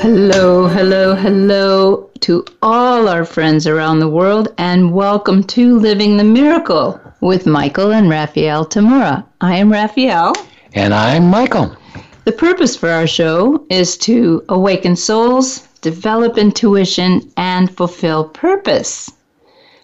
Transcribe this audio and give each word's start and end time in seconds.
Hello, 0.00 0.66
hello, 0.66 1.14
hello 1.14 2.08
to 2.20 2.42
all 2.62 3.06
our 3.06 3.22
friends 3.22 3.66
around 3.66 4.00
the 4.00 4.08
world, 4.08 4.48
and 4.56 4.94
welcome 4.94 5.44
to 5.44 5.78
Living 5.78 6.16
the 6.16 6.24
Miracle 6.24 6.98
with 7.20 7.44
Michael 7.44 7.92
and 7.92 8.08
Raphael 8.08 8.64
Tamura. 8.64 9.26
I 9.42 9.58
am 9.58 9.70
Raphael. 9.70 10.32
And 10.72 10.94
I'm 10.94 11.28
Michael. 11.28 11.76
The 12.24 12.32
purpose 12.32 12.74
for 12.74 12.88
our 12.88 13.06
show 13.06 13.66
is 13.68 13.98
to 13.98 14.42
awaken 14.48 14.96
souls, 14.96 15.68
develop 15.82 16.38
intuition, 16.38 17.30
and 17.36 17.70
fulfill 17.76 18.24
purpose. 18.24 19.12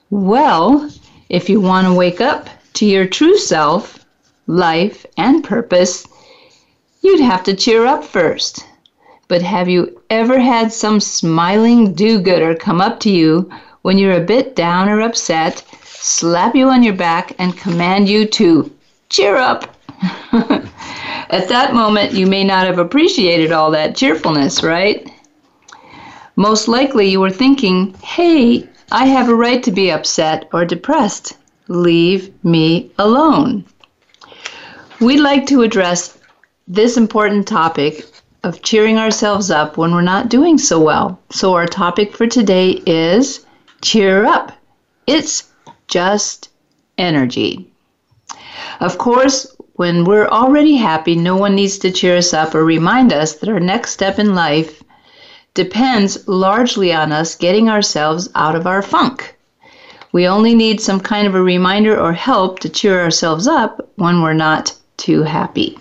Well, 0.08 0.90
if 1.28 1.50
you 1.50 1.60
want 1.60 1.88
to 1.88 1.92
wake 1.92 2.22
up 2.22 2.48
to 2.72 2.86
your 2.86 3.06
true 3.06 3.36
self, 3.36 4.06
life, 4.46 5.04
and 5.18 5.44
purpose, 5.44 6.08
you'd 7.02 7.20
have 7.20 7.44
to 7.44 7.54
cheer 7.54 7.84
up 7.84 8.02
first. 8.02 8.64
But 9.28 9.42
have 9.42 9.68
you 9.68 10.00
ever 10.08 10.38
had 10.38 10.72
some 10.72 11.00
smiling 11.00 11.94
do 11.94 12.20
gooder 12.20 12.54
come 12.54 12.80
up 12.80 13.00
to 13.00 13.10
you 13.10 13.50
when 13.82 13.98
you're 13.98 14.16
a 14.16 14.20
bit 14.20 14.54
down 14.54 14.88
or 14.88 15.00
upset, 15.00 15.64
slap 15.82 16.54
you 16.54 16.68
on 16.68 16.84
your 16.84 16.94
back, 16.94 17.32
and 17.38 17.56
command 17.56 18.08
you 18.08 18.26
to 18.26 18.72
cheer 19.08 19.36
up? 19.36 19.76
At 20.32 21.48
that 21.48 21.74
moment, 21.74 22.12
you 22.12 22.26
may 22.26 22.44
not 22.44 22.66
have 22.66 22.78
appreciated 22.78 23.50
all 23.50 23.72
that 23.72 23.96
cheerfulness, 23.96 24.62
right? 24.62 25.10
Most 26.36 26.68
likely, 26.68 27.08
you 27.08 27.18
were 27.18 27.30
thinking, 27.30 27.94
hey, 28.04 28.68
I 28.92 29.06
have 29.06 29.28
a 29.28 29.34
right 29.34 29.62
to 29.64 29.72
be 29.72 29.90
upset 29.90 30.48
or 30.52 30.64
depressed. 30.64 31.36
Leave 31.66 32.32
me 32.44 32.92
alone. 32.98 33.64
We'd 35.00 35.18
like 35.18 35.46
to 35.46 35.62
address 35.62 36.16
this 36.68 36.96
important 36.96 37.48
topic 37.48 38.04
of 38.46 38.62
cheering 38.62 38.96
ourselves 38.96 39.50
up 39.50 39.76
when 39.76 39.92
we're 39.92 40.00
not 40.02 40.28
doing 40.28 40.56
so 40.56 40.78
well. 40.78 41.18
So, 41.30 41.54
our 41.54 41.66
topic 41.66 42.16
for 42.16 42.28
today 42.28 42.80
is 42.86 43.44
cheer 43.80 44.24
up. 44.24 44.52
It's 45.08 45.50
just 45.88 46.50
energy. 46.96 47.68
Of 48.78 48.98
course, 48.98 49.48
when 49.72 50.04
we're 50.04 50.28
already 50.28 50.76
happy, 50.76 51.16
no 51.16 51.36
one 51.36 51.56
needs 51.56 51.76
to 51.78 51.90
cheer 51.90 52.16
us 52.18 52.32
up 52.32 52.54
or 52.54 52.64
remind 52.64 53.12
us 53.12 53.34
that 53.34 53.48
our 53.48 53.58
next 53.58 53.90
step 53.90 54.20
in 54.20 54.36
life 54.36 54.80
depends 55.54 56.28
largely 56.28 56.92
on 56.92 57.10
us 57.10 57.34
getting 57.34 57.68
ourselves 57.68 58.28
out 58.36 58.54
of 58.54 58.68
our 58.68 58.80
funk. 58.80 59.36
We 60.12 60.28
only 60.28 60.54
need 60.54 60.80
some 60.80 61.00
kind 61.00 61.26
of 61.26 61.34
a 61.34 61.42
reminder 61.42 61.98
or 61.98 62.12
help 62.12 62.60
to 62.60 62.68
cheer 62.68 63.02
ourselves 63.02 63.48
up 63.48 63.90
when 63.96 64.22
we're 64.22 64.34
not 64.34 64.72
too 64.96 65.24
happy. 65.24 65.76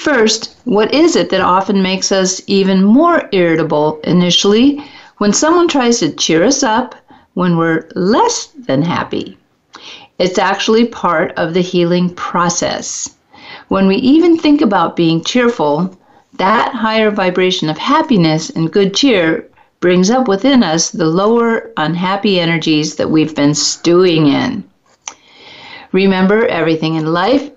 First, 0.00 0.56
what 0.64 0.94
is 0.94 1.14
it 1.14 1.28
that 1.28 1.42
often 1.42 1.82
makes 1.82 2.10
us 2.10 2.40
even 2.46 2.82
more 2.82 3.28
irritable 3.32 4.00
initially 4.04 4.82
when 5.18 5.34
someone 5.34 5.68
tries 5.68 5.98
to 5.98 6.10
cheer 6.10 6.42
us 6.42 6.62
up 6.62 6.94
when 7.34 7.58
we're 7.58 7.86
less 7.94 8.46
than 8.66 8.80
happy? 8.80 9.36
It's 10.18 10.38
actually 10.38 10.86
part 10.86 11.32
of 11.36 11.52
the 11.52 11.60
healing 11.60 12.14
process. 12.14 13.14
When 13.68 13.86
we 13.86 13.96
even 13.96 14.38
think 14.38 14.62
about 14.62 14.96
being 14.96 15.22
cheerful, 15.22 15.94
that 16.38 16.72
higher 16.72 17.10
vibration 17.10 17.68
of 17.68 17.76
happiness 17.76 18.48
and 18.48 18.72
good 18.72 18.94
cheer 18.94 19.46
brings 19.80 20.10
up 20.10 20.28
within 20.28 20.62
us 20.62 20.88
the 20.88 21.04
lower 21.04 21.72
unhappy 21.76 22.40
energies 22.40 22.96
that 22.96 23.10
we've 23.10 23.34
been 23.34 23.54
stewing 23.54 24.28
in. 24.28 24.64
Remember, 25.92 26.46
everything 26.46 26.94
in 26.94 27.12
life 27.12 27.50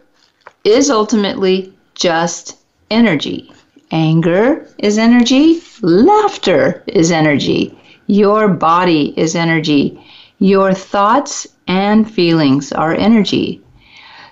is 0.65 0.89
ultimately 0.89 1.72
just 1.95 2.57
energy. 2.89 3.51
Anger 3.91 4.67
is 4.77 4.97
energy. 4.97 5.61
Laughter 5.81 6.83
is 6.87 7.11
energy. 7.11 7.77
Your 8.07 8.47
body 8.47 9.13
is 9.17 9.35
energy. 9.35 10.01
Your 10.39 10.73
thoughts 10.73 11.47
and 11.67 12.09
feelings 12.09 12.71
are 12.71 12.93
energy. 12.93 13.61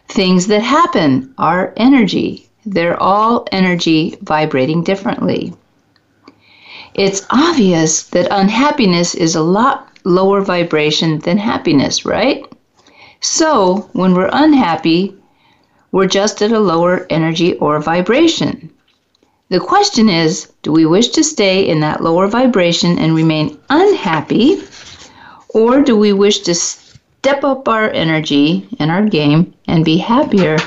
Things 0.07 0.47
that 0.47 0.61
happen 0.61 1.33
are 1.37 1.73
energy. 1.77 2.49
They're 2.65 3.01
all 3.01 3.47
energy 3.51 4.17
vibrating 4.21 4.83
differently. 4.83 5.53
It's 6.93 7.25
obvious 7.29 8.03
that 8.09 8.27
unhappiness 8.29 9.15
is 9.15 9.35
a 9.35 9.41
lot 9.41 9.87
lower 10.03 10.41
vibration 10.41 11.19
than 11.19 11.37
happiness, 11.37 12.05
right? 12.05 12.43
So, 13.21 13.89
when 13.93 14.13
we're 14.13 14.29
unhappy, 14.33 15.15
we're 15.91 16.07
just 16.07 16.41
at 16.41 16.51
a 16.51 16.59
lower 16.59 17.05
energy 17.09 17.55
or 17.55 17.79
vibration. 17.79 18.71
The 19.49 19.59
question 19.59 20.07
is 20.07 20.51
do 20.61 20.71
we 20.71 20.85
wish 20.85 21.09
to 21.09 21.23
stay 21.23 21.67
in 21.67 21.81
that 21.81 22.01
lower 22.01 22.27
vibration 22.27 22.97
and 22.97 23.13
remain 23.13 23.59
unhappy, 23.69 24.63
or 25.49 25.81
do 25.81 25.97
we 25.97 26.13
wish 26.13 26.39
to 26.39 26.55
step 26.55 27.43
up 27.43 27.67
our 27.67 27.89
energy 27.89 28.67
and 28.79 28.89
our 28.89 29.05
game 29.05 29.53
and 29.67 29.83
be 29.83 29.97
happier 29.97 30.57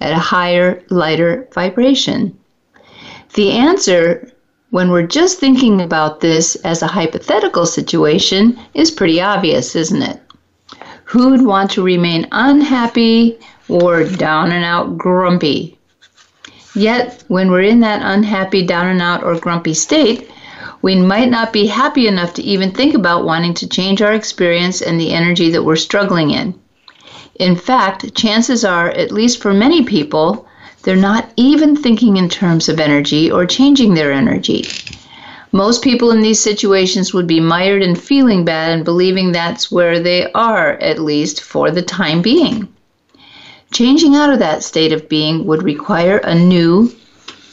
at 0.00 0.12
a 0.12 0.18
higher, 0.18 0.82
lighter 0.88 1.46
vibration? 1.52 2.38
The 3.34 3.50
answer, 3.50 4.32
when 4.70 4.90
we're 4.90 5.06
just 5.06 5.38
thinking 5.38 5.82
about 5.82 6.20
this 6.20 6.56
as 6.64 6.80
a 6.80 6.86
hypothetical 6.86 7.66
situation, 7.66 8.58
is 8.72 8.90
pretty 8.90 9.20
obvious, 9.20 9.76
isn't 9.76 10.02
it? 10.02 10.20
Who'd 11.04 11.42
want 11.42 11.70
to 11.72 11.82
remain 11.82 12.26
unhappy 12.32 13.38
or 13.68 14.04
down 14.04 14.52
and 14.52 14.64
out 14.64 14.96
grumpy. 14.98 15.78
Yet, 16.74 17.22
when 17.28 17.50
we're 17.50 17.62
in 17.62 17.80
that 17.80 18.00
unhappy, 18.02 18.66
down 18.66 18.86
and 18.86 19.02
out, 19.02 19.22
or 19.22 19.38
grumpy 19.38 19.74
state, 19.74 20.30
we 20.80 20.96
might 20.96 21.30
not 21.30 21.52
be 21.52 21.66
happy 21.66 22.08
enough 22.08 22.34
to 22.34 22.42
even 22.42 22.72
think 22.72 22.94
about 22.94 23.24
wanting 23.24 23.54
to 23.54 23.68
change 23.68 24.02
our 24.02 24.14
experience 24.14 24.80
and 24.80 24.98
the 24.98 25.12
energy 25.12 25.50
that 25.50 25.64
we're 25.64 25.76
struggling 25.76 26.30
in. 26.30 26.58
In 27.36 27.56
fact, 27.56 28.14
chances 28.14 28.64
are, 28.64 28.88
at 28.88 29.12
least 29.12 29.40
for 29.40 29.52
many 29.52 29.84
people, 29.84 30.46
they're 30.82 30.96
not 30.96 31.32
even 31.36 31.76
thinking 31.76 32.16
in 32.16 32.28
terms 32.28 32.68
of 32.68 32.80
energy 32.80 33.30
or 33.30 33.46
changing 33.46 33.94
their 33.94 34.12
energy. 34.12 34.66
Most 35.52 35.82
people 35.82 36.10
in 36.10 36.20
these 36.20 36.40
situations 36.40 37.12
would 37.12 37.26
be 37.26 37.38
mired 37.38 37.82
in 37.82 37.94
feeling 37.94 38.44
bad 38.44 38.72
and 38.72 38.84
believing 38.84 39.30
that's 39.30 39.70
where 39.70 40.00
they 40.00 40.32
are, 40.32 40.72
at 40.80 40.98
least 40.98 41.42
for 41.42 41.70
the 41.70 41.82
time 41.82 42.22
being. 42.22 42.68
Changing 43.72 44.14
out 44.14 44.30
of 44.30 44.38
that 44.40 44.62
state 44.62 44.92
of 44.92 45.08
being 45.08 45.46
would 45.46 45.62
require 45.62 46.18
a 46.18 46.34
new, 46.34 46.92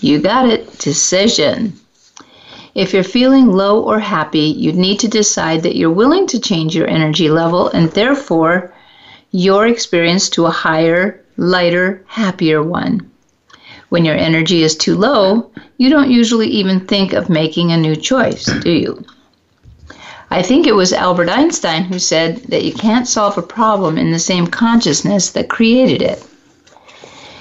you 0.02 0.20
got 0.20 0.50
it, 0.50 0.78
decision. 0.78 1.80
If 2.76 2.94
you're 2.94 3.04
feeling 3.04 3.48
low 3.54 3.82
or 3.82 4.00
happy, 4.00 4.54
you'd 4.58 4.76
need 4.76 5.00
to 5.00 5.08
decide 5.08 5.64
that 5.64 5.78
you're 5.78 5.90
willing 5.90 6.28
to 6.28 6.40
change 6.40 6.76
your 6.76 6.88
energy 6.88 7.30
level 7.30 7.70
and 7.70 7.90
therefore 7.92 8.74
your 9.32 9.68
experience 9.68 10.30
to 10.32 10.46
a 10.46 10.52
higher, 10.52 11.24
lighter, 11.38 12.04
happier 12.08 12.62
one. 12.62 13.10
When 13.88 14.04
your 14.04 14.16
energy 14.16 14.62
is 14.62 14.76
too 14.76 14.96
low, 14.96 15.52
you 15.78 15.90
don't 15.90 16.12
usually 16.12 16.48
even 16.48 16.82
think 16.82 17.14
of 17.14 17.30
making 17.30 17.72
a 17.72 17.78
new 17.78 17.96
choice, 17.96 18.46
do 18.46 18.72
you? 18.72 19.06
I 20.32 20.44
think 20.44 20.68
it 20.68 20.76
was 20.76 20.94
Albert 20.94 21.28
Einstein 21.30 21.86
who 21.86 21.98
said 21.98 22.44
that 22.50 22.64
you 22.64 22.72
can't 22.72 23.08
solve 23.08 23.38
a 23.40 23.42
problem 23.42 23.98
in 23.98 24.12
the 24.12 24.20
same 24.20 24.46
consciousness 24.46 25.32
that 25.32 25.50
created 25.50 26.04
it. 26.04 26.24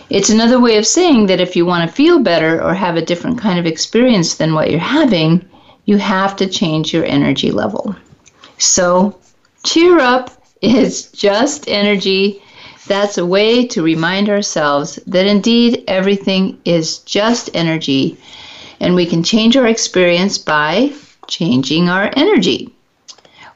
It's 0.09 0.31
another 0.31 0.59
way 0.59 0.79
of 0.79 0.87
saying 0.87 1.27
that 1.27 1.41
if 1.41 1.55
you 1.55 1.67
want 1.67 1.87
to 1.87 1.95
feel 1.95 2.19
better 2.19 2.63
or 2.63 2.73
have 2.73 2.97
a 2.97 3.05
different 3.05 3.39
kind 3.39 3.59
of 3.59 3.67
experience 3.67 4.37
than 4.37 4.55
what 4.55 4.71
you're 4.71 4.81
having, 4.81 5.47
you 5.85 5.99
have 5.99 6.35
to 6.37 6.47
change 6.47 6.95
your 6.95 7.05
energy 7.05 7.51
level. 7.51 7.95
So, 8.57 9.19
cheer 9.65 9.99
up 10.01 10.31
is 10.63 11.13
just 11.13 11.69
energy. 11.69 12.43
That's 12.87 13.19
a 13.19 13.27
way 13.27 13.67
to 13.67 13.83
remind 13.83 14.31
ourselves 14.31 14.99
that 15.07 15.27
indeed 15.27 15.85
everything 15.87 16.59
is 16.65 16.99
just 17.01 17.51
energy, 17.53 18.17
and 18.81 18.95
we 18.95 19.05
can 19.05 19.23
change 19.23 19.59
our 19.59 19.67
experience 19.67 20.39
by 20.39 20.95
changing 21.27 21.91
our 21.91 22.11
energy. 22.17 22.73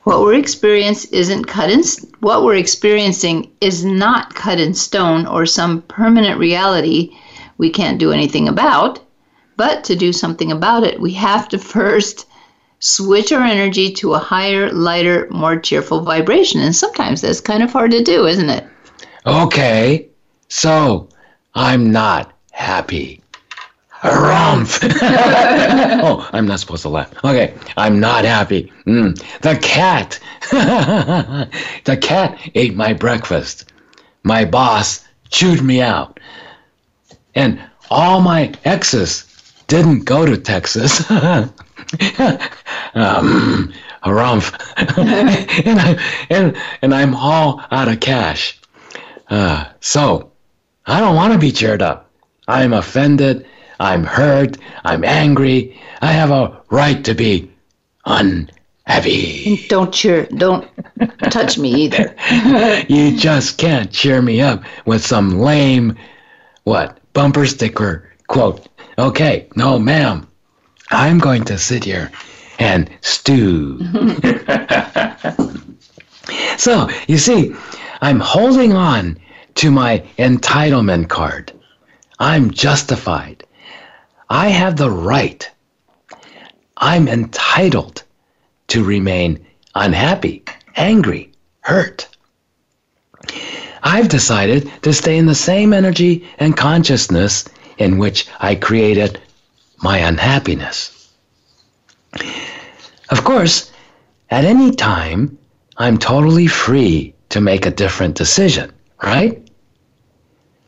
What 0.04 0.20
we're 0.22 0.34
experiencing 0.34 1.10
isn't 1.12 1.44
cut 1.44 1.70
in 1.70 1.82
what 2.20 2.42
we're 2.42 2.56
experiencing 2.56 3.52
is 3.60 3.84
not 3.84 4.34
cut 4.34 4.58
in 4.58 4.74
stone 4.74 5.26
or 5.26 5.46
some 5.46 5.82
permanent 5.82 6.38
reality 6.38 7.16
we 7.58 7.70
can't 7.70 8.00
do 8.00 8.10
anything 8.10 8.48
about. 8.48 8.98
But 9.56 9.84
to 9.84 9.94
do 9.94 10.12
something 10.12 10.50
about 10.50 10.82
it, 10.82 11.00
we 11.00 11.12
have 11.12 11.48
to 11.50 11.58
first 11.76 12.26
switch 12.80 13.30
our 13.30 13.42
energy 13.42 13.92
to 13.92 14.14
a 14.14 14.18
higher, 14.18 14.72
lighter, 14.72 15.28
more 15.30 15.56
cheerful 15.56 16.00
vibration. 16.00 16.60
And 16.60 16.74
sometimes 16.74 17.20
that's 17.20 17.40
kind 17.40 17.62
of 17.62 17.70
hard 17.70 17.92
to 17.92 18.02
do, 18.02 18.26
isn't 18.26 18.50
it? 18.50 18.66
Okay, 19.24 20.08
so 20.48 21.08
I'm 21.54 21.92
not 21.92 22.32
happy. 22.50 23.21
Harumph! 24.02 24.80
oh, 26.02 26.28
I'm 26.32 26.46
not 26.46 26.58
supposed 26.58 26.82
to 26.82 26.88
laugh. 26.88 27.12
Okay, 27.24 27.54
I'm 27.76 28.00
not 28.00 28.24
happy. 28.24 28.72
Mm. 28.84 29.16
The 29.42 29.56
cat! 29.56 30.18
the 30.50 31.96
cat 31.96 32.50
ate 32.56 32.74
my 32.74 32.94
breakfast. 32.94 33.72
My 34.24 34.44
boss 34.44 35.04
chewed 35.30 35.62
me 35.62 35.80
out. 35.80 36.18
And 37.36 37.60
all 37.90 38.20
my 38.20 38.52
exes 38.64 39.24
didn't 39.68 40.04
go 40.04 40.26
to 40.26 40.36
Texas. 40.36 41.08
um, 41.10 41.48
harumph. 44.02 44.52
and, 45.66 45.80
I, 45.80 46.26
and, 46.28 46.56
and 46.82 46.92
I'm 46.92 47.14
all 47.14 47.62
out 47.70 47.86
of 47.88 48.00
cash. 48.00 48.58
Uh, 49.30 49.66
so, 49.80 50.32
I 50.86 50.98
don't 50.98 51.14
want 51.14 51.32
to 51.34 51.38
be 51.38 51.52
cheered 51.52 51.82
up. 51.82 52.10
I'm 52.48 52.72
offended. 52.72 53.46
I'm 53.82 54.04
hurt. 54.04 54.58
I'm 54.84 55.02
angry. 55.02 55.76
I 56.00 56.12
have 56.12 56.30
a 56.30 56.62
right 56.70 57.04
to 57.04 57.14
be 57.14 57.50
unhappy. 58.04 59.66
Don't 59.66 59.92
cheer. 59.92 60.26
Don't 60.26 60.68
touch 61.30 61.58
me 61.58 61.74
either. 61.74 62.14
you 62.88 63.16
just 63.16 63.58
can't 63.58 63.90
cheer 63.90 64.22
me 64.22 64.40
up 64.40 64.62
with 64.86 65.04
some 65.04 65.40
lame, 65.40 65.98
what, 66.62 67.00
bumper 67.12 67.44
sticker 67.44 68.08
quote. 68.28 68.68
Okay, 68.98 69.48
no, 69.56 69.80
ma'am. 69.80 70.28
I'm 70.92 71.18
going 71.18 71.42
to 71.46 71.58
sit 71.58 71.82
here 71.82 72.12
and 72.60 72.88
stew. 73.00 73.80
so, 76.56 76.88
you 77.08 77.18
see, 77.18 77.52
I'm 78.00 78.20
holding 78.20 78.74
on 78.74 79.18
to 79.56 79.72
my 79.72 80.04
entitlement 80.18 81.08
card. 81.08 81.52
I'm 82.20 82.52
justified. 82.52 83.44
I 84.32 84.48
have 84.48 84.78
the 84.78 84.90
right. 84.90 85.46
I'm 86.78 87.06
entitled 87.06 88.02
to 88.68 88.82
remain 88.82 89.44
unhappy, 89.74 90.42
angry, 90.74 91.32
hurt. 91.60 92.08
I've 93.82 94.08
decided 94.08 94.72
to 94.84 94.94
stay 94.94 95.18
in 95.18 95.26
the 95.26 95.34
same 95.34 95.74
energy 95.74 96.26
and 96.38 96.56
consciousness 96.56 97.44
in 97.76 97.98
which 97.98 98.26
I 98.40 98.54
created 98.54 99.20
my 99.82 99.98
unhappiness. 99.98 101.10
Of 103.10 103.24
course, 103.24 103.70
at 104.30 104.46
any 104.46 104.70
time, 104.70 105.36
I'm 105.76 105.98
totally 105.98 106.46
free 106.46 107.14
to 107.28 107.42
make 107.42 107.66
a 107.66 107.70
different 107.70 108.14
decision, 108.14 108.72
right? 109.02 109.46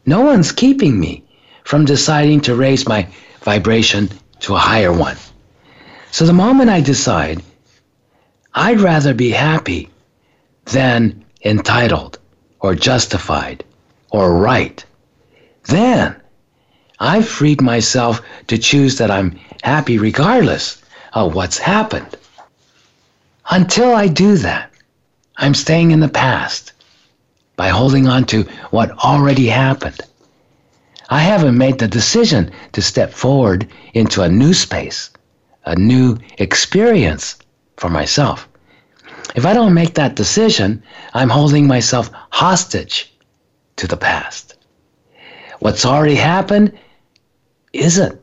No 0.05 0.21
one's 0.21 0.53
keeping 0.53 1.01
me 1.01 1.25
from 1.65 1.87
deciding 1.87 2.43
to 2.43 2.55
raise 2.55 2.87
my 2.87 3.09
vibration 3.45 4.09
to 4.41 4.55
a 4.55 4.59
higher 4.59 4.93
one. 4.93 5.17
So 6.11 6.27
the 6.27 6.33
moment 6.33 6.71
I 6.71 6.81
decide, 6.81 7.43
I'd 8.55 8.81
rather 8.81 9.15
be 9.15 9.31
happy 9.31 9.91
than 10.67 11.25
entitled 11.45 12.19
or 12.61 12.75
justified 12.75 13.65
or 14.11 14.37
right, 14.37 14.85
then 15.65 16.17
I've 16.99 17.29
freed 17.29 17.61
myself 17.61 18.23
to 18.47 18.59
choose 18.59 18.99
that 18.99 19.11
I'm 19.11 19.39
happy 19.63 19.99
regardless 19.99 20.83
of 21.13 21.35
what's 21.35 21.59
happened. 21.59 22.17
Until 23.51 23.95
I 23.95 24.09
do 24.09 24.37
that, 24.39 24.71
I'm 25.37 25.55
staying 25.55 25.91
in 25.91 26.01
the 26.01 26.09
past 26.09 26.73
by 27.57 27.69
holding 27.69 28.07
on 28.07 28.25
to 28.27 28.45
what 28.71 28.91
already 29.05 29.47
happened. 29.47 30.01
I 31.11 31.21
haven't 31.21 31.59
made 31.59 31.79
the 31.79 31.89
decision 31.89 32.51
to 32.73 32.83
step 32.83 33.13
forward 33.13 33.69
into 33.93 34.23
a 34.23 34.29
new 34.29 34.55
space, 34.55 35.11
a 35.65 35.77
new 35.77 36.19
experience 36.39 37.37
for 37.77 37.91
myself. 37.91 38.49
If 39.35 39.45
I 39.45 39.53
don't 39.53 39.75
make 39.75 39.95
that 39.95 40.17
decision, 40.17 40.83
I'm 41.13 41.29
holding 41.29 41.67
myself 41.67 42.11
hostage 42.31 43.13
to 43.77 43.87
the 43.87 43.97
past. 43.97 44.57
What's 45.61 45.85
already 45.85 46.15
happened 46.15 46.77
isn't 47.73 48.21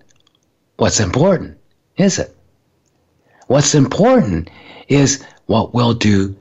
what's 0.78 1.00
important, 1.00 1.58
is 1.98 2.18
it? 2.20 2.36
What's 3.48 3.76
important 3.76 4.50
is 4.88 5.24
what 5.48 5.74
we'll 5.74 5.94
do 5.94 6.36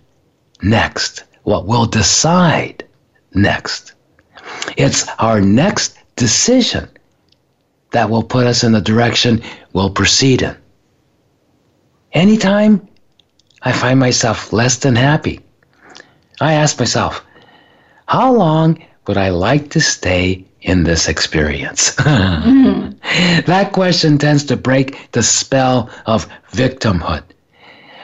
next, 0.63 1.25
what 1.43 1.67
we'll 1.67 1.87
decide 1.87 2.87
next. 3.35 3.95
It's 4.77 5.09
our 5.19 5.41
next 5.41 5.97
decision 6.21 6.87
that 7.93 8.11
will 8.11 8.23
put 8.23 8.47
us 8.47 8.63
in 8.63 8.73
the 8.73 8.81
direction 8.81 9.43
we'll 9.73 9.91
proceed 9.91 10.43
in. 10.43 10.55
Anytime 12.13 12.87
I 13.63 13.73
find 13.73 13.99
myself 13.99 14.53
less 14.53 14.77
than 14.77 14.95
happy, 14.97 15.41
I 16.41 16.53
ask 16.53 16.79
myself, 16.79 17.25
how 18.07 18.33
long 18.35 18.79
would 19.07 19.17
I 19.17 19.31
like 19.31 19.71
to 19.71 19.81
stay 19.81 20.45
in 20.61 20.85
this 20.85 21.09
experience? 21.09 21.97
mm. 21.97 22.95
That 23.47 23.73
question 23.73 24.19
tends 24.19 24.45
to 24.45 24.57
break 24.57 25.13
the 25.13 25.23
spell 25.23 25.89
of 26.05 26.29
victimhood. 26.53 27.25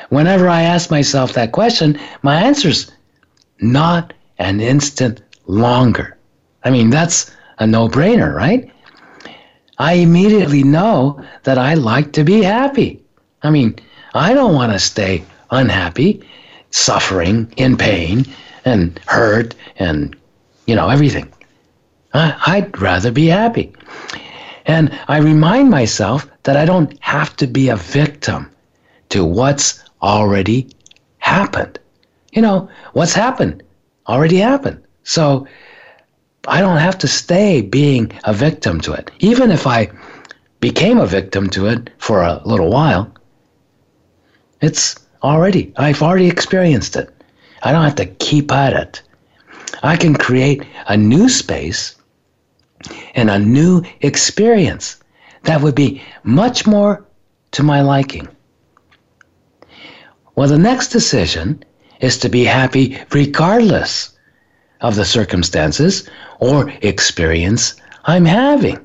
Whenever 0.08 0.48
I 0.48 0.62
ask 0.62 0.90
myself 0.90 1.34
that 1.34 1.52
question, 1.52 1.98
my 2.22 2.40
answer's 2.40 2.90
not 3.60 4.14
an 4.38 4.60
instant 4.60 5.20
longer. 5.46 6.16
I 6.64 6.70
mean, 6.70 6.90
that's 6.90 7.30
a 7.58 7.66
no 7.66 7.88
brainer, 7.88 8.34
right? 8.34 8.70
I 9.78 9.94
immediately 9.94 10.62
know 10.62 11.22
that 11.44 11.58
I 11.58 11.74
like 11.74 12.12
to 12.12 12.24
be 12.24 12.42
happy. 12.42 13.02
I 13.42 13.50
mean, 13.50 13.78
I 14.14 14.32
don't 14.32 14.54
want 14.54 14.72
to 14.72 14.78
stay 14.78 15.24
unhappy, 15.50 16.22
suffering, 16.70 17.52
in 17.56 17.76
pain, 17.76 18.24
and 18.64 18.98
hurt, 19.06 19.54
and, 19.78 20.16
you 20.66 20.74
know, 20.74 20.88
everything. 20.88 21.32
I'd 22.14 22.80
rather 22.80 23.10
be 23.10 23.26
happy. 23.26 23.72
And 24.64 24.98
I 25.08 25.18
remind 25.18 25.70
myself 25.70 26.26
that 26.44 26.56
I 26.56 26.64
don't 26.64 26.98
have 27.00 27.36
to 27.36 27.46
be 27.46 27.68
a 27.68 27.76
victim 27.76 28.50
to 29.10 29.24
what's 29.24 29.84
already 30.02 30.70
happened. 31.18 31.78
You 32.32 32.42
know, 32.42 32.68
what's 32.94 33.12
happened 33.12 33.62
already 34.08 34.38
happened. 34.38 34.82
So 35.04 35.46
I 36.46 36.60
don't 36.60 36.78
have 36.78 36.98
to 36.98 37.08
stay 37.08 37.60
being 37.60 38.12
a 38.24 38.32
victim 38.32 38.80
to 38.82 38.92
it. 38.92 39.10
Even 39.18 39.50
if 39.50 39.66
I 39.66 39.90
became 40.60 40.98
a 40.98 41.06
victim 41.06 41.50
to 41.50 41.66
it 41.66 41.90
for 41.98 42.22
a 42.22 42.40
little 42.44 42.70
while, 42.70 43.12
it's 44.60 44.96
already, 45.22 45.72
I've 45.76 46.02
already 46.02 46.28
experienced 46.28 46.96
it. 46.96 47.10
I 47.62 47.72
don't 47.72 47.84
have 47.84 47.96
to 47.96 48.06
keep 48.06 48.52
at 48.52 48.72
it. 48.72 49.02
I 49.82 49.96
can 49.96 50.14
create 50.14 50.62
a 50.86 50.96
new 50.96 51.28
space 51.28 51.96
and 53.14 53.28
a 53.28 53.38
new 53.38 53.82
experience 54.00 54.96
that 55.42 55.60
would 55.60 55.74
be 55.74 56.02
much 56.22 56.66
more 56.66 57.04
to 57.52 57.62
my 57.62 57.80
liking. 57.80 58.28
Well, 60.34 60.48
the 60.48 60.58
next 60.58 60.88
decision 60.88 61.64
is 62.00 62.18
to 62.18 62.28
be 62.28 62.44
happy 62.44 62.98
regardless 63.10 64.15
of 64.86 64.94
the 64.94 65.04
circumstances 65.04 66.08
or 66.38 66.70
experience 66.82 67.74
I'm 68.04 68.24
having. 68.24 68.78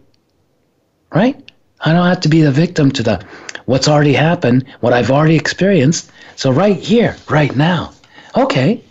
Right? 1.13 1.51
I 1.81 1.93
don't 1.93 2.07
have 2.07 2.21
to 2.21 2.29
be 2.29 2.41
the 2.41 2.51
victim 2.51 2.91
to 2.91 3.03
the 3.03 3.25
what's 3.65 3.87
already 3.87 4.13
happened, 4.13 4.65
what 4.79 4.93
I've 4.93 5.11
already 5.11 5.35
experienced. 5.35 6.11
So 6.35 6.51
right 6.51 6.77
here, 6.77 7.15
right 7.29 7.55
now. 7.55 7.93
Okay. 8.35 8.83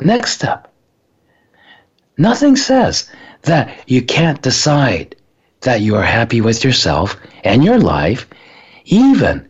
Next 0.00 0.32
step. 0.32 0.72
Nothing 2.18 2.54
says 2.56 3.10
that 3.42 3.76
you 3.86 4.02
can't 4.02 4.42
decide 4.42 5.16
that 5.62 5.80
you 5.80 5.96
are 5.96 6.02
happy 6.02 6.40
with 6.40 6.62
yourself 6.62 7.16
and 7.42 7.64
your 7.64 7.78
life, 7.78 8.28
even 8.84 9.48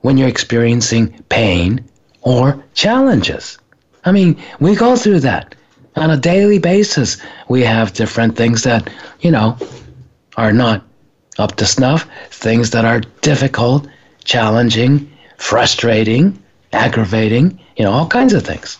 when 0.00 0.18
you're 0.18 0.28
experiencing 0.28 1.24
pain 1.28 1.84
or 2.22 2.62
challenges. 2.74 3.58
I 4.04 4.12
mean, 4.12 4.36
we 4.58 4.74
go 4.74 4.96
through 4.96 5.20
that 5.20 5.54
on 5.96 6.10
a 6.10 6.16
daily 6.16 6.58
basis. 6.58 7.18
We 7.48 7.62
have 7.62 7.92
different 7.92 8.36
things 8.36 8.62
that, 8.64 8.90
you 9.20 9.30
know, 9.30 9.56
are 10.36 10.52
not 10.52 10.84
up 11.38 11.56
to 11.56 11.66
snuff, 11.66 12.08
things 12.30 12.70
that 12.70 12.84
are 12.84 13.00
difficult, 13.22 13.88
challenging, 14.24 15.10
frustrating, 15.36 16.40
aggravating, 16.72 17.58
you 17.76 17.84
know, 17.84 17.92
all 17.92 18.06
kinds 18.06 18.32
of 18.32 18.44
things. 18.44 18.78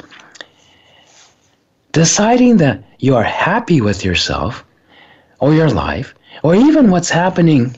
Deciding 1.92 2.58
that 2.58 2.82
you 2.98 3.16
are 3.16 3.24
happy 3.24 3.80
with 3.80 4.04
yourself 4.04 4.64
or 5.40 5.54
your 5.54 5.70
life 5.70 6.14
or 6.42 6.54
even 6.54 6.90
what's 6.90 7.10
happening 7.10 7.74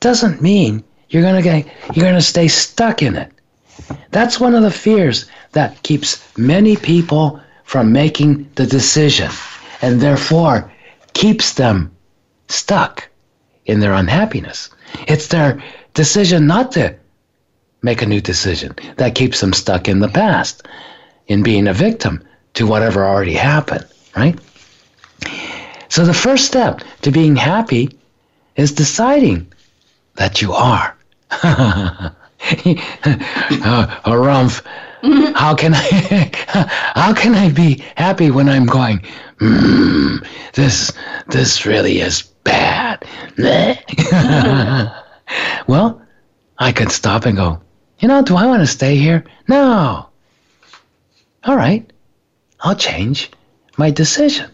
doesn't 0.00 0.42
mean 0.42 0.82
you're 1.10 1.22
gonna 1.22 1.42
get 1.42 1.66
you're 1.94 2.06
gonna 2.06 2.20
stay 2.20 2.48
stuck 2.48 3.02
in 3.02 3.14
it. 3.14 3.30
That's 4.10 4.40
one 4.40 4.54
of 4.54 4.62
the 4.62 4.70
fears 4.70 5.26
that 5.52 5.82
keeps 5.82 6.22
many 6.36 6.76
people 6.76 7.40
from 7.72 7.90
making 7.90 8.46
the 8.56 8.66
decision 8.66 9.30
and 9.80 9.98
therefore 9.98 10.70
keeps 11.14 11.54
them 11.54 11.90
stuck 12.48 13.08
in 13.64 13.80
their 13.80 13.94
unhappiness. 13.94 14.68
It's 15.08 15.28
their 15.28 15.64
decision 15.94 16.46
not 16.46 16.72
to 16.72 16.94
make 17.80 18.02
a 18.02 18.06
new 18.06 18.20
decision 18.20 18.76
that 18.98 19.14
keeps 19.14 19.40
them 19.40 19.54
stuck 19.54 19.88
in 19.88 20.00
the 20.00 20.08
past, 20.10 20.68
in 21.28 21.42
being 21.42 21.66
a 21.66 21.72
victim 21.72 22.22
to 22.52 22.66
whatever 22.66 23.06
already 23.06 23.32
happened, 23.32 23.86
right? 24.14 24.38
So 25.88 26.04
the 26.04 26.12
first 26.12 26.44
step 26.44 26.82
to 27.00 27.10
being 27.10 27.36
happy 27.36 27.98
is 28.54 28.72
deciding 28.72 29.50
that 30.16 30.42
you 30.42 30.52
are. 30.52 30.94
a 31.42 32.12
uh, 33.64 34.00
How 35.34 35.54
can 35.56 35.74
I 35.74 36.30
how 36.94 37.12
can 37.12 37.34
I 37.34 37.50
be 37.50 37.82
happy 37.96 38.30
when 38.30 38.48
I'm 38.48 38.66
going, 38.66 39.00
mm, 39.38 40.24
this 40.54 40.92
this 41.26 41.66
really 41.66 42.00
is 42.00 42.22
bad. 42.44 43.04
well, 45.66 46.02
I 46.58 46.70
could 46.70 46.92
stop 46.92 47.26
and 47.26 47.36
go, 47.36 47.60
you 47.98 48.06
know, 48.06 48.22
do 48.22 48.36
I 48.36 48.46
want 48.46 48.60
to 48.60 48.66
stay 48.66 48.96
here? 48.96 49.24
No. 49.48 50.06
All 51.44 51.56
right, 51.56 51.90
I'll 52.60 52.76
change 52.76 53.30
my 53.76 53.90
decision. 53.90 54.50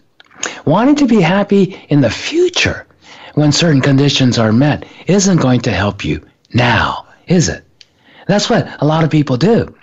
Wanting 0.64 0.96
to 0.96 1.06
be 1.06 1.20
happy 1.20 1.78
in 1.90 2.00
the 2.00 2.10
future 2.10 2.86
when 3.34 3.52
certain 3.52 3.82
conditions 3.82 4.38
are 4.38 4.52
met 4.52 4.86
isn't 5.06 5.42
going 5.42 5.60
to 5.60 5.72
help 5.72 6.06
you 6.06 6.26
now, 6.54 7.06
is 7.26 7.50
it? 7.50 7.64
That's 8.26 8.48
what 8.48 8.66
a 8.80 8.86
lot 8.86 9.04
of 9.04 9.10
people 9.10 9.36
do. 9.36 9.74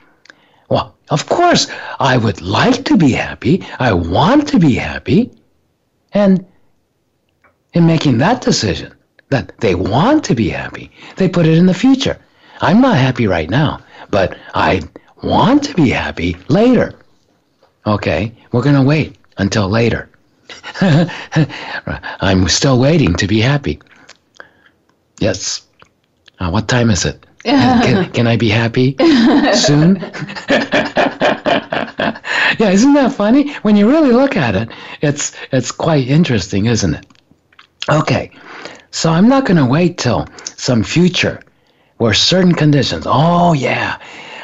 Of 1.10 1.28
course, 1.28 1.68
I 2.00 2.18
would 2.18 2.42
like 2.42 2.86
to 2.86 2.98
be 2.98 3.12
happy. 3.12 3.64
I 3.80 3.94
want 3.94 4.48
to 4.50 4.60
be 4.60 4.74
happy. 4.74 5.32
And 6.12 6.46
in 7.74 7.86
making 7.86 8.18
that 8.20 8.42
decision, 8.42 8.94
that 9.30 9.58
they 9.60 9.76
want 9.76 10.24
to 10.26 10.36
be 10.36 10.50
happy, 10.50 10.92
they 11.18 11.28
put 11.28 11.46
it 11.46 11.58
in 11.58 11.66
the 11.66 11.74
future. 11.74 12.18
I'm 12.62 12.82
not 12.82 12.98
happy 12.98 13.28
right 13.28 13.50
now, 13.50 13.82
but 14.10 14.38
I 14.54 14.82
want 15.22 15.64
to 15.66 15.74
be 15.74 15.90
happy 15.90 16.38
later. 16.48 16.94
Okay, 17.86 18.32
we're 18.52 18.64
going 18.64 18.76
to 18.76 18.82
wait 18.82 19.18
until 19.38 19.70
later. 19.70 20.10
I'm 20.82 22.48
still 22.48 22.80
waiting 22.80 23.16
to 23.16 23.28
be 23.28 23.42
happy. 23.42 23.80
Yes. 25.20 25.62
Uh, 26.40 26.50
what 26.50 26.68
time 26.68 26.90
is 26.90 27.06
it? 27.06 27.26
Can, 27.46 28.12
can 28.14 28.28
I 28.28 28.38
be 28.38 28.50
happy 28.50 28.96
soon? 29.54 29.96
yeah, 32.60 32.72
isn't 32.72 32.94
that 32.94 33.14
funny? 33.14 33.54
When 33.58 33.76
you 33.76 33.90
really 33.90 34.12
look 34.12 34.36
at 34.36 34.56
it, 34.56 34.70
it's 35.02 35.36
it's 35.52 35.72
quite 35.72 36.08
interesting, 36.08 36.66
isn't 36.66 36.96
it? 36.96 37.06
Okay, 37.90 38.32
so 38.92 39.12
I'm 39.12 39.30
not 39.30 39.46
going 39.46 39.58
to 39.58 39.66
wait 39.66 39.98
till 40.00 40.28
some 40.58 40.84
future 40.84 41.40
where 41.98 42.14
certain 42.14 42.54
conditions. 42.56 43.06
Oh 43.08 43.54
yeah, 43.54 44.00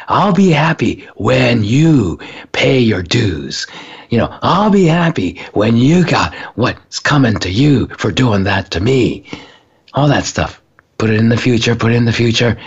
I'll 0.08 0.34
be 0.34 0.50
happy 0.50 1.08
when 1.16 1.64
you 1.64 2.20
pay 2.52 2.80
your 2.80 3.02
dues. 3.02 3.66
You 4.10 4.20
know, 4.20 4.38
I'll 4.42 4.70
be 4.70 4.86
happy 4.86 5.42
when 5.54 5.76
you 5.78 6.06
got 6.06 6.36
what's 6.56 7.00
coming 7.00 7.38
to 7.40 7.50
you 7.50 7.88
for 7.98 8.12
doing 8.12 8.44
that 8.44 8.70
to 8.72 8.80
me. 8.80 9.26
All 9.94 10.08
that 10.10 10.26
stuff. 10.26 10.62
Put 10.98 11.10
it 11.10 11.16
in 11.16 11.30
the 11.30 11.38
future, 11.38 11.76
put 11.76 11.94
it 11.94 11.96
in 11.96 12.06
the 12.06 12.14
future. 12.14 12.58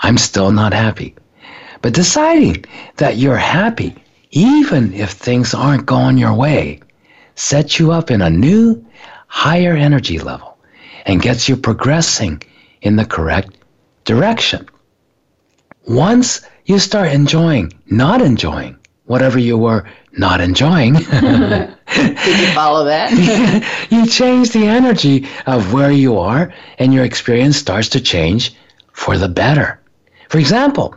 I'm 0.00 0.18
still 0.18 0.52
not 0.52 0.72
happy. 0.72 1.14
But 1.82 1.94
deciding 1.94 2.64
that 2.96 3.16
you're 3.16 3.36
happy, 3.36 3.94
even 4.30 4.92
if 4.92 5.10
things 5.10 5.54
aren't 5.54 5.86
going 5.86 6.18
your 6.18 6.34
way, 6.34 6.80
sets 7.34 7.78
you 7.78 7.92
up 7.92 8.10
in 8.10 8.20
a 8.20 8.30
new, 8.30 8.84
higher 9.26 9.76
energy 9.76 10.18
level 10.18 10.58
and 11.06 11.22
gets 11.22 11.48
you 11.48 11.56
progressing 11.56 12.42
in 12.82 12.96
the 12.96 13.04
correct 13.04 13.56
direction. 14.04 14.68
Once 15.86 16.40
you 16.64 16.78
start 16.78 17.12
enjoying, 17.12 17.72
not 17.86 18.20
enjoying 18.20 18.76
whatever 19.08 19.38
you 19.38 19.56
were 19.56 19.84
not 20.12 20.40
enjoying. 20.40 20.94
Did 20.94 22.40
you 22.40 22.46
follow 22.54 22.84
that? 22.84 23.86
you 23.90 24.06
change 24.06 24.50
the 24.50 24.66
energy 24.66 25.26
of 25.46 25.72
where 25.72 25.90
you 25.90 26.18
are, 26.18 26.52
and 26.78 26.92
your 26.92 27.04
experience 27.04 27.56
starts 27.56 27.88
to 27.90 28.00
change 28.00 28.54
for 28.92 29.16
the 29.16 29.28
better. 29.28 29.80
For 30.28 30.38
example, 30.38 30.94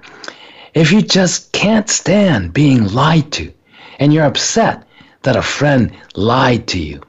if 0.74 0.92
you 0.92 1.02
just 1.02 1.52
can't 1.52 1.90
stand 1.90 2.54
being 2.54 2.88
lied 2.94 3.32
to, 3.34 3.52
and 4.00 4.14
you're 4.14 4.26
upset 4.26 4.88
that 5.24 5.36
a 5.36 5.42
friend 5.42 5.92
lied 6.16 6.68
to 6.68 6.80
you, 6.80 7.02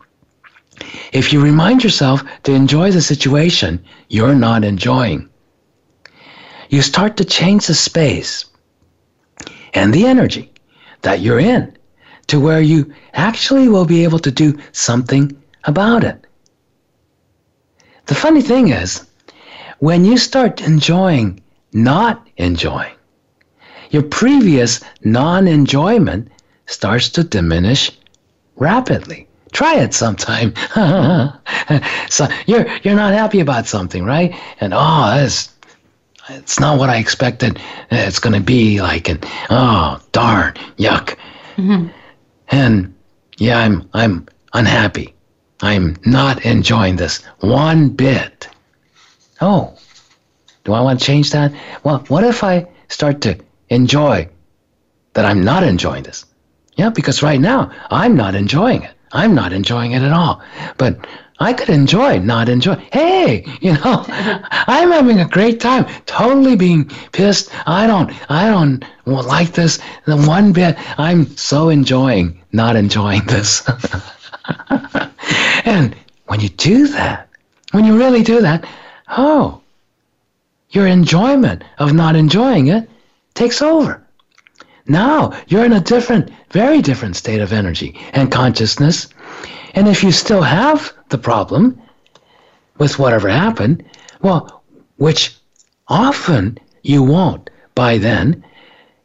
if 1.12 1.32
you 1.32 1.42
remind 1.42 1.84
yourself 1.84 2.22
to 2.44 2.52
enjoy 2.52 2.90
the 2.90 3.02
situation 3.02 3.84
you're 4.08 4.34
not 4.34 4.64
enjoying, 4.64 5.28
you 6.68 6.80
start 6.82 7.16
to 7.16 7.24
change 7.24 7.66
the 7.66 7.74
space 7.74 8.46
and 9.74 9.92
the 9.92 10.06
energy 10.06 10.52
that 11.02 11.20
you're 11.20 11.40
in 11.40 11.76
to 12.28 12.40
where 12.40 12.60
you 12.60 12.92
actually 13.14 13.68
will 13.68 13.84
be 13.84 14.04
able 14.04 14.18
to 14.20 14.30
do 14.30 14.58
something 14.72 15.36
about 15.64 16.04
it. 16.04 16.24
The 18.06 18.14
funny 18.14 18.42
thing 18.42 18.68
is, 18.68 19.06
when 19.80 20.04
you 20.04 20.16
start 20.16 20.60
enjoying 20.60 21.41
not 21.72 22.26
enjoying, 22.36 22.94
your 23.90 24.02
previous 24.02 24.80
non 25.04 25.46
enjoyment 25.46 26.28
starts 26.66 27.08
to 27.10 27.24
diminish 27.24 27.90
rapidly. 28.56 29.28
Try 29.52 29.76
it 29.76 29.92
sometime. 29.92 30.54
so 32.08 32.26
you're 32.46 32.66
you're 32.82 32.94
not 32.94 33.12
happy 33.12 33.40
about 33.40 33.66
something, 33.66 34.04
right? 34.04 34.34
And 34.60 34.72
oh, 34.74 35.14
that's 35.14 35.52
it's 36.28 36.60
not 36.60 36.78
what 36.78 36.88
I 36.88 36.96
expected 36.96 37.60
it's 37.90 38.18
going 38.18 38.34
to 38.34 38.40
be 38.40 38.80
like. 38.80 39.08
And 39.08 39.24
oh, 39.50 40.00
darn, 40.12 40.54
yuck. 40.78 41.16
Mm-hmm. 41.56 41.88
And 42.48 42.94
yeah, 43.36 43.58
I'm 43.58 43.88
I'm 43.92 44.26
unhappy. 44.54 45.14
I'm 45.60 45.96
not 46.04 46.44
enjoying 46.44 46.96
this 46.96 47.22
one 47.40 47.90
bit. 47.90 48.48
Oh, 49.40 49.74
do 50.64 50.73
I 50.73 50.81
want 50.81 51.00
to 51.00 51.04
change 51.04 51.31
that? 51.33 51.52
Well, 51.85 52.04
what 52.09 52.25
if 52.25 52.45
I 52.45 52.66
start 52.88 53.21
to 53.23 53.38
enjoy 53.69 54.28
that 55.14 55.25
I'm 55.25 55.42
not 55.45 55.62
enjoying 55.62 56.04
this? 56.04 56.25
Yeah, 56.76 56.90
because 56.90 57.23
right 57.23 57.40
now 57.40 57.71
I'm 57.90 58.16
not 58.16 58.35
enjoying 58.35 58.83
it. 58.83 58.92
I'm 59.12 59.35
not 59.35 59.52
enjoying 59.52 59.92
it 59.92 60.02
at 60.02 60.12
all. 60.12 60.42
But 60.78 61.07
I 61.38 61.52
could 61.52 61.69
enjoy, 61.69 62.19
not 62.19 62.49
enjoy. 62.49 62.76
Hey, 62.92 63.45
you 63.61 63.73
know, 63.73 64.04
I'm 64.09 64.90
having 64.90 65.21
a 65.21 65.28
great 65.28 65.61
time. 65.61 65.85
Totally 66.07 66.57
being 66.57 66.87
pissed. 67.12 67.50
I 67.66 67.87
don't, 67.87 68.11
I 68.31 68.49
don't 68.49 68.85
like 69.07 69.52
this 69.52 69.81
the 70.07 70.16
one 70.16 70.52
bit. 70.52 70.76
I'm 70.99 71.37
so 71.37 71.69
enjoying 71.69 72.42
not 72.52 72.76
enjoying 72.76 73.25
this. 73.26 73.69
and 75.64 75.97
when 76.26 76.40
you 76.40 76.49
do 76.50 76.88
that, 76.88 77.28
when 77.73 77.85
you 77.85 77.97
really 77.97 78.23
do 78.23 78.40
that, 78.42 78.66
oh, 79.09 79.62
your 80.72 80.86
enjoyment 80.86 81.62
of 81.78 81.92
not 81.92 82.16
enjoying 82.16 82.66
it 82.66 82.88
takes 83.34 83.62
over. 83.62 84.02
Now 84.86 85.32
you're 85.46 85.64
in 85.64 85.72
a 85.72 85.80
different, 85.80 86.30
very 86.50 86.82
different 86.82 87.16
state 87.16 87.40
of 87.40 87.52
energy 87.52 87.98
and 88.12 88.32
consciousness. 88.32 89.08
And 89.74 89.86
if 89.86 90.02
you 90.02 90.10
still 90.10 90.42
have 90.42 90.92
the 91.10 91.18
problem 91.18 91.80
with 92.78 92.98
whatever 92.98 93.28
happened, 93.28 93.84
well, 94.22 94.62
which 94.96 95.36
often 95.88 96.58
you 96.82 97.02
won't 97.02 97.48
by 97.74 97.98
then, 97.98 98.44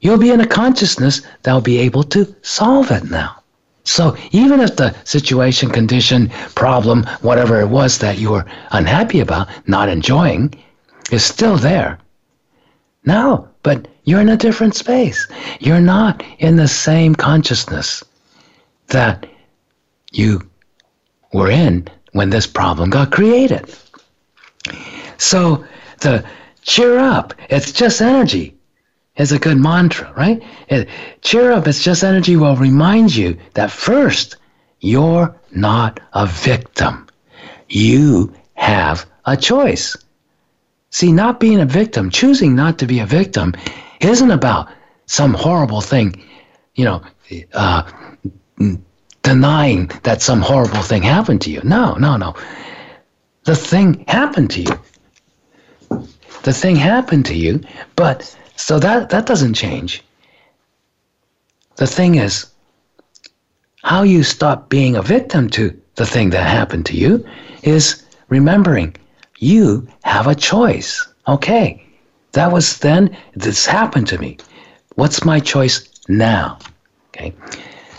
you'll 0.02 0.18
be 0.18 0.32
in 0.32 0.42
a 0.42 0.48
consciousness 0.48 1.22
that'll 1.44 1.62
be 1.62 1.80
able 1.80 2.04
to 2.04 2.36
solve 2.42 2.92
it 2.92 3.10
now. 3.10 3.36
So 3.84 4.18
even 4.32 4.60
if 4.60 4.76
the 4.76 4.94
situation, 5.06 5.70
condition, 5.70 6.30
problem, 6.56 7.06
whatever 7.22 7.62
it 7.62 7.68
was 7.68 8.00
that 8.00 8.18
you 8.18 8.32
were 8.32 8.46
unhappy 8.72 9.22
about, 9.22 9.48
not 9.66 9.88
enjoying, 9.88 10.54
is 11.12 11.24
still 11.24 11.58
there. 11.58 12.00
Now, 13.06 13.48
but 13.64 13.88
you're 14.04 14.22
in 14.22 14.30
a 14.30 14.38
different 14.38 14.76
space. 14.76 15.28
You're 15.60 15.82
not 15.82 16.24
in 16.40 16.56
the 16.56 16.68
same 16.68 17.16
consciousness 17.16 18.04
that 18.88 19.26
you 20.12 20.42
were 21.34 21.50
in 21.50 21.88
when 22.14 22.30
this 22.30 22.48
problem 22.48 22.90
got 22.90 23.12
created. 23.12 23.74
So 25.18 25.66
the 26.02 26.24
cheer 26.62 26.98
up, 26.98 27.34
it's 27.50 27.72
just 27.72 28.02
energy 28.02 28.58
is 29.18 29.32
a 29.32 29.40
good 29.40 29.58
mantra, 29.58 30.14
right? 30.16 30.42
It, 30.70 30.88
cheer 31.22 31.52
up, 31.52 31.68
it's 31.68 31.84
just 31.84 32.04
energy 32.04 32.36
will 32.36 32.56
remind 32.56 33.16
you 33.16 33.38
that 33.56 33.72
first, 33.72 34.38
you're 34.80 35.36
not 35.52 36.00
a 36.14 36.28
victim. 36.28 37.08
You 37.68 38.34
have 38.54 39.06
a 39.26 39.36
choice. 39.36 39.98
See, 40.90 41.12
not 41.12 41.40
being 41.40 41.60
a 41.60 41.66
victim, 41.66 42.10
choosing 42.10 42.56
not 42.56 42.80
to 42.80 42.88
be 42.88 43.00
a 43.00 43.06
victim, 43.06 43.54
isn't 44.00 44.32
about 44.32 44.70
some 45.06 45.34
horrible 45.34 45.82
thing, 45.82 46.24
you 46.76 46.86
know, 46.86 47.02
uh, 47.54 47.84
denying 49.24 49.92
that 50.04 50.22
some 50.22 50.42
horrible 50.42 50.82
thing 50.82 51.02
happened 51.02 51.42
to 51.42 51.52
you. 51.52 51.62
No, 51.64 51.96
no, 51.96 52.18
no. 52.18 52.36
The 53.44 53.56
thing 53.56 54.06
happened 54.08 54.52
to 54.52 54.62
you. 54.62 54.80
The 56.44 56.54
thing 56.54 56.76
happened 56.76 57.26
to 57.26 57.36
you, 57.36 57.62
but 57.96 58.36
so 58.56 58.80
that 58.80 59.10
that 59.10 59.26
doesn't 59.26 59.54
change. 59.54 60.04
The 61.76 61.88
thing 61.88 62.16
is 62.16 62.48
how 63.84 64.04
you 64.04 64.24
stop 64.24 64.70
being 64.70 64.96
a 64.96 65.02
victim 65.02 65.50
to 65.52 65.80
the 65.96 66.06
thing 66.06 66.30
that 66.32 66.48
happened 66.48 66.86
to 66.88 66.96
you 66.96 67.26
is 67.64 68.04
remembering 68.30 68.96
you 69.38 69.88
have 70.04 70.28
a 70.28 70.36
choice. 70.36 71.08
Okay, 71.28 71.84
that 72.32 72.52
was 72.52 72.78
then, 72.78 73.16
this 73.36 73.66
happened 73.66 74.08
to 74.08 74.18
me. 74.18 74.38
What's 74.96 75.26
my 75.26 75.40
choice 75.40 75.88
now? 76.08 76.60
Okay. 77.10 77.34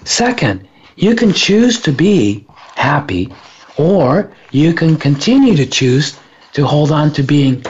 Second, 0.05 0.67
you 0.97 1.15
can 1.15 1.33
choose 1.33 1.81
to 1.83 1.93
be 1.93 2.47
happy 2.75 3.33
or 3.77 4.33
you 4.51 4.73
can 4.73 4.97
continue 4.97 5.57
to 5.57 5.67
choose 5.67 6.19
to 6.53 6.67
hold 6.67 6.91
on 6.91 7.13
to 7.13 7.23
being 7.23 7.65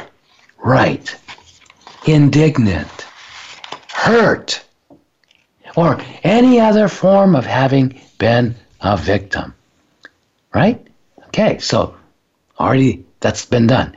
right, 0.59 1.15
indignant, 2.07 3.07
hurt, 3.93 4.65
or 5.77 6.01
any 6.25 6.59
other 6.59 6.89
form 6.89 7.37
of 7.37 7.45
having 7.45 8.01
been 8.19 8.55
a 8.81 8.97
victim. 8.97 9.55
Right? 10.55 10.87
Okay, 11.27 11.59
so 11.59 11.95
already 12.59 13.05
that's 13.21 13.45
been 13.45 13.67
done. 13.67 13.97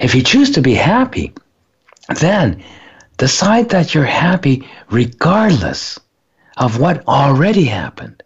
If 0.00 0.14
you 0.14 0.22
choose 0.22 0.50
to 0.52 0.60
be 0.60 0.74
happy, 0.74 1.32
then 2.20 2.62
decide 3.16 3.70
that 3.70 3.94
you're 3.94 4.04
happy 4.04 4.68
regardless 4.90 5.98
of 6.56 6.78
what 6.78 7.06
already 7.06 7.64
happened. 7.64 8.22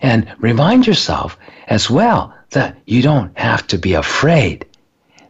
And 0.00 0.32
remind 0.38 0.86
yourself 0.86 1.38
as 1.68 1.90
well 1.90 2.34
that 2.50 2.76
you 2.86 3.02
don't 3.02 3.36
have 3.38 3.66
to 3.68 3.78
be 3.78 3.94
afraid 3.94 4.66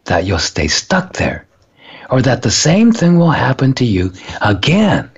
that 0.05 0.25
you'll 0.25 0.39
stay 0.39 0.67
stuck 0.67 1.13
there 1.13 1.45
or 2.09 2.21
that 2.21 2.41
the 2.41 2.51
same 2.51 2.91
thing 2.91 3.17
will 3.17 3.31
happen 3.31 3.73
to 3.73 3.85
you 3.85 4.11
again 4.41 5.09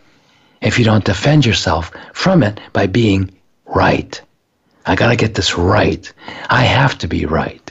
if 0.62 0.79
you 0.79 0.86
don't 0.86 1.05
defend 1.05 1.46
yourself 1.46 1.91
from 2.13 2.43
it 2.43 2.60
by 2.72 2.88
being 2.88 3.32
right. 3.65 4.22
I 4.86 4.96
got 4.96 5.10
to 5.10 5.15
get 5.15 5.36
this 5.36 5.58
right. 5.58 6.12
I 6.50 6.63
have 6.63 6.98
to 7.00 7.08
be 7.08 7.25
right. 7.25 7.62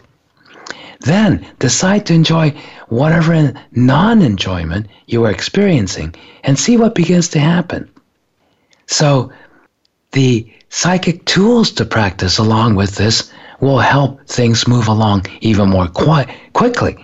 Then 1.02 1.46
decide 1.58 2.06
to 2.06 2.14
enjoy 2.14 2.54
whatever 2.88 3.52
non 3.72 4.22
enjoyment 4.22 4.86
you 5.06 5.24
are 5.24 5.30
experiencing 5.30 6.14
and 6.44 6.58
see 6.58 6.76
what 6.76 6.94
begins 6.94 7.28
to 7.30 7.40
happen. 7.40 7.90
So, 8.86 9.32
the 10.12 10.50
psychic 10.68 11.24
tools 11.24 11.70
to 11.72 11.84
practice 11.84 12.38
along 12.38 12.76
with 12.76 12.94
this 12.94 13.32
will 13.60 13.78
help 13.78 14.26
things 14.26 14.66
move 14.66 14.88
along 14.88 15.26
even 15.40 15.68
more 15.68 15.88
qui- 15.88 16.26
quickly. 16.52 16.96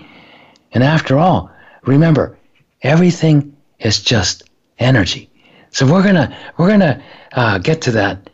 And 0.72 0.82
after 0.82 1.18
all, 1.18 1.50
remember, 1.84 2.36
everything 2.82 3.56
is 3.80 4.00
just 4.00 4.44
energy. 4.78 5.30
So 5.70 5.86
we're 5.86 6.02
gonna 6.02 6.36
we're 6.56 6.68
gonna 6.68 7.02
uh, 7.32 7.58
get 7.58 7.80
to 7.82 7.90
that 7.92 8.30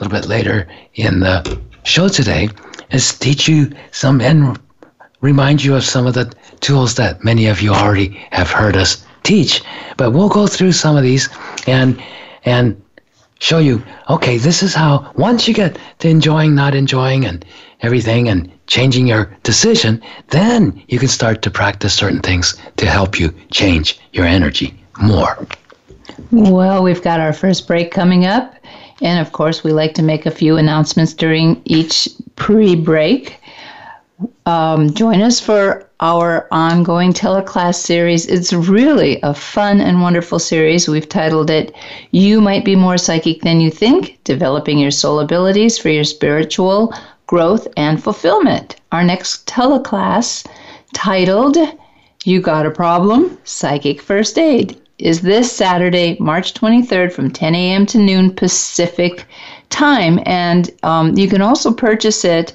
a 0.00 0.04
little 0.04 0.20
bit 0.20 0.28
later 0.28 0.68
in 0.94 1.20
the 1.20 1.60
show 1.84 2.08
today. 2.08 2.48
Is 2.90 3.18
teach 3.18 3.48
you 3.48 3.72
some 3.90 4.20
and 4.20 4.58
remind 5.20 5.62
you 5.62 5.74
of 5.74 5.84
some 5.84 6.06
of 6.06 6.14
the 6.14 6.32
tools 6.60 6.94
that 6.96 7.24
many 7.24 7.46
of 7.46 7.60
you 7.60 7.72
already 7.72 8.08
have 8.30 8.50
heard 8.50 8.76
us 8.76 9.04
teach. 9.22 9.62
But 9.96 10.12
we'll 10.12 10.28
go 10.28 10.46
through 10.46 10.72
some 10.72 10.96
of 10.96 11.02
these 11.02 11.28
and 11.66 12.02
and 12.44 12.80
show 13.40 13.58
you, 13.58 13.82
okay, 14.08 14.36
this 14.36 14.62
is 14.62 14.74
how 14.74 15.12
once 15.14 15.46
you 15.46 15.54
get 15.54 15.78
to 16.00 16.08
enjoying, 16.08 16.54
not 16.54 16.74
enjoying 16.74 17.24
and 17.24 17.44
everything 17.82 18.28
and 18.28 18.50
changing 18.66 19.06
your 19.06 19.36
decision, 19.42 20.02
then 20.28 20.82
you 20.88 20.98
can 20.98 21.08
start 21.08 21.42
to 21.42 21.50
practice 21.50 21.94
certain 21.94 22.20
things 22.20 22.56
to 22.76 22.86
help 22.86 23.18
you 23.18 23.32
change 23.50 24.00
your 24.12 24.26
energy 24.26 24.74
more. 25.00 25.46
Well, 26.32 26.82
we've 26.82 27.02
got 27.02 27.20
our 27.20 27.32
first 27.32 27.66
break 27.66 27.92
coming 27.92 28.26
up. 28.26 28.54
And 29.00 29.20
of 29.20 29.32
course, 29.32 29.62
we 29.62 29.72
like 29.72 29.94
to 29.94 30.02
make 30.02 30.26
a 30.26 30.30
few 30.30 30.56
announcements 30.56 31.14
during 31.14 31.62
each 31.64 32.08
pre 32.34 32.74
break. 32.74 33.37
Um, 34.46 34.94
join 34.94 35.20
us 35.20 35.40
for 35.40 35.88
our 36.00 36.48
ongoing 36.50 37.12
teleclass 37.12 37.74
series. 37.74 38.26
It's 38.26 38.52
really 38.52 39.20
a 39.22 39.34
fun 39.34 39.80
and 39.80 40.00
wonderful 40.00 40.38
series. 40.38 40.88
We've 40.88 41.08
titled 41.08 41.50
it 41.50 41.74
You 42.12 42.40
Might 42.40 42.64
Be 42.64 42.74
More 42.74 42.98
Psychic 42.98 43.42
Than 43.42 43.60
You 43.60 43.70
Think 43.70 44.18
Developing 44.24 44.78
Your 44.78 44.90
Soul 44.90 45.20
Abilities 45.20 45.78
for 45.78 45.90
Your 45.90 46.04
Spiritual 46.04 46.94
Growth 47.26 47.68
and 47.76 48.02
Fulfillment. 48.02 48.76
Our 48.90 49.04
next 49.04 49.46
teleclass, 49.46 50.46
titled 50.94 51.58
You 52.24 52.40
Got 52.40 52.66
a 52.66 52.70
Problem? 52.70 53.38
Psychic 53.44 54.00
First 54.00 54.38
Aid, 54.38 54.80
is 54.98 55.20
this 55.20 55.52
Saturday, 55.52 56.16
March 56.18 56.54
23rd 56.54 57.12
from 57.12 57.30
10 57.30 57.54
a.m. 57.54 57.86
to 57.86 57.98
noon 57.98 58.34
Pacific 58.34 59.26
time. 59.70 60.20
And 60.24 60.70
um, 60.82 61.16
you 61.16 61.28
can 61.28 61.42
also 61.42 61.72
purchase 61.72 62.24
it. 62.24 62.54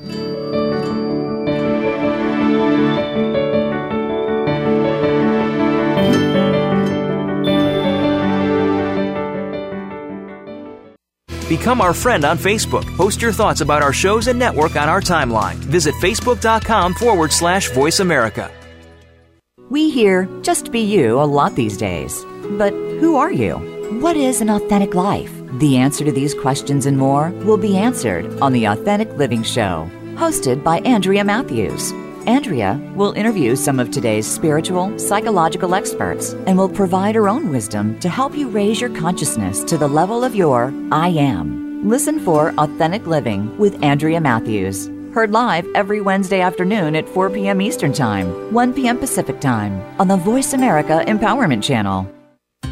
Become 11.48 11.80
our 11.80 11.94
friend 11.94 12.26
on 12.26 12.38
Facebook. 12.38 12.86
Post 12.98 13.22
your 13.22 13.32
thoughts 13.32 13.62
about 13.62 13.82
our 13.82 13.94
shows 13.94 14.28
and 14.28 14.38
network 14.38 14.76
on 14.76 14.90
our 14.90 15.00
timeline. 15.00 15.56
Visit 15.56 15.96
facebook.com 15.96 16.94
forward 16.94 17.32
slash 17.32 17.70
voice 17.72 18.02
America. 18.02 18.52
We 19.70 19.90
hear 19.90 20.28
just 20.42 20.72
be 20.72 20.80
you 20.80 21.20
a 21.20 21.24
lot 21.24 21.56
these 21.56 21.78
days. 21.78 22.26
But 22.58 22.74
who 22.74 23.16
are 23.16 23.32
you? 23.32 23.56
What 24.02 24.18
is 24.18 24.42
an 24.42 24.50
authentic 24.50 24.94
life? 24.94 25.32
The 25.60 25.78
answer 25.78 26.04
to 26.04 26.12
these 26.12 26.34
questions 26.34 26.86
and 26.86 26.98
more 26.98 27.32
will 27.46 27.58
be 27.58 27.78
answered 27.78 28.26
on 28.42 28.52
The 28.52 28.66
Authentic 28.66 29.10
Living 29.14 29.44
Show, 29.44 29.90
hosted 30.16 30.64
by 30.64 30.80
Andrea 30.80 31.24
Matthews. 31.24 31.94
Andrea 32.28 32.78
will 32.94 33.14
interview 33.14 33.56
some 33.56 33.80
of 33.80 33.90
today's 33.90 34.28
spiritual, 34.28 35.00
psychological 35.00 35.74
experts 35.74 36.34
and 36.46 36.58
will 36.58 36.68
provide 36.68 37.16
her 37.16 37.30
own 37.30 37.50
wisdom 37.50 37.98
to 38.02 38.10
help 38.10 38.36
you 38.36 38.50
raise 38.50 38.82
your 38.82 38.94
consciousness 38.94 39.64
to 39.64 39.78
the 39.78 39.88
level 39.88 40.26
of 40.26 40.36
your 40.36 40.74
I 40.92 41.08
am. 41.08 41.88
Listen 41.88 42.20
for 42.20 42.54
Authentic 42.58 43.08
Living 43.08 43.58
with 43.58 43.82
Andrea 43.82 44.20
Matthews. 44.20 44.88
Heard 45.14 45.32
live 45.32 45.66
every 45.74 46.02
Wednesday 46.02 46.42
afternoon 46.42 46.98
at 46.98 47.08
4 47.08 47.30
p.m. 47.30 47.62
Eastern 47.62 47.94
Time, 47.94 48.54
1 48.54 48.74
p.m. 48.74 48.98
Pacific 48.98 49.40
Time 49.40 49.82
on 49.98 50.10
the 50.10 50.18
Voice 50.18 50.52
America 50.52 51.06
Empowerment 51.08 51.64
Channel. 51.64 52.12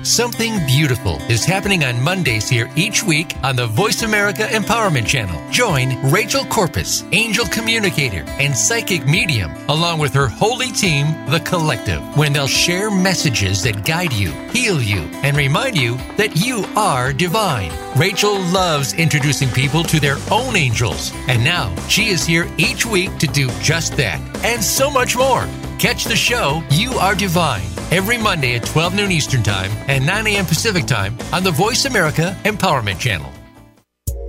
Something 0.06 0.64
beautiful 0.68 1.20
is 1.32 1.46
happening 1.46 1.84
on 1.84 2.00
Mondays 2.00 2.48
here 2.48 2.70
each 2.76 3.02
week 3.02 3.34
on 3.42 3.56
the 3.56 3.66
Voice 3.66 4.04
America 4.04 4.44
Empowerment 4.44 5.08
Channel. 5.08 5.42
Join 5.50 6.00
Rachel 6.12 6.46
Corpus, 6.46 7.04
angel 7.12 7.48
communicator 7.48 8.24
and 8.38 8.56
psychic 8.56 9.08
medium, 9.08 9.52
along 9.68 9.98
with 9.98 10.14
her 10.14 10.28
holy 10.28 10.72
team, 10.72 11.08
The 11.32 11.40
Collective, 11.40 12.04
when 12.16 12.34
they'll 12.34 12.46
share 12.46 12.92
messages 12.92 13.64
that 13.64 13.84
guide 13.84 14.14
you, 14.14 14.30
heal 14.52 14.80
you, 14.80 15.00
and 15.24 15.36
remind 15.36 15.76
you 15.76 15.98
that 16.18 16.36
you 16.36 16.66
are 16.76 17.12
divine. 17.12 17.72
Rachel 17.98 18.40
loves 18.52 18.94
introducing 18.94 19.50
people 19.50 19.82
to 19.86 20.00
their 20.00 20.18
own 20.30 20.56
angels, 20.56 21.14
and 21.28 21.44
now 21.44 21.76
she 21.88 22.10
is 22.10 22.24
here 22.24 22.48
each 22.60 22.86
week 22.86 23.18
to 23.18 23.26
do 23.26 23.50
just 23.60 23.98
that 23.98 24.22
and 24.46 24.64
so 24.64 24.92
much 24.92 25.16
more. 25.16 25.48
Catch 25.80 26.04
the 26.04 26.16
show 26.16 26.64
You 26.70 26.92
Are 26.94 27.16
Divine 27.16 27.66
every 27.92 28.18
Monday 28.18 28.56
at 28.56 28.66
12 28.66 28.96
noon 28.96 29.12
Eastern 29.12 29.44
Time 29.44 29.72
and 29.96 30.06
9 30.06 30.28
a.m. 30.28 30.46
Pacific 30.46 30.86
Time 30.86 31.18
on 31.32 31.42
the 31.42 31.52
Voice 31.52 31.86
America 31.86 32.36
Empowerment 32.44 33.00
Channel. 33.00 33.32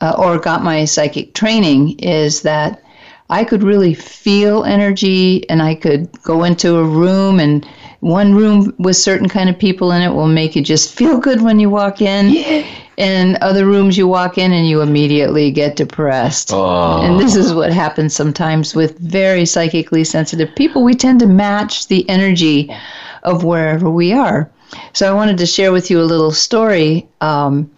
uh, 0.00 0.14
or 0.18 0.38
got 0.38 0.62
my 0.62 0.84
psychic 0.84 1.34
training 1.34 1.98
is 2.00 2.42
that 2.42 2.82
I 3.30 3.44
could 3.44 3.62
really 3.62 3.94
feel 3.94 4.64
energy 4.64 5.48
and 5.48 5.62
I 5.62 5.74
could 5.74 6.10
go 6.22 6.44
into 6.44 6.76
a 6.76 6.84
room 6.84 7.40
and 7.40 7.64
one 8.00 8.34
room 8.34 8.74
with 8.78 8.96
certain 8.96 9.28
kind 9.28 9.48
of 9.48 9.58
people 9.58 9.90
in 9.92 10.02
it 10.02 10.12
will 10.12 10.28
make 10.28 10.54
you 10.54 10.62
just 10.62 10.94
feel 10.94 11.18
good 11.18 11.40
when 11.40 11.58
you 11.60 11.70
walk 11.70 12.00
in. 12.02 12.30
Yeah. 12.30 12.66
And 12.98 13.36
other 13.36 13.66
rooms 13.66 13.98
you 13.98 14.08
walk 14.08 14.38
in 14.38 14.52
and 14.52 14.66
you 14.66 14.80
immediately 14.80 15.50
get 15.50 15.76
depressed. 15.76 16.50
Oh. 16.52 17.02
And 17.02 17.20
this 17.20 17.36
is 17.36 17.52
what 17.52 17.72
happens 17.72 18.14
sometimes 18.14 18.74
with 18.74 18.98
very 18.98 19.44
psychically 19.44 20.04
sensitive 20.04 20.54
people. 20.56 20.82
We 20.82 20.94
tend 20.94 21.20
to 21.20 21.26
match 21.26 21.88
the 21.88 22.08
energy 22.08 22.74
of 23.22 23.44
wherever 23.44 23.90
we 23.90 24.12
are. 24.12 24.50
So 24.92 25.10
I 25.10 25.14
wanted 25.14 25.38
to 25.38 25.46
share 25.46 25.72
with 25.72 25.90
you 25.90 26.00
a 26.00 26.04
little 26.04 26.32
story 26.32 27.06
um, 27.20 27.70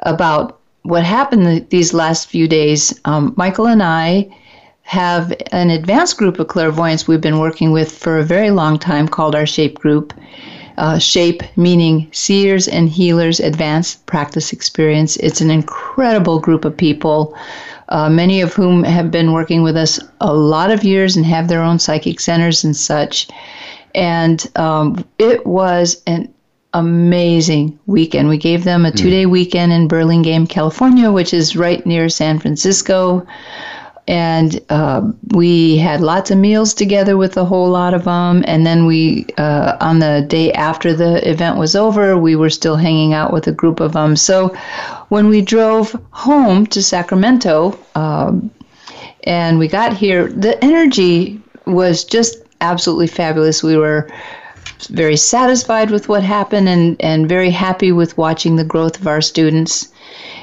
about 0.00 0.60
what 0.82 1.04
happened 1.04 1.68
these 1.70 1.94
last 1.94 2.28
few 2.28 2.48
days. 2.48 2.98
Um, 3.04 3.34
Michael 3.36 3.66
and 3.66 3.82
I 3.82 4.34
have 4.82 5.32
an 5.52 5.70
advanced 5.70 6.16
group 6.18 6.38
of 6.38 6.48
clairvoyants 6.48 7.06
we've 7.06 7.20
been 7.20 7.38
working 7.38 7.70
with 7.70 7.96
for 7.96 8.18
a 8.18 8.24
very 8.24 8.50
long 8.50 8.78
time 8.78 9.06
called 9.06 9.34
our 9.34 9.46
SHAPE 9.46 9.78
group. 9.78 10.12
Uh, 10.78 10.98
SHAPE 10.98 11.42
meaning 11.56 12.08
Seers 12.12 12.68
and 12.68 12.88
Healers 12.88 13.40
Advanced 13.40 14.04
Practice 14.06 14.52
Experience. 14.52 15.16
It's 15.16 15.40
an 15.40 15.50
incredible 15.50 16.40
group 16.40 16.64
of 16.64 16.76
people, 16.76 17.36
uh, 17.88 18.08
many 18.08 18.40
of 18.40 18.54
whom 18.54 18.82
have 18.84 19.10
been 19.10 19.32
working 19.32 19.62
with 19.62 19.76
us 19.76 20.00
a 20.20 20.32
lot 20.32 20.70
of 20.70 20.84
years 20.84 21.16
and 21.16 21.26
have 21.26 21.48
their 21.48 21.62
own 21.62 21.78
psychic 21.78 22.20
centers 22.20 22.64
and 22.64 22.76
such. 22.76 23.28
And 23.94 24.46
um, 24.56 25.04
it 25.18 25.46
was 25.46 26.02
an 26.06 26.32
amazing 26.74 27.78
weekend. 27.86 28.28
We 28.28 28.38
gave 28.38 28.64
them 28.64 28.86
a 28.86 28.90
two 28.90 29.10
day 29.10 29.26
weekend 29.26 29.72
in 29.72 29.88
Burlingame, 29.88 30.46
California, 30.46 31.10
which 31.12 31.34
is 31.34 31.56
right 31.56 31.84
near 31.84 32.08
San 32.08 32.38
Francisco 32.38 33.26
and 34.08 34.60
uh, 34.68 35.12
we 35.28 35.76
had 35.76 36.00
lots 36.00 36.30
of 36.30 36.38
meals 36.38 36.74
together 36.74 37.16
with 37.16 37.36
a 37.36 37.44
whole 37.44 37.70
lot 37.70 37.94
of 37.94 38.04
them. 38.04 38.42
And 38.46 38.66
then 38.66 38.84
we, 38.84 39.26
uh, 39.38 39.76
on 39.80 40.00
the 40.00 40.26
day 40.28 40.52
after 40.52 40.92
the 40.92 41.28
event 41.28 41.56
was 41.56 41.76
over, 41.76 42.18
we 42.18 42.34
were 42.34 42.50
still 42.50 42.76
hanging 42.76 43.14
out 43.14 43.32
with 43.32 43.46
a 43.46 43.52
group 43.52 43.78
of 43.78 43.92
them. 43.92 44.16
So 44.16 44.48
when 45.08 45.28
we 45.28 45.40
drove 45.40 45.96
home 46.10 46.66
to 46.66 46.82
Sacramento, 46.82 47.78
um, 47.94 48.50
and 49.24 49.58
we 49.58 49.68
got 49.68 49.96
here, 49.96 50.26
the 50.26 50.62
energy 50.64 51.40
was 51.66 52.04
just 52.04 52.38
absolutely 52.60 53.06
fabulous. 53.06 53.62
We 53.62 53.76
were 53.76 54.10
very 54.88 55.16
satisfied 55.16 55.90
with 55.92 56.08
what 56.08 56.24
happened 56.24 56.68
and, 56.68 56.96
and 57.00 57.28
very 57.28 57.50
happy 57.50 57.92
with 57.92 58.18
watching 58.18 58.56
the 58.56 58.64
growth 58.64 59.00
of 59.00 59.06
our 59.06 59.20
students. 59.20 59.91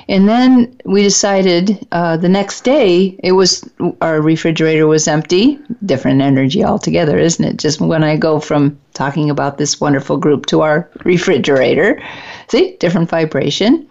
And 0.10 0.28
then 0.28 0.76
we 0.86 1.04
decided 1.04 1.88
uh, 1.92 2.18
the 2.18 2.28
next 2.28 2.64
day 2.64 3.16
it 3.24 3.34
was 3.34 3.70
our 4.02 4.20
refrigerator 4.22 4.88
was 4.88 5.08
empty. 5.08 5.60
Different 5.86 6.22
energy 6.22 6.64
altogether, 6.64 7.20
isn't 7.20 7.46
it? 7.46 7.58
Just 7.58 7.80
when 7.80 8.04
I 8.04 8.18
go 8.18 8.40
from 8.40 8.80
talking 8.96 9.30
about 9.30 9.60
this 9.60 9.80
wonderful 9.80 10.18
group 10.18 10.48
to 10.48 10.62
our 10.62 10.90
refrigerator, 11.06 12.02
see, 12.48 12.76
different 12.78 13.08
vibration. 13.08 13.88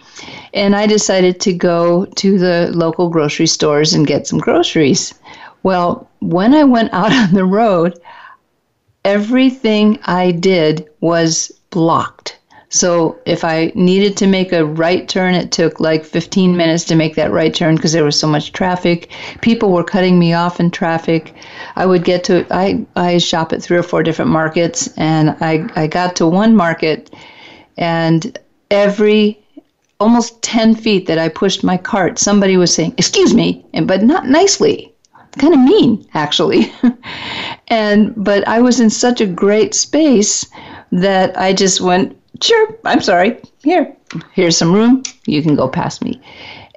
And 0.54 0.74
I 0.74 0.88
decided 0.88 1.38
to 1.42 1.52
go 1.52 2.06
to 2.06 2.36
the 2.36 2.72
local 2.74 3.10
grocery 3.10 3.46
stores 3.46 3.94
and 3.94 4.04
get 4.04 4.26
some 4.26 4.40
groceries. 4.40 5.14
Well, 5.62 6.10
when 6.18 6.52
I 6.52 6.64
went 6.64 6.92
out 6.92 7.12
on 7.12 7.32
the 7.32 7.44
road, 7.44 7.96
everything 9.04 10.00
I 10.02 10.32
did 10.32 10.88
was 11.00 11.52
blocked 11.70 12.37
so 12.70 13.18
if 13.24 13.44
I 13.44 13.72
needed 13.74 14.16
to 14.18 14.26
make 14.26 14.52
a 14.52 14.64
right 14.64 15.08
turn, 15.08 15.34
it 15.34 15.50
took 15.52 15.80
like 15.80 16.04
15 16.04 16.56
minutes 16.56 16.84
to 16.84 16.94
make 16.94 17.14
that 17.14 17.32
right 17.32 17.54
turn 17.54 17.76
because 17.76 17.92
there 17.92 18.04
was 18.04 18.18
so 18.18 18.26
much 18.26 18.52
traffic. 18.52 19.10
People 19.40 19.72
were 19.72 19.84
cutting 19.84 20.18
me 20.18 20.34
off 20.34 20.60
in 20.60 20.70
traffic. 20.70 21.34
I 21.76 21.86
would 21.86 22.04
get 22.04 22.24
to 22.24 22.46
I 22.50 22.84
I 22.94 23.18
shop 23.18 23.52
at 23.52 23.62
three 23.62 23.78
or 23.78 23.82
four 23.82 24.02
different 24.02 24.30
markets, 24.30 24.90
and 24.98 25.30
I 25.40 25.66
I 25.76 25.86
got 25.86 26.14
to 26.16 26.26
one 26.26 26.54
market, 26.54 27.10
and 27.78 28.38
every 28.70 29.40
almost 30.00 30.40
10 30.42 30.74
feet 30.76 31.06
that 31.06 31.18
I 31.18 31.28
pushed 31.28 31.64
my 31.64 31.76
cart, 31.76 32.18
somebody 32.18 32.56
was 32.56 32.74
saying, 32.74 32.94
"Excuse 32.98 33.32
me," 33.34 33.64
and 33.72 33.88
but 33.88 34.02
not 34.02 34.28
nicely 34.28 34.92
kind 35.38 35.54
of 35.54 35.60
mean 35.60 36.04
actually 36.14 36.72
and 37.68 38.12
but 38.16 38.48
i 38.48 38.60
was 38.60 38.80
in 38.80 38.90
such 38.90 39.20
a 39.20 39.26
great 39.26 39.72
space 39.72 40.44
that 40.90 41.38
i 41.38 41.52
just 41.52 41.80
went 41.80 42.17
Sure, 42.42 42.78
I'm 42.84 43.00
sorry. 43.00 43.40
Here, 43.62 43.96
here's 44.32 44.56
some 44.56 44.72
room. 44.72 45.02
You 45.26 45.42
can 45.42 45.56
go 45.56 45.68
past 45.68 46.02
me. 46.02 46.20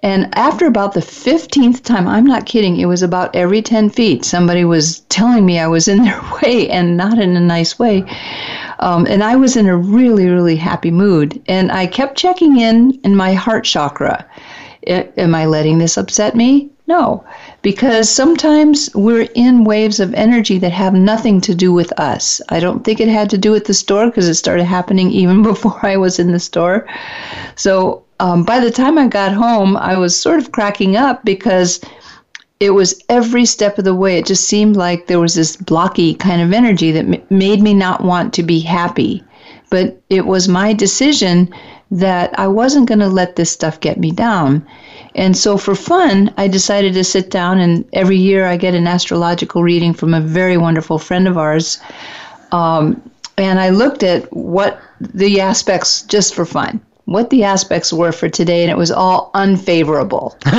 And 0.03 0.35
after 0.35 0.65
about 0.65 0.93
the 0.93 0.99
15th 0.99 1.83
time, 1.83 2.07
I'm 2.07 2.25
not 2.25 2.47
kidding, 2.47 2.77
it 2.77 2.87
was 2.87 3.03
about 3.03 3.35
every 3.35 3.61
10 3.61 3.91
feet, 3.91 4.25
somebody 4.25 4.65
was 4.65 5.01
telling 5.01 5.45
me 5.45 5.59
I 5.59 5.67
was 5.67 5.87
in 5.87 6.03
their 6.03 6.21
way 6.41 6.69
and 6.69 6.97
not 6.97 7.19
in 7.19 7.37
a 7.37 7.39
nice 7.41 7.77
way. 7.77 8.03
Um, 8.79 9.05
and 9.05 9.23
I 9.23 9.35
was 9.35 9.55
in 9.55 9.67
a 9.67 9.77
really, 9.77 10.27
really 10.27 10.55
happy 10.55 10.89
mood. 10.89 11.39
And 11.47 11.71
I 11.71 11.85
kept 11.85 12.17
checking 12.17 12.57
in 12.57 12.99
in 13.03 13.15
my 13.15 13.33
heart 13.33 13.63
chakra. 13.63 14.25
am 14.87 15.35
I 15.35 15.45
letting 15.45 15.77
this 15.77 15.97
upset 15.97 16.35
me? 16.35 16.70
No, 16.87 17.23
because 17.61 18.09
sometimes 18.09 18.89
we're 18.93 19.27
in 19.35 19.63
waves 19.63 19.99
of 19.99 20.13
energy 20.13 20.57
that 20.59 20.71
have 20.71 20.93
nothing 20.93 21.39
to 21.41 21.55
do 21.55 21.71
with 21.71 21.91
us. 21.99 22.41
I 22.49 22.59
don't 22.59 22.83
think 22.83 22.99
it 22.99 23.07
had 23.07 23.29
to 23.29 23.37
do 23.37 23.51
with 23.51 23.65
the 23.65 23.73
store 23.73 24.07
because 24.07 24.27
it 24.27 24.35
started 24.35 24.65
happening 24.65 25.09
even 25.21 25.41
before 25.43 25.79
I 25.85 25.97
was 25.97 26.19
in 26.19 26.31
the 26.31 26.39
store. 26.39 26.87
So 27.55 28.03
um, 28.19 28.43
by 28.43 28.59
the 28.59 28.71
time 28.71 28.97
I 28.97 29.07
got 29.07 29.31
home, 29.33 29.77
I 29.77 29.97
was 29.97 30.15
sort 30.19 30.39
of 30.39 30.51
cracking 30.51 30.95
up 30.95 31.23
because 31.23 31.79
it 32.59 32.71
was 32.71 33.01
every 33.09 33.45
step 33.45 33.77
of 33.79 33.85
the 33.85 33.95
way. 33.95 34.17
It 34.17 34.25
just 34.27 34.45
seemed 34.45 34.75
like 34.75 35.07
there 35.07 35.19
was 35.19 35.33
this 35.33 35.55
blocky 35.55 36.13
kind 36.13 36.41
of 36.41 36.53
energy 36.53 36.91
that 36.91 37.05
m- 37.05 37.21
made 37.29 37.61
me 37.61 37.73
not 37.73 38.03
want 38.03 38.33
to 38.33 38.43
be 38.43 38.59
happy. 38.59 39.23
But 39.69 39.99
it 40.09 40.25
was 40.25 40.47
my 40.47 40.73
decision 40.73 41.53
that 41.89 42.37
I 42.39 42.47
wasn't 42.47 42.87
going 42.87 42.99
to 42.99 43.07
let 43.07 43.35
this 43.35 43.51
stuff 43.51 43.79
get 43.79 43.99
me 43.99 44.11
down. 44.11 44.65
And 45.15 45.35
so 45.35 45.57
for 45.57 45.75
fun, 45.75 46.33
I 46.37 46.47
decided 46.47 46.93
to 46.93 47.03
sit 47.03 47.29
down 47.29 47.59
and 47.59 47.85
every 47.93 48.17
year 48.17 48.45
I 48.45 48.57
get 48.57 48.75
an 48.75 48.87
astrological 48.87 49.63
reading 49.63 49.93
from 49.93 50.13
a 50.13 50.21
very 50.21 50.57
wonderful 50.57 50.99
friend 50.99 51.27
of 51.27 51.37
ours. 51.37 51.79
Um, 52.51 53.01
and 53.37 53.59
I 53.59 53.69
looked 53.69 54.03
at 54.03 54.31
what 54.31 54.79
the 54.99 55.41
aspects, 55.41 56.03
just 56.03 56.33
for 56.33 56.45
fun, 56.45 56.79
what 57.05 57.29
the 57.29 57.43
aspects 57.43 57.91
were 57.91 58.11
for 58.11 58.29
today, 58.29 58.61
and 58.61 58.71
it 58.71 58.77
was 58.77 58.91
all 58.91 59.31
unfavorable. 59.33 60.37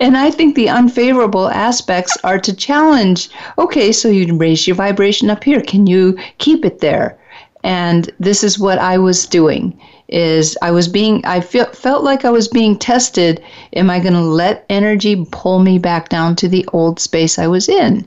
and 0.00 0.16
I 0.16 0.30
think 0.30 0.54
the 0.54 0.68
unfavorable 0.68 1.48
aspects 1.48 2.16
are 2.24 2.38
to 2.38 2.54
challenge 2.54 3.28
okay, 3.58 3.92
so 3.92 4.08
you 4.08 4.36
raise 4.36 4.66
your 4.66 4.76
vibration 4.76 5.30
up 5.30 5.44
here. 5.44 5.60
Can 5.60 5.86
you 5.86 6.18
keep 6.38 6.64
it 6.64 6.80
there? 6.80 7.18
And 7.64 8.10
this 8.20 8.44
is 8.44 8.58
what 8.58 8.78
I 8.78 8.98
was 8.98 9.26
doing 9.26 9.78
is 10.08 10.56
I 10.62 10.70
was 10.70 10.88
being 10.88 11.24
I 11.24 11.40
feel, 11.40 11.66
felt 11.66 12.04
like 12.04 12.24
I 12.24 12.30
was 12.30 12.48
being 12.48 12.78
tested. 12.78 13.42
Am 13.74 13.90
I 13.90 13.98
going 14.00 14.14
to 14.14 14.20
let 14.20 14.64
energy 14.68 15.26
pull 15.30 15.58
me 15.58 15.78
back 15.78 16.08
down 16.08 16.36
to 16.36 16.48
the 16.48 16.68
old 16.72 17.00
space 17.00 17.38
I 17.38 17.46
was 17.46 17.68
in? 17.68 18.06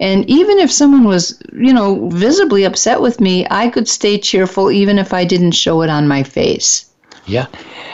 And 0.00 0.28
even 0.28 0.58
if 0.58 0.70
someone 0.70 1.04
was, 1.04 1.40
you 1.52 1.72
know, 1.72 2.08
visibly 2.10 2.64
upset 2.64 3.00
with 3.00 3.20
me, 3.20 3.46
I 3.50 3.68
could 3.68 3.88
stay 3.88 4.18
cheerful 4.18 4.70
even 4.70 4.98
if 4.98 5.12
I 5.12 5.24
didn't 5.24 5.52
show 5.52 5.82
it 5.82 5.90
on 5.90 6.08
my 6.08 6.22
face. 6.22 6.86
Yeah. 7.26 7.46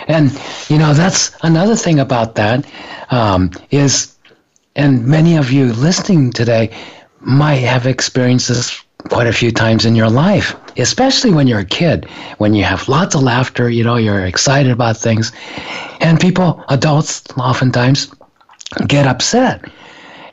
And, 0.06 0.32
you 0.68 0.78
know, 0.78 0.94
that's 0.94 1.32
another 1.42 1.76
thing 1.76 2.00
about 2.00 2.34
that 2.36 2.66
um, 3.10 3.50
is, 3.70 4.16
and 4.74 5.06
many 5.06 5.36
of 5.36 5.52
you 5.52 5.72
listening 5.74 6.32
today 6.32 6.70
might 7.20 7.56
have 7.56 7.86
experienced 7.86 8.48
this 8.48 8.82
quite 9.08 9.26
a 9.26 9.32
few 9.32 9.52
times 9.52 9.84
in 9.84 9.94
your 9.94 10.10
life, 10.10 10.54
especially 10.76 11.32
when 11.32 11.46
you're 11.46 11.60
a 11.60 11.64
kid, 11.64 12.06
when 12.38 12.52
you 12.54 12.64
have 12.64 12.88
lots 12.88 13.14
of 13.14 13.22
laughter, 13.22 13.70
you 13.70 13.84
know, 13.84 13.96
you're 13.96 14.24
excited 14.24 14.72
about 14.72 14.96
things. 14.96 15.32
And 16.00 16.20
people, 16.20 16.62
adults, 16.68 17.24
oftentimes 17.36 18.12
get 18.86 19.06
upset. 19.06 19.64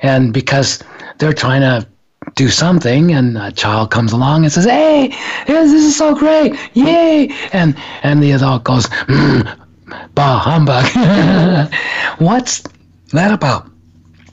And 0.02 0.34
because 0.34 0.84
they're 1.20 1.34
trying 1.34 1.62
to 1.62 1.88
do 2.34 2.50
something 2.50 3.14
and 3.14 3.38
a 3.38 3.52
child 3.52 3.92
comes 3.92 4.12
along 4.12 4.44
and 4.44 4.52
says 4.52 4.66
hey 4.66 5.10
this 5.46 5.72
is 5.72 5.96
so 5.96 6.16
great 6.16 6.56
yay 6.74 7.30
and 7.54 7.76
and 8.02 8.22
the 8.22 8.32
adult 8.32 8.64
goes 8.64 8.88
mm, 8.88 9.60
bah 10.16 10.40
humbug 10.40 10.84
what's 12.18 12.64
that 13.14 13.32
about 13.32 13.70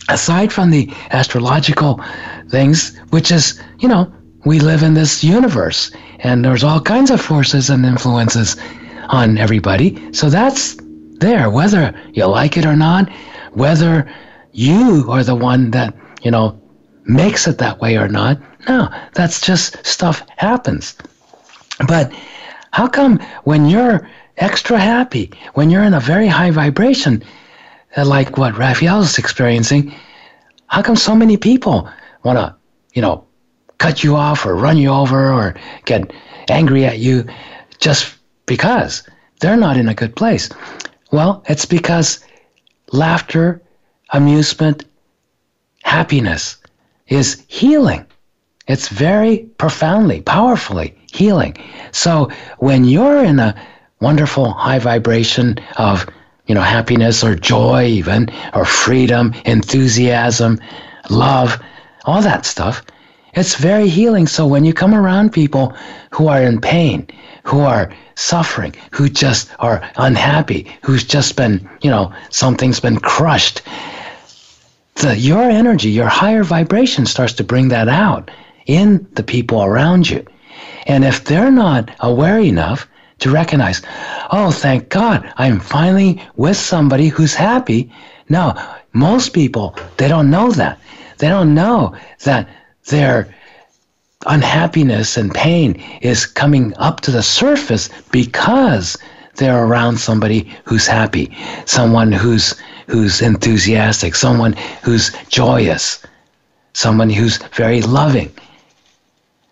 aside 0.08 0.50
from 0.50 0.70
the 0.70 0.90
astrological 1.10 2.02
things 2.48 2.96
which 3.10 3.30
is 3.30 3.62
you 3.78 3.86
know 3.86 4.10
we 4.44 4.58
live 4.58 4.82
in 4.82 4.94
this 4.94 5.22
universe 5.22 5.90
and 6.20 6.44
there's 6.44 6.64
all 6.64 6.80
kinds 6.80 7.10
of 7.10 7.20
forces 7.20 7.70
and 7.70 7.84
influences 7.84 8.56
on 9.08 9.38
everybody 9.38 10.12
so 10.12 10.28
that's 10.30 10.76
there 11.18 11.50
whether 11.50 11.94
you 12.12 12.24
like 12.26 12.56
it 12.56 12.66
or 12.66 12.76
not 12.76 13.08
whether 13.52 14.10
you 14.52 15.06
are 15.08 15.24
the 15.24 15.34
one 15.34 15.70
that 15.70 15.94
you 16.22 16.30
know 16.30 16.58
makes 17.04 17.46
it 17.46 17.58
that 17.58 17.80
way 17.80 17.96
or 17.96 18.08
not. 18.08 18.38
No, 18.68 18.88
that's 19.14 19.40
just 19.40 19.84
stuff 19.84 20.22
happens. 20.36 20.96
But 21.86 22.12
how 22.72 22.86
come 22.86 23.18
when 23.44 23.68
you're 23.68 24.08
extra 24.36 24.78
happy, 24.78 25.32
when 25.54 25.70
you're 25.70 25.82
in 25.82 25.94
a 25.94 26.00
very 26.00 26.26
high 26.26 26.50
vibration, 26.50 27.22
uh, 27.96 28.04
like 28.04 28.38
what 28.38 28.56
Raphael's 28.56 29.18
experiencing, 29.18 29.94
how 30.66 30.82
come 30.82 30.96
so 30.96 31.14
many 31.14 31.36
people 31.36 31.88
want 32.22 32.38
to, 32.38 32.54
you 32.94 33.02
know, 33.02 33.26
cut 33.82 34.04
you 34.04 34.14
off 34.14 34.46
or 34.46 34.54
run 34.54 34.76
you 34.76 34.88
over 34.88 35.32
or 35.32 35.56
get 35.86 36.12
angry 36.48 36.84
at 36.84 37.00
you 37.00 37.26
just 37.80 38.14
because 38.46 39.02
they're 39.40 39.56
not 39.56 39.76
in 39.76 39.88
a 39.88 39.94
good 39.94 40.14
place? 40.14 40.48
Well, 41.10 41.42
it's 41.48 41.66
because 41.66 42.24
laughter, 42.92 43.60
amusement, 44.12 44.84
happiness 45.82 46.58
is 47.08 47.42
healing. 47.48 48.06
It's 48.68 48.86
very 48.86 49.38
profoundly, 49.58 50.20
powerfully 50.20 50.96
healing. 51.12 51.56
So 51.90 52.30
when 52.58 52.84
you're 52.84 53.24
in 53.24 53.40
a 53.40 53.60
wonderful 53.98 54.52
high 54.52 54.78
vibration 54.78 55.58
of, 55.76 56.06
you 56.46 56.54
know, 56.54 56.62
happiness 56.62 57.24
or 57.24 57.34
joy 57.34 57.86
even, 57.86 58.30
or 58.54 58.64
freedom, 58.64 59.34
enthusiasm, 59.44 60.60
love, 61.10 61.60
all 62.04 62.22
that 62.22 62.46
stuff, 62.46 62.84
it's 63.34 63.54
very 63.54 63.88
healing. 63.88 64.26
So 64.26 64.46
when 64.46 64.64
you 64.64 64.74
come 64.74 64.94
around 64.94 65.32
people 65.32 65.74
who 66.10 66.28
are 66.28 66.42
in 66.42 66.60
pain, 66.60 67.06
who 67.44 67.60
are 67.60 67.92
suffering, 68.14 68.74
who 68.92 69.08
just 69.08 69.50
are 69.58 69.82
unhappy, 69.96 70.66
who's 70.82 71.04
just 71.04 71.36
been, 71.36 71.68
you 71.80 71.90
know, 71.90 72.12
something's 72.30 72.80
been 72.80 72.98
crushed, 72.98 73.62
the, 74.96 75.16
your 75.16 75.42
energy, 75.42 75.90
your 75.90 76.08
higher 76.08 76.44
vibration 76.44 77.06
starts 77.06 77.32
to 77.34 77.44
bring 77.44 77.68
that 77.68 77.88
out 77.88 78.30
in 78.66 79.06
the 79.12 79.22
people 79.22 79.62
around 79.62 80.08
you. 80.08 80.24
And 80.86 81.04
if 81.04 81.24
they're 81.24 81.50
not 81.50 81.90
aware 82.00 82.38
enough 82.38 82.86
to 83.20 83.30
recognize, 83.30 83.82
oh, 84.30 84.50
thank 84.50 84.88
God, 84.88 85.32
I'm 85.36 85.60
finally 85.60 86.22
with 86.36 86.56
somebody 86.56 87.08
who's 87.08 87.34
happy. 87.34 87.90
No, 88.28 88.54
most 88.92 89.32
people, 89.32 89.76
they 89.96 90.08
don't 90.08 90.30
know 90.30 90.50
that. 90.52 90.78
They 91.18 91.28
don't 91.28 91.54
know 91.54 91.94
that 92.24 92.48
their 92.86 93.34
unhappiness 94.26 95.16
and 95.16 95.34
pain 95.34 95.82
is 96.00 96.26
coming 96.26 96.74
up 96.76 97.00
to 97.00 97.10
the 97.10 97.22
surface 97.22 97.88
because 98.10 98.96
they're 99.36 99.64
around 99.64 99.98
somebody 99.98 100.52
who's 100.64 100.86
happy, 100.86 101.34
someone 101.64 102.12
who's 102.12 102.54
who's 102.86 103.22
enthusiastic, 103.22 104.14
someone 104.14 104.54
who's 104.82 105.12
joyous, 105.28 106.02
someone 106.74 107.08
who's 107.08 107.38
very 107.54 107.80
loving. 107.80 108.30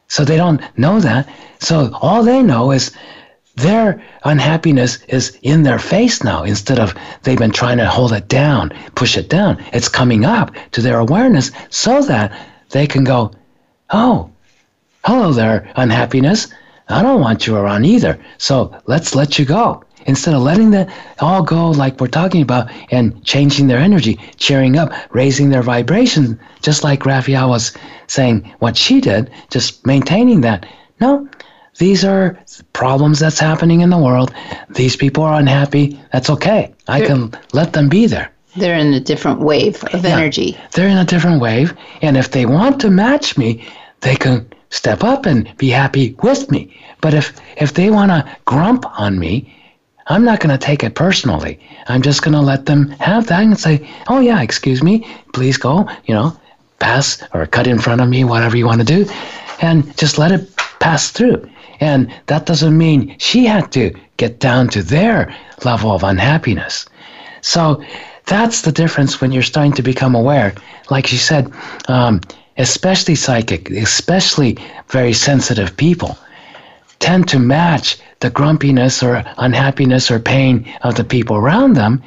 So 0.09 0.25
they 0.25 0.37
don't 0.37 0.61
know 0.77 1.01
that. 1.01 1.29
So 1.61 1.91
all 2.03 2.23
they 2.23 2.43
know 2.43 2.73
is 2.73 2.91
their 3.57 4.03
unhappiness 4.25 4.99
is 5.09 5.39
in 5.43 5.63
their 5.63 5.79
face 5.79 6.23
now 6.23 6.43
instead 6.43 6.79
of 6.79 6.95
they've 7.23 7.39
been 7.39 7.53
trying 7.53 7.79
to 7.79 7.87
hold 7.87 8.13
it 8.13 8.29
down, 8.29 8.73
push 8.95 9.17
it 9.17 9.29
down. 9.29 9.63
It's 9.73 9.89
coming 9.89 10.25
up 10.25 10.55
to 10.73 10.83
their 10.83 10.99
awareness 10.99 11.51
so 11.71 12.03
that 12.03 12.33
they 12.71 12.87
can 12.87 13.05
go, 13.05 13.33
oh, 13.91 14.31
hello 15.05 15.33
there, 15.33 15.71
unhappiness. 15.77 16.49
I 16.89 17.03
don't 17.03 17.21
want 17.21 17.47
you 17.47 17.57
around 17.57 17.85
either. 17.85 18.19
So 18.39 18.77
let's 18.87 19.15
let 19.15 19.39
you 19.39 19.45
go. 19.45 19.85
Instead 20.07 20.35
of 20.35 20.43
letting 20.43 20.71
that 20.71 20.89
all 21.21 21.43
go 21.43 21.71
like 21.71 22.01
we're 22.01 22.09
talking 22.09 22.43
about 22.43 22.71
and 22.91 23.23
changing 23.25 23.67
their 23.67 23.79
energy, 23.79 24.19
cheering 24.37 24.79
up, 24.79 24.93
raising 25.11 25.51
their 25.51 25.63
vibration, 25.63 26.41
just 26.63 26.83
like 26.83 27.05
Raphael 27.05 27.51
was 27.51 27.73
saying 28.07 28.53
what 28.61 28.77
she 28.77 29.01
did, 29.01 29.31
just 29.51 29.87
maintaining 29.87 30.41
that. 30.41 30.67
No, 31.01 31.29
these 31.79 32.05
are 32.05 32.39
problems 32.73 33.19
that's 33.19 33.39
happening 33.39 33.83
in 33.83 33.91
the 33.91 33.99
world. 33.99 34.35
These 34.71 34.97
people 34.97 35.23
are 35.23 35.39
unhappy. 35.39 36.01
That's 36.13 36.31
okay. 36.31 36.75
I 36.89 37.01
can 37.03 37.33
let 37.53 37.73
them 37.75 37.89
be 37.89 38.07
there. 38.07 38.33
They're 38.61 38.79
in 38.79 38.95
a 38.95 39.01
different 39.01 39.41
wave 39.41 39.83
of 39.93 40.05
yeah, 40.05 40.17
energy. 40.17 40.57
They're 40.73 40.89
in 40.89 40.99
a 40.99 41.05
different 41.05 41.41
wave. 41.41 41.77
And 42.03 42.17
if 42.17 42.31
they 42.31 42.47
want 42.47 42.81
to 42.83 42.91
match 42.91 43.37
me, 43.37 43.67
they 44.01 44.17
can 44.17 44.47
step 44.71 45.03
up 45.03 45.27
and 45.27 45.51
be 45.57 45.71
happy 45.71 46.15
with 46.23 46.51
me. 46.51 46.77
But 47.01 47.15
if, 47.15 47.33
if 47.57 47.75
they 47.75 47.91
want 47.91 48.11
to 48.11 48.37
grump 48.45 48.85
on 49.01 49.19
me, 49.19 49.53
I'm 50.07 50.25
not 50.25 50.41
going 50.41 50.57
to 50.57 50.65
take 50.65 50.83
it 50.83 50.95
personally. 50.95 51.61
I'm 51.89 52.03
just 52.03 52.23
going 52.23 52.35
to 52.35 52.41
let 52.41 52.67
them 52.67 52.91
have 53.01 53.27
that 53.29 53.43
and 53.43 53.59
say, 53.59 53.89
oh, 54.09 54.21
yeah, 54.21 54.43
excuse 54.43 54.83
me, 54.83 55.07
please 55.33 55.57
go, 55.57 55.89
you 56.05 56.15
know, 56.15 56.37
pass 56.79 57.23
or 57.33 57.47
cut 57.47 57.67
in 57.67 57.79
front 57.79 58.01
of 58.01 58.09
me, 58.09 58.25
whatever 58.25 58.57
you 58.57 58.67
want 58.67 58.81
to 58.81 58.87
do, 58.87 59.11
and 59.61 59.97
just 59.97 60.19
let 60.19 60.33
it 60.33 60.55
pass 60.81 61.11
through. 61.11 61.49
And 61.81 62.13
that 62.27 62.47
doesn't 62.47 62.77
mean 62.77 63.17
she 63.19 63.47
had 63.47 63.73
to 63.73 63.95
get 64.17 64.41
down 64.41 64.69
to 64.69 64.83
their 64.83 65.35
level 65.65 65.93
of 65.93 66.05
unhappiness. 66.05 66.87
So 67.41 67.83
that's 68.27 68.63
the 68.63 68.73
difference 68.73 69.21
when 69.21 69.33
you're 69.33 69.43
starting 69.43 69.73
to 69.73 69.83
become 69.83 70.15
aware. 70.15 70.55
Like 70.91 71.07
she 71.07 71.17
said, 71.17 71.53
um, 71.89 72.21
especially 72.57 73.15
psychic, 73.15 73.71
especially 73.71 74.59
very 74.89 75.13
sensitive 75.13 75.77
people, 75.77 76.17
tend 76.99 77.29
to 77.29 77.39
match 77.39 77.99
the 78.21 78.31
grumpiness 78.31 79.03
or 79.03 79.25
unhappiness 79.39 80.11
or 80.11 80.19
pain 80.21 80.71
of 80.83 80.95
the 80.97 81.05
people 81.05 81.37
around 81.37 81.75
them. 81.75 82.03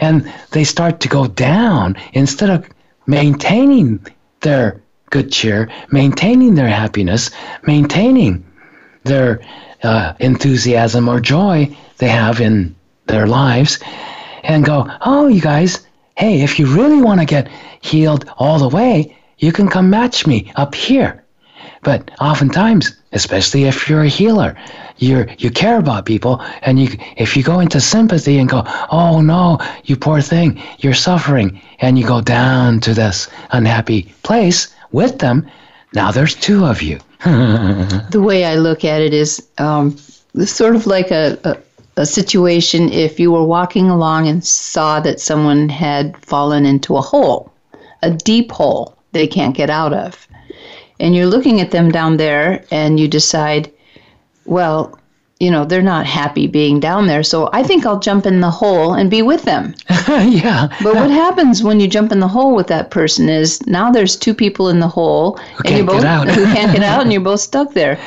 and 0.00 0.32
they 0.52 0.64
start 0.64 1.00
to 1.00 1.08
go 1.08 1.26
down 1.26 1.94
instead 2.14 2.48
of 2.50 2.66
maintaining 3.06 4.00
their 4.40 4.80
good 5.10 5.30
cheer, 5.30 5.68
maintaining 5.90 6.54
their 6.54 6.68
happiness, 6.68 7.30
maintaining 7.64 8.42
their 9.04 9.40
uh, 9.82 10.14
enthusiasm 10.20 11.08
or 11.08 11.20
joy 11.20 11.68
they 11.98 12.08
have 12.08 12.40
in 12.40 12.74
their 13.06 13.26
lives, 13.26 13.78
and 14.42 14.64
go, 14.64 14.86
oh, 15.02 15.28
you 15.28 15.40
guys, 15.40 15.86
hey, 16.16 16.42
if 16.42 16.58
you 16.58 16.66
really 16.66 17.00
want 17.00 17.20
to 17.20 17.26
get 17.26 17.48
healed 17.80 18.30
all 18.38 18.58
the 18.58 18.68
way, 18.68 19.16
you 19.38 19.52
can 19.52 19.68
come 19.68 19.90
match 19.90 20.26
me 20.26 20.52
up 20.56 20.74
here. 20.74 21.24
But 21.82 22.10
oftentimes, 22.20 22.94
especially 23.12 23.64
if 23.64 23.88
you're 23.88 24.02
a 24.02 24.08
healer, 24.08 24.54
you 24.98 25.26
you 25.38 25.50
care 25.50 25.78
about 25.78 26.04
people, 26.04 26.42
and 26.60 26.78
you 26.78 26.88
if 27.16 27.36
you 27.36 27.42
go 27.42 27.60
into 27.60 27.80
sympathy 27.80 28.38
and 28.38 28.48
go, 28.48 28.64
oh 28.90 29.22
no, 29.22 29.58
you 29.84 29.96
poor 29.96 30.20
thing, 30.20 30.60
you're 30.78 30.94
suffering, 30.94 31.60
and 31.78 31.98
you 31.98 32.06
go 32.06 32.20
down 32.20 32.80
to 32.80 32.92
this 32.92 33.28
unhappy 33.52 34.12
place 34.22 34.74
with 34.92 35.18
them. 35.18 35.46
Now 35.94 36.10
there's 36.10 36.34
two 36.34 36.66
of 36.66 36.82
you. 36.82 36.98
the 37.24 38.22
way 38.22 38.44
I 38.44 38.56
look 38.56 38.84
at 38.84 39.00
it 39.00 39.14
is 39.14 39.46
um, 39.58 39.96
sort 40.44 40.76
of 40.76 40.86
like 40.86 41.10
a, 41.10 41.38
a 41.44 41.56
a 42.00 42.06
situation 42.06 42.90
if 42.90 43.20
you 43.20 43.30
were 43.30 43.44
walking 43.44 43.90
along 43.90 44.26
and 44.26 44.42
saw 44.42 45.00
that 45.00 45.20
someone 45.20 45.68
had 45.68 46.16
fallen 46.24 46.64
into 46.64 46.96
a 46.96 47.02
hole, 47.02 47.52
a 48.02 48.10
deep 48.10 48.50
hole 48.50 48.96
they 49.12 49.26
can't 49.26 49.56
get 49.56 49.68
out 49.68 49.92
of. 49.92 50.26
And 50.98 51.14
you're 51.14 51.26
looking 51.26 51.60
at 51.60 51.70
them 51.70 51.90
down 51.90 52.16
there 52.16 52.64
and 52.70 52.98
you 52.98 53.06
decide, 53.06 53.70
well, 54.46 54.98
you 55.40 55.50
know, 55.50 55.64
they're 55.64 55.82
not 55.82 56.06
happy 56.06 56.46
being 56.46 56.80
down 56.80 57.06
there, 57.06 57.22
so 57.22 57.48
I 57.52 57.62
think 57.62 57.86
I'll 57.86 57.98
jump 57.98 58.26
in 58.26 58.40
the 58.40 58.50
hole 58.50 58.92
and 58.92 59.10
be 59.10 59.22
with 59.22 59.42
them. 59.44 59.74
yeah. 60.08 60.68
But 60.82 60.94
what 60.94 61.10
happens 61.10 61.62
when 61.62 61.80
you 61.80 61.88
jump 61.88 62.12
in 62.12 62.20
the 62.20 62.28
hole 62.28 62.54
with 62.54 62.66
that 62.66 62.90
person 62.90 63.30
is 63.30 63.66
now 63.66 63.90
there's 63.90 64.16
two 64.16 64.34
people 64.34 64.68
in 64.68 64.80
the 64.80 64.88
hole 64.88 65.38
Who 65.38 65.62
and 65.64 65.78
you 65.78 65.84
both 65.84 66.02
who 66.34 66.44
can't 66.54 66.74
get 66.74 66.82
out 66.82 67.02
and 67.02 67.12
you're 67.12 67.22
both 67.22 67.40
stuck 67.40 67.72
there. 67.72 67.98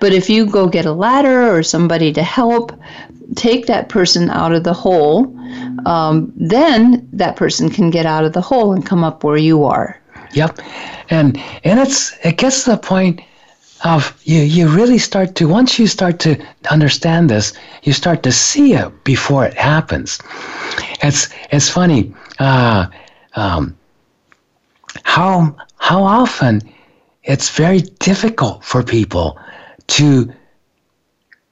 But 0.00 0.12
if 0.12 0.30
you 0.30 0.46
go 0.46 0.68
get 0.68 0.86
a 0.86 0.92
ladder 0.92 1.54
or 1.54 1.62
somebody 1.62 2.12
to 2.12 2.22
help 2.22 2.72
take 3.36 3.66
that 3.66 3.88
person 3.88 4.30
out 4.30 4.52
of 4.52 4.64
the 4.64 4.72
hole, 4.72 5.34
um, 5.86 6.32
then 6.36 7.08
that 7.12 7.36
person 7.36 7.68
can 7.68 7.90
get 7.90 8.06
out 8.06 8.24
of 8.24 8.32
the 8.32 8.40
hole 8.40 8.72
and 8.72 8.84
come 8.84 9.04
up 9.04 9.24
where 9.24 9.36
you 9.36 9.64
are. 9.64 10.00
Yep. 10.32 10.58
And 11.10 11.40
and 11.64 11.80
it's 11.80 12.12
it 12.24 12.36
gets 12.36 12.64
to 12.64 12.72
the 12.72 12.78
point 12.78 13.20
of 13.84 14.20
you 14.24 14.40
you 14.40 14.68
really 14.68 14.98
start 14.98 15.34
to 15.36 15.48
once 15.48 15.78
you 15.78 15.86
start 15.86 16.18
to 16.20 16.36
understand 16.70 17.30
this, 17.30 17.52
you 17.82 17.92
start 17.92 18.22
to 18.24 18.32
see 18.32 18.74
it 18.74 19.04
before 19.04 19.44
it 19.44 19.54
happens. 19.54 20.18
It's 21.02 21.28
it's 21.50 21.70
funny. 21.70 22.14
Uh, 22.38 22.86
um, 23.36 23.76
how 25.04 25.56
how 25.78 26.02
often 26.02 26.62
it's 27.24 27.50
very 27.50 27.80
difficult 27.80 28.64
for 28.64 28.82
people 28.82 29.38
to 29.86 30.32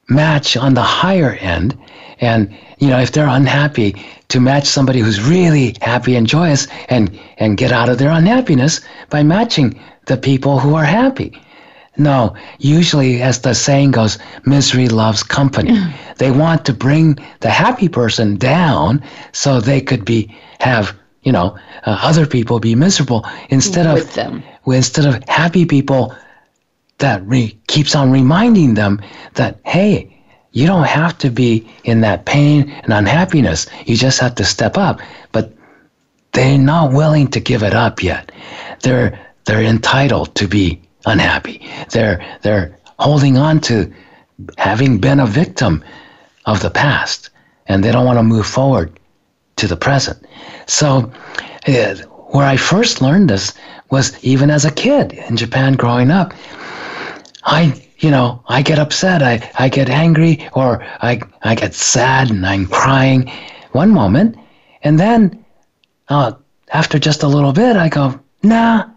match 0.09 0.55
on 0.57 0.73
the 0.73 0.81
higher 0.81 1.33
end. 1.33 1.77
And 2.19 2.49
you 2.79 2.89
know 2.89 2.99
if 2.99 3.11
they're 3.11 3.27
unhappy 3.27 3.95
to 4.29 4.39
match 4.39 4.65
somebody 4.65 4.99
who's 4.99 5.21
really 5.21 5.75
happy 5.81 6.15
and 6.15 6.27
joyous 6.27 6.67
and 6.89 7.17
and 7.37 7.57
get 7.57 7.71
out 7.71 7.89
of 7.89 7.97
their 7.97 8.09
unhappiness 8.11 8.81
by 9.09 9.23
matching 9.23 9.79
the 10.05 10.17
people 10.17 10.59
who 10.59 10.75
are 10.75 10.85
happy. 10.85 11.39
No 11.97 12.35
usually 12.59 13.21
as 13.21 13.41
the 13.41 13.53
saying 13.53 13.91
goes 13.91 14.17
misery 14.45 14.87
loves 14.87 15.23
company. 15.23 15.77
They 16.17 16.31
want 16.31 16.65
to 16.65 16.73
bring 16.73 17.17
the 17.41 17.49
happy 17.49 17.89
person 17.89 18.37
down 18.37 19.03
so 19.31 19.59
they 19.59 19.81
could 19.81 20.05
be 20.05 20.35
have 20.59 20.95
you 21.23 21.31
know 21.31 21.57
uh, 21.85 21.99
other 22.01 22.25
people 22.25 22.59
be 22.59 22.75
miserable 22.75 23.25
instead 23.49 23.85
of 23.85 23.95
With 23.95 24.13
them. 24.13 24.43
instead 24.65 25.05
of 25.05 25.23
happy 25.27 25.65
people 25.65 26.15
that 26.99 27.25
re- 27.25 27.57
keeps 27.67 27.95
on 27.95 28.11
reminding 28.11 28.73
them 28.73 29.01
that 29.35 29.59
hey 29.65 30.13
you 30.51 30.65
don't 30.65 30.87
have 30.87 31.17
to 31.19 31.29
be 31.29 31.67
in 31.83 32.01
that 32.01 32.25
pain 32.25 32.71
and 32.83 32.91
unhappiness. 32.91 33.67
You 33.85 33.95
just 33.95 34.19
have 34.19 34.33
to 34.35 34.43
step 34.43 34.75
up. 34.75 34.99
But 35.31 35.53
they're 36.31 36.57
not 36.57 36.93
willing 36.93 37.27
to 37.27 37.39
give 37.39 37.61
it 37.61 37.75
up 37.75 38.01
yet. 38.01 38.31
They're 38.81 39.19
they're 39.45 39.61
entitled 39.61 40.33
to 40.35 40.47
be 40.47 40.81
unhappy. 41.05 41.67
They're 41.91 42.25
they're 42.41 42.77
holding 42.97 43.37
on 43.37 43.59
to 43.61 43.93
having 44.57 44.97
been 44.97 45.19
a 45.19 45.27
victim 45.27 45.83
of 46.45 46.61
the 46.61 46.71
past 46.71 47.29
and 47.67 47.83
they 47.83 47.91
don't 47.91 48.05
want 48.05 48.17
to 48.17 48.23
move 48.23 48.47
forward 48.47 48.99
to 49.57 49.67
the 49.67 49.77
present. 49.77 50.25
So 50.65 51.11
uh, 51.67 51.95
where 52.29 52.45
i 52.45 52.57
first 52.57 53.01
learned 53.01 53.29
this 53.29 53.53
was 53.89 54.23
even 54.23 54.49
as 54.49 54.65
a 54.65 54.71
kid 54.71 55.13
in 55.13 55.37
japan 55.37 55.73
growing 55.73 56.11
up 56.11 56.33
I, 57.47 57.81
you 57.99 58.11
know, 58.11 58.43
I 58.47 58.61
get 58.61 58.77
upset, 58.77 59.23
I, 59.23 59.49
I 59.57 59.69
get 59.69 59.89
angry, 59.89 60.47
or 60.53 60.83
I, 61.01 61.21
I 61.41 61.55
get 61.55 61.73
sad 61.73 62.29
and 62.29 62.45
I'm 62.45 62.65
crying 62.67 63.31
one 63.71 63.89
moment. 63.89 64.37
And 64.83 64.99
then 64.99 65.45
uh, 66.09 66.33
after 66.73 66.99
just 66.99 67.23
a 67.23 67.27
little 67.27 67.53
bit, 67.53 67.77
I 67.77 67.87
go, 67.87 68.19
nah, 68.43 68.89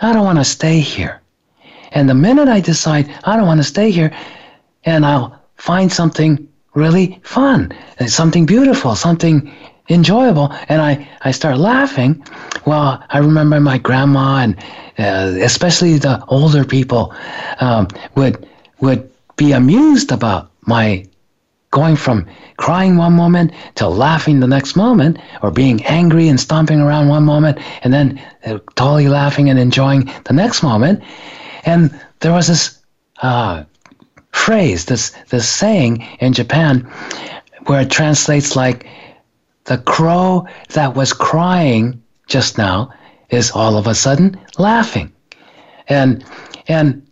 I 0.00 0.12
don't 0.12 0.24
want 0.24 0.38
to 0.38 0.44
stay 0.44 0.78
here. 0.78 1.20
And 1.90 2.08
the 2.08 2.14
minute 2.14 2.46
I 2.46 2.60
decide 2.60 3.12
I 3.24 3.36
don't 3.36 3.48
want 3.48 3.58
to 3.58 3.64
stay 3.64 3.90
here, 3.90 4.12
and 4.84 5.04
I'll 5.04 5.42
find 5.56 5.92
something 5.92 6.48
really 6.74 7.20
fun, 7.24 7.72
something 8.06 8.46
beautiful, 8.46 8.94
something 8.94 9.52
enjoyable, 9.90 10.52
and 10.68 10.80
I, 10.80 11.08
I 11.22 11.32
start 11.32 11.58
laughing. 11.58 12.24
Well, 12.66 13.02
I 13.10 13.18
remember 13.18 13.60
my 13.60 13.78
grandma 13.78 14.38
and 14.38 14.56
uh, 14.98 15.38
especially 15.42 15.98
the 15.98 16.24
older 16.26 16.64
people 16.64 17.14
um, 17.60 17.88
would 18.16 18.46
would 18.80 19.10
be 19.36 19.52
amused 19.52 20.12
about 20.12 20.50
my 20.66 21.06
going 21.70 21.96
from 21.96 22.26
crying 22.56 22.96
one 22.96 23.12
moment 23.12 23.52
to 23.76 23.88
laughing 23.88 24.40
the 24.40 24.46
next 24.46 24.76
moment, 24.76 25.18
or 25.42 25.50
being 25.50 25.84
angry 25.84 26.28
and 26.28 26.38
stomping 26.38 26.80
around 26.80 27.08
one 27.08 27.24
moment, 27.24 27.58
and 27.82 27.92
then 27.92 28.20
uh, 28.44 28.58
totally 28.74 29.08
laughing 29.08 29.48
and 29.48 29.58
enjoying 29.58 30.10
the 30.24 30.32
next 30.32 30.62
moment. 30.62 31.02
And 31.64 31.98
there 32.20 32.32
was 32.32 32.48
this 32.48 32.78
uh, 33.22 33.64
phrase, 34.32 34.86
this 34.86 35.10
this 35.30 35.48
saying 35.48 36.06
in 36.20 36.32
Japan, 36.32 36.80
where 37.66 37.80
it 37.82 37.90
translates 37.90 38.56
like 38.56 38.86
the 39.70 39.78
crow 39.78 40.48
that 40.70 40.96
was 40.96 41.12
crying 41.12 42.02
just 42.26 42.58
now 42.58 42.92
is 43.28 43.52
all 43.52 43.76
of 43.76 43.86
a 43.86 43.94
sudden 43.94 44.36
laughing. 44.58 45.12
And 45.86 46.24
and 46.66 47.06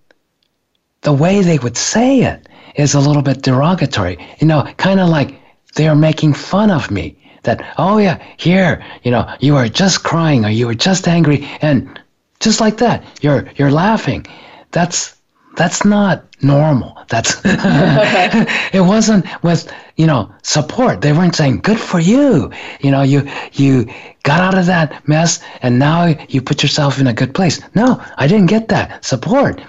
the 1.03 1.12
way 1.12 1.40
they 1.40 1.59
would 1.59 1.77
say 1.77 2.23
it 2.23 2.49
is 2.75 2.94
a 2.94 3.01
little 3.01 3.23
bit 3.23 3.42
derogatory. 3.42 4.18
You 4.40 4.49
know, 4.49 4.64
kind 4.77 4.99
of 4.99 5.09
like 5.09 5.40
they're 5.77 5.94
making 5.94 6.35
fun 6.35 6.73
of 6.73 6.90
me. 6.90 7.16
That, 7.44 7.62
oh 7.79 7.99
yeah, 7.99 8.21
here, 8.38 8.85
you 9.05 9.12
know, 9.12 9.33
you 9.38 9.55
are 9.55 9.68
just 9.68 10.03
crying 10.03 10.44
or 10.44 10.51
you 10.51 10.68
are 10.68 10.75
just 10.75 11.07
angry 11.07 11.49
and 11.62 12.01
just 12.40 12.61
like 12.61 12.79
that, 12.79 13.05
you're 13.21 13.49
you're 13.55 13.71
laughing. 13.71 14.27
That's 14.73 15.14
that's 15.59 15.85
not 15.85 16.25
normal. 16.40 16.97
That's 17.09 17.40
it 17.44 18.85
wasn't 18.87 19.27
with 19.42 19.71
you 19.97 20.07
know 20.07 20.33
support. 20.42 21.01
They 21.01 21.12
weren't 21.12 21.35
saying 21.35 21.61
good 21.62 21.81
for 21.81 21.99
you. 21.99 22.53
You 22.81 22.90
know 22.92 23.03
you 23.03 23.29
you 23.53 23.87
got 24.23 24.40
out 24.40 24.57
of 24.57 24.66
that 24.66 25.07
mess 25.09 25.40
and 25.61 25.79
now 25.79 26.14
you 26.29 26.40
put 26.40 26.62
yourself 26.62 27.01
in 27.01 27.09
a 27.09 27.12
good 27.12 27.35
place. 27.35 27.61
No, 27.75 28.01
I 28.16 28.29
didn't 28.29 28.47
get 28.47 28.68
that 28.68 29.05
support. 29.05 29.61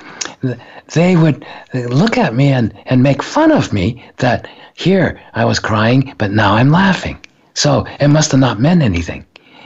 They 0.93 1.15
would 1.15 1.43
look 1.73 2.17
at 2.19 2.35
me 2.35 2.49
and 2.49 2.71
and 2.85 3.01
make 3.01 3.23
fun 3.23 3.51
of 3.51 3.73
me 3.73 4.05
that 4.17 4.47
here 4.75 5.19
I 5.33 5.43
was 5.43 5.59
crying 5.59 6.13
but 6.19 6.31
now 6.31 6.53
I'm 6.53 6.69
laughing. 6.69 7.17
So 7.55 7.85
it 7.99 8.09
must 8.09 8.31
have 8.31 8.39
not 8.39 8.59
meant 8.59 8.83
anything, 8.83 9.25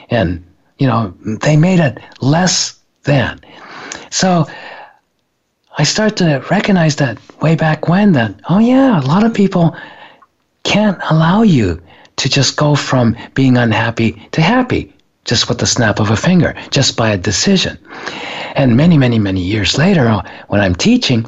and 0.10 0.42
you 0.80 0.88
know 0.88 1.14
they 1.42 1.58
made 1.58 1.82
it 1.82 2.00
less 2.22 2.80
than. 3.04 3.42
So 4.10 4.48
I 5.76 5.84
start 5.84 6.18
to 6.18 6.44
recognize 6.52 6.98
that 6.98 7.18
way 7.42 7.56
back 7.56 7.88
when 7.88 8.12
that, 8.12 8.36
oh 8.48 8.60
yeah, 8.60 9.00
a 9.00 9.02
lot 9.02 9.24
of 9.24 9.34
people 9.34 9.76
can't 10.64 11.00
allow 11.10 11.42
you 11.42 11.82
to 12.18 12.30
just 12.30 12.58
go 12.58 12.76
from 12.76 13.18
being 13.34 13.58
unhappy 13.58 14.22
to 14.34 14.42
happy 14.42 14.94
just 15.26 15.50
with 15.50 15.58
the 15.58 15.66
snap 15.66 16.00
of 16.00 16.12
a 16.12 16.18
finger, 16.18 16.54
just 16.70 16.96
by 16.96 17.10
a 17.10 17.18
decision. 17.18 17.78
And 18.56 18.78
many, 18.78 18.98
many, 19.00 19.18
many 19.18 19.42
years 19.42 19.78
later, 19.78 20.08
uh, 20.08 20.22
when 20.48 20.62
I'm 20.62 20.76
teaching, 20.76 21.26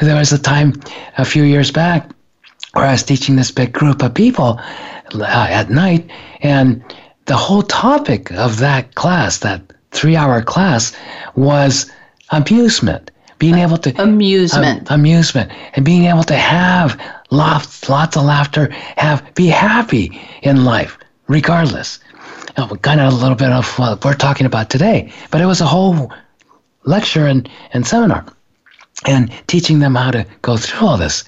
there 0.00 0.16
was 0.16 0.32
a 0.32 0.38
time 0.38 0.74
a 1.18 1.24
few 1.24 1.42
years 1.42 1.72
back 1.72 2.10
where 2.74 2.84
I 2.84 2.92
was 2.92 3.02
teaching 3.02 3.34
this 3.34 3.50
big 3.50 3.72
group 3.72 4.02
of 4.02 4.14
people 4.14 4.60
uh, 5.14 5.24
at 5.24 5.70
night, 5.70 6.08
and 6.42 6.84
the 7.24 7.36
whole 7.36 7.62
topic 7.62 8.30
of 8.32 8.58
that 8.58 8.94
class, 8.94 9.38
that 9.38 9.62
three 9.90 10.14
hour 10.14 10.42
class, 10.42 10.94
was 11.34 11.90
amusement 12.30 13.10
being 13.40 13.56
able 13.56 13.78
to 13.78 13.90
Amusement. 14.00 14.88
um, 14.90 15.00
amusement 15.00 15.50
and 15.74 15.84
being 15.84 16.04
able 16.04 16.22
to 16.22 16.36
have 16.36 16.96
lots 17.30 17.88
lots 17.88 18.16
of 18.16 18.24
laughter 18.24 18.70
have 18.96 19.34
be 19.34 19.48
happy 19.48 20.20
in 20.42 20.64
life 20.64 20.96
regardless 21.26 21.98
kind 22.82 23.00
of 23.00 23.12
a 23.12 23.16
little 23.16 23.36
bit 23.36 23.50
of 23.50 23.78
what 23.78 24.04
we're 24.04 24.14
talking 24.14 24.46
about 24.46 24.70
today, 24.70 25.12
but 25.30 25.40
it 25.40 25.46
was 25.46 25.60
a 25.60 25.66
whole 25.66 26.12
lecture 26.84 27.26
and, 27.26 27.48
and 27.72 27.86
seminar 27.86 28.24
and 29.06 29.32
teaching 29.46 29.78
them 29.78 29.94
how 29.94 30.10
to 30.10 30.26
go 30.42 30.56
through 30.56 30.86
all 30.86 30.96
this. 30.96 31.24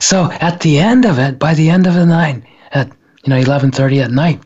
So 0.00 0.30
at 0.40 0.60
the 0.60 0.78
end 0.78 1.04
of 1.04 1.18
it, 1.18 1.38
by 1.38 1.54
the 1.54 1.70
end 1.70 1.86
of 1.86 1.94
the 1.94 2.06
night, 2.06 2.42
at 2.72 2.88
you 3.24 3.30
know 3.30 3.40
11:30 3.40 4.04
at 4.04 4.10
night, 4.10 4.40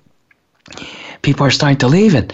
people 1.23 1.47
are 1.47 1.51
starting 1.51 1.79
to 1.79 1.89
leave 1.89 2.15
it. 2.15 2.33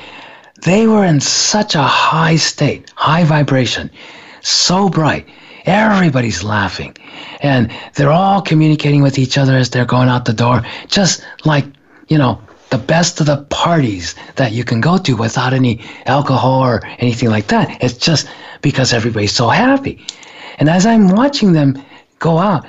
They 0.63 0.87
were 0.87 1.05
in 1.05 1.21
such 1.21 1.75
a 1.75 1.83
high 1.83 2.37
state, 2.37 2.91
high 2.97 3.25
vibration, 3.25 3.91
so 4.43 4.89
bright. 4.89 5.27
Everybody's 5.65 6.43
laughing, 6.43 6.97
and 7.41 7.71
they're 7.95 8.11
all 8.11 8.41
communicating 8.41 9.03
with 9.03 9.19
each 9.19 9.37
other 9.37 9.57
as 9.57 9.69
they're 9.69 9.85
going 9.85 10.09
out 10.09 10.25
the 10.25 10.33
door, 10.33 10.63
just 10.87 11.25
like 11.45 11.67
you 12.09 12.17
know 12.17 12.41
the 12.71 12.79
best 12.79 13.21
of 13.21 13.27
the 13.27 13.45
parties 13.51 14.15
that 14.37 14.53
you 14.53 14.65
can 14.65 14.81
go 14.81 14.99
to 14.99 15.17
without 15.17 15.53
any 15.53 15.81
alcohol 16.07 16.61
or 16.61 16.81
anything 16.99 17.31
like 17.31 17.49
that. 17.49 17.83
It's 17.83 17.97
just 17.97 18.29
because 18.63 18.93
everybody's 18.93 19.33
so 19.33 19.49
happy. 19.49 20.05
And 20.59 20.69
as 20.69 20.85
I'm 20.85 21.09
watching 21.09 21.53
them 21.53 21.83
go 22.19 22.39
out, 22.39 22.67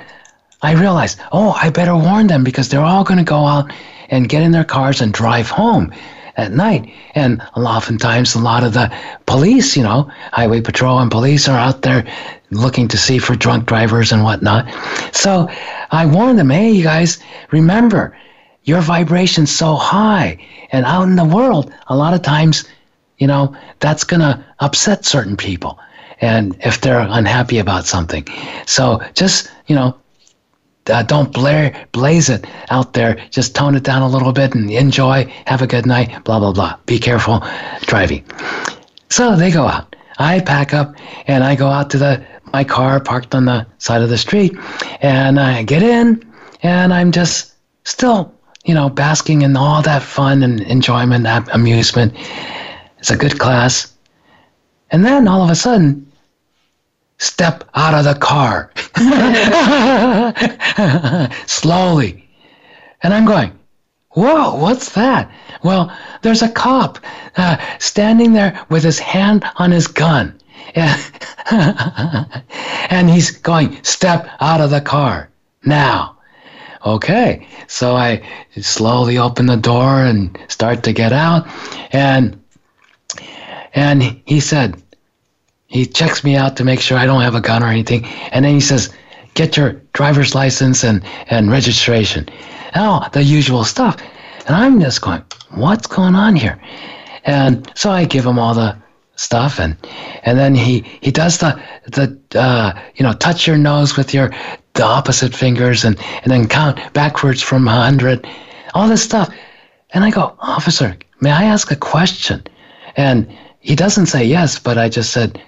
I 0.62 0.72
realize, 0.72 1.16
oh, 1.32 1.52
I 1.52 1.70
better 1.70 1.96
warn 1.96 2.26
them 2.26 2.44
because 2.44 2.68
they're 2.68 2.80
all 2.80 3.04
going 3.04 3.18
to 3.18 3.24
go 3.24 3.46
out 3.46 3.72
and 4.08 4.28
get 4.28 4.42
in 4.42 4.52
their 4.52 4.64
cars 4.64 5.00
and 5.00 5.12
drive 5.12 5.50
home 5.50 5.92
at 6.40 6.52
night. 6.52 6.92
And 7.14 7.42
oftentimes, 7.56 8.34
a 8.34 8.40
lot 8.40 8.64
of 8.64 8.72
the 8.72 8.92
police, 9.26 9.76
you 9.76 9.82
know, 9.82 10.10
highway 10.32 10.60
patrol 10.60 10.98
and 10.98 11.10
police 11.10 11.48
are 11.48 11.58
out 11.58 11.82
there 11.82 12.04
looking 12.50 12.88
to 12.88 12.96
see 12.96 13.18
for 13.18 13.36
drunk 13.36 13.66
drivers 13.66 14.12
and 14.12 14.24
whatnot. 14.24 14.66
So 15.14 15.48
I 15.90 16.06
warn 16.06 16.36
them, 16.36 16.50
hey, 16.50 16.70
you 16.70 16.82
guys, 16.82 17.18
remember, 17.50 18.16
your 18.64 18.80
vibration's 18.80 19.52
so 19.52 19.76
high. 19.76 20.38
And 20.72 20.84
out 20.84 21.04
in 21.04 21.16
the 21.16 21.24
world, 21.24 21.72
a 21.88 21.96
lot 21.96 22.14
of 22.14 22.22
times, 22.22 22.64
you 23.18 23.26
know, 23.26 23.54
that's 23.80 24.04
going 24.04 24.20
to 24.20 24.44
upset 24.60 25.04
certain 25.04 25.36
people. 25.36 25.78
And 26.20 26.56
if 26.60 26.80
they're 26.80 27.00
unhappy 27.00 27.58
about 27.58 27.86
something. 27.86 28.26
So 28.66 29.00
just, 29.14 29.50
you 29.66 29.74
know, 29.74 29.96
uh, 30.90 31.02
don't 31.02 31.32
blare, 31.32 31.86
blaze 31.92 32.28
it 32.28 32.44
out 32.70 32.92
there. 32.92 33.16
Just 33.30 33.54
tone 33.54 33.74
it 33.74 33.84
down 33.84 34.02
a 34.02 34.08
little 34.08 34.32
bit 34.32 34.54
and 34.54 34.70
enjoy. 34.70 35.24
Have 35.46 35.62
a 35.62 35.66
good 35.66 35.86
night. 35.86 36.24
Blah, 36.24 36.38
blah, 36.38 36.52
blah. 36.52 36.76
Be 36.86 36.98
careful 36.98 37.42
driving. 37.82 38.24
So 39.08 39.36
they 39.36 39.50
go 39.50 39.66
out. 39.66 39.96
I 40.18 40.40
pack 40.40 40.74
up 40.74 40.94
and 41.26 41.44
I 41.44 41.54
go 41.54 41.68
out 41.68 41.90
to 41.90 41.98
the 41.98 42.24
my 42.52 42.64
car 42.64 43.00
parked 43.00 43.34
on 43.34 43.44
the 43.44 43.66
side 43.78 44.02
of 44.02 44.08
the 44.08 44.18
street 44.18 44.52
and 45.00 45.38
I 45.38 45.62
get 45.62 45.82
in 45.82 46.22
and 46.62 46.92
I'm 46.92 47.12
just 47.12 47.54
still 47.84 48.34
you 48.64 48.74
know, 48.74 48.88
basking 48.88 49.42
in 49.42 49.56
all 49.56 49.82
that 49.82 50.02
fun 50.02 50.42
and 50.42 50.60
enjoyment, 50.62 51.24
that 51.24 51.48
amusement. 51.54 52.14
It's 52.98 53.10
a 53.10 53.16
good 53.16 53.38
class. 53.38 53.92
And 54.90 55.04
then 55.04 55.28
all 55.28 55.42
of 55.42 55.50
a 55.50 55.54
sudden, 55.54 56.09
step 57.20 57.62
out 57.74 57.94
of 57.94 58.04
the 58.04 58.16
car 58.18 58.72
slowly. 61.46 62.28
And 63.02 63.14
I'm 63.14 63.24
going, 63.24 63.56
whoa, 64.10 64.56
what's 64.56 64.92
that? 64.94 65.30
Well, 65.62 65.96
there's 66.22 66.42
a 66.42 66.48
cop 66.48 66.98
uh, 67.36 67.56
standing 67.78 68.32
there 68.32 68.66
with 68.68 68.82
his 68.82 68.98
hand 68.98 69.44
on 69.56 69.70
his 69.70 69.86
gun. 69.86 70.36
and 70.74 70.98
he's 73.08 73.30
going, 73.30 73.82
step 73.84 74.28
out 74.40 74.60
of 74.60 74.70
the 74.70 74.80
car 74.80 75.30
now 75.64 76.16
okay. 76.84 77.46
So 77.66 77.96
I 77.96 78.22
slowly 78.60 79.18
open 79.18 79.46
the 79.46 79.56
door 79.56 80.04
and 80.04 80.38
start 80.48 80.82
to 80.84 80.92
get 80.92 81.12
out. 81.12 81.46
And, 81.92 82.42
and 83.74 84.02
he 84.02 84.40
said, 84.40 84.82
he 85.70 85.86
checks 85.86 86.22
me 86.22 86.36
out 86.36 86.56
to 86.56 86.64
make 86.64 86.80
sure 86.80 86.98
I 86.98 87.06
don't 87.06 87.22
have 87.22 87.34
a 87.34 87.40
gun 87.40 87.62
or 87.62 87.68
anything. 87.68 88.04
And 88.32 88.44
then 88.44 88.54
he 88.54 88.60
says, 88.60 88.90
get 89.34 89.56
your 89.56 89.72
driver's 89.92 90.34
license 90.34 90.84
and, 90.84 91.02
and 91.28 91.50
registration. 91.50 92.28
Oh, 92.74 93.06
the 93.12 93.22
usual 93.22 93.64
stuff. 93.64 93.96
And 94.46 94.56
I'm 94.56 94.80
just 94.80 95.00
going, 95.00 95.22
what's 95.50 95.86
going 95.86 96.14
on 96.14 96.36
here? 96.36 96.60
And 97.24 97.70
so 97.74 97.90
I 97.90 98.04
give 98.04 98.26
him 98.26 98.38
all 98.38 98.54
the 98.54 98.76
stuff 99.16 99.60
and 99.60 99.76
and 100.22 100.38
then 100.38 100.54
he 100.54 100.80
he 101.02 101.10
does 101.10 101.36
the 101.38 101.62
the 101.88 102.18
uh, 102.40 102.72
you 102.94 103.02
know 103.02 103.12
touch 103.12 103.46
your 103.46 103.58
nose 103.58 103.94
with 103.94 104.14
your 104.14 104.30
the 104.74 104.84
opposite 104.84 105.34
fingers 105.34 105.84
and, 105.84 105.98
and 106.22 106.32
then 106.32 106.48
count 106.48 106.78
backwards 106.92 107.42
from 107.42 107.64
100, 107.64 108.26
all 108.74 108.88
this 108.88 109.02
stuff. 109.02 109.32
And 109.90 110.04
I 110.04 110.10
go, 110.10 110.34
Officer, 110.38 110.96
may 111.20 111.30
I 111.30 111.44
ask 111.44 111.70
a 111.70 111.76
question? 111.76 112.42
And 112.96 113.30
he 113.58 113.74
doesn't 113.74 114.06
say 114.06 114.24
yes, 114.24 114.58
but 114.58 114.78
I 114.78 114.88
just 114.88 115.12
said, 115.12 115.42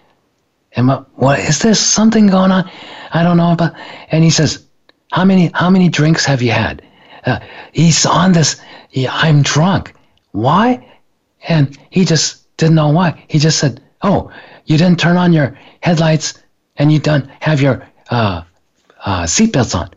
Am 0.77 0.91
I, 0.91 0.97
what 1.15 1.39
is 1.39 1.61
there 1.61 1.75
something 1.75 2.27
going 2.27 2.51
on? 2.51 2.71
I 3.13 3.23
don't 3.23 3.37
know 3.37 3.53
about. 3.53 3.75
And 4.11 4.25
he 4.25 4.31
says, 4.31 4.65
How 5.13 5.25
many 5.25 5.51
how 5.55 5.71
many 5.71 5.89
drinks 5.89 6.25
have 6.25 6.43
you 6.43 6.53
had? 6.53 6.83
Uh, 7.27 7.41
he's 7.73 8.07
on 8.07 8.33
this. 8.33 8.61
He, 8.89 9.07
I'm 9.07 9.43
drunk. 9.43 9.95
Why? 10.33 10.87
And 11.49 11.79
he 11.91 12.05
just 12.05 12.57
didn't 12.57 12.77
know 12.77 12.89
why. 12.89 13.23
He 13.29 13.39
just 13.39 13.59
said, 13.59 13.83
Oh, 14.03 14.31
you 14.67 14.79
didn't 14.79 14.99
turn 14.99 15.17
on 15.17 15.33
your 15.33 15.57
headlights, 15.81 16.35
and 16.77 16.93
you 16.93 16.99
don't 16.99 17.29
have 17.41 17.61
your 17.61 17.87
uh, 18.11 18.43
uh, 19.05 19.23
seatbelts 19.25 19.79
on. 19.79 19.91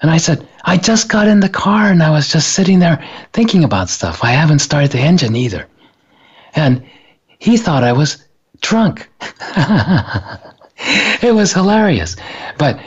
And 0.00 0.10
I 0.10 0.16
said, 0.16 0.46
I 0.64 0.76
just 0.76 1.08
got 1.08 1.28
in 1.28 1.40
the 1.40 1.48
car 1.48 1.90
and 1.90 2.02
I 2.02 2.10
was 2.10 2.28
just 2.28 2.52
sitting 2.52 2.80
there 2.80 3.04
thinking 3.32 3.62
about 3.62 3.88
stuff. 3.88 4.24
I 4.24 4.30
haven't 4.30 4.58
started 4.58 4.90
the 4.90 4.98
engine 4.98 5.36
either. 5.36 5.66
And 6.54 6.84
he 7.38 7.56
thought 7.56 7.84
I 7.84 7.92
was 7.92 8.24
drunk. 8.62 9.08
it 11.22 11.34
was 11.34 11.52
hilarious. 11.52 12.16
But 12.58 12.80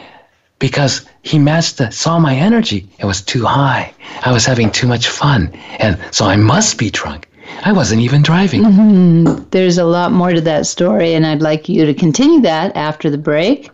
because 0.59 1.05
he 1.21 1.37
matched 1.37 1.77
the, 1.77 1.91
saw 1.91 2.17
my 2.19 2.35
energy, 2.35 2.89
it 2.99 3.05
was 3.05 3.21
too 3.21 3.45
high. 3.45 3.93
I 4.21 4.31
was 4.31 4.45
having 4.45 4.71
too 4.71 4.87
much 4.87 5.07
fun. 5.07 5.53
And 5.79 5.99
so 6.11 6.25
I 6.25 6.35
must 6.35 6.77
be 6.77 6.89
drunk. 6.89 7.29
I 7.63 7.71
wasn't 7.71 8.01
even 8.01 8.21
driving. 8.21 8.63
Mm-hmm. 8.63 9.49
There's 9.51 9.77
a 9.77 9.85
lot 9.85 10.11
more 10.11 10.33
to 10.33 10.41
that 10.41 10.65
story, 10.65 11.13
and 11.13 11.25
I'd 11.25 11.41
like 11.41 11.69
you 11.69 11.85
to 11.85 11.93
continue 11.93 12.41
that 12.41 12.75
after 12.75 13.09
the 13.09 13.17
break. 13.17 13.69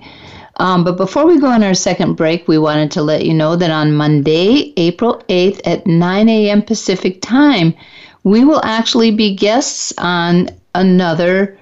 Um, 0.57 0.83
but 0.83 0.97
before 0.97 1.25
we 1.25 1.39
go 1.39 1.47
on 1.47 1.63
our 1.63 1.73
second 1.73 2.15
break, 2.15 2.47
we 2.47 2.57
wanted 2.57 2.91
to 2.91 3.01
let 3.01 3.25
you 3.25 3.33
know 3.33 3.55
that 3.55 3.71
on 3.71 3.93
Monday, 3.93 4.73
April 4.77 5.23
8th 5.29 5.61
at 5.65 5.87
9 5.87 6.29
a.m. 6.29 6.61
Pacific 6.61 7.21
time, 7.21 7.73
we 8.23 8.43
will 8.43 8.63
actually 8.63 9.11
be 9.11 9.35
guests 9.35 9.93
on 9.97 10.49
another 10.75 11.57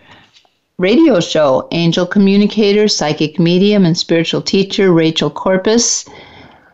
radio 0.79 1.19
show. 1.19 1.67
Angel 1.71 2.05
communicator, 2.05 2.87
psychic 2.87 3.37
medium, 3.37 3.85
and 3.85 3.97
spiritual 3.97 4.41
teacher 4.41 4.93
Rachel 4.93 5.29
Corpus. 5.29 6.05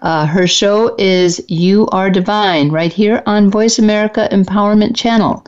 Uh, 0.03 0.27
her 0.27 0.45
show 0.45 0.95
is 0.99 1.43
You 1.47 1.87
Are 1.87 2.11
Divine 2.11 2.69
right 2.69 2.93
here 2.93 3.23
on 3.25 3.49
Voice 3.49 3.79
America 3.79 4.29
Empowerment 4.31 4.95
Channel. 4.95 5.43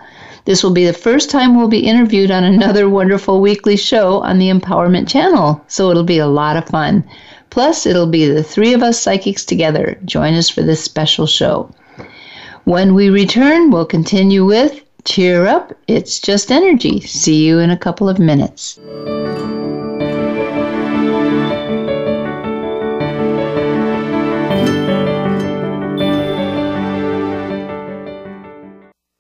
This 0.46 0.64
will 0.64 0.72
be 0.72 0.86
the 0.86 0.94
first 0.94 1.30
time 1.30 1.56
we'll 1.56 1.68
be 1.68 1.86
interviewed 1.86 2.32
on 2.32 2.44
another 2.44 2.90
wonderful 3.00 3.42
weekly 3.42 3.78
show 3.78 4.22
on 4.22 4.40
the 4.40 4.50
Empowerment 4.50 5.08
Channel, 5.08 5.62
so 5.68 5.92
it'll 5.92 6.04
be 6.04 6.18
a 6.18 6.26
lot 6.26 6.58
of 6.58 6.66
fun. 6.66 7.04
Plus, 7.52 7.86
it'll 7.86 8.08
be 8.08 8.26
the 8.26 8.44
three 8.44 8.74
of 8.74 8.82
us 8.82 9.00
psychics 9.00 9.46
together. 9.46 10.00
Join 10.04 10.34
us 10.34 10.50
for 10.50 10.64
this 10.64 10.84
special 10.84 11.28
show. 11.28 11.70
When 12.64 12.96
we 12.96 13.12
return, 13.12 13.70
we'll 13.70 13.86
continue 13.86 14.44
with 14.44 14.82
Cheer 15.08 15.48
Up, 15.48 15.72
It's 15.88 16.20
Just 16.20 16.52
Energy. 16.52 17.00
See 17.00 17.46
you 17.46 17.60
in 17.60 17.70
a 17.70 17.78
couple 17.78 18.10
of 18.10 18.20
minutes. 18.20 18.78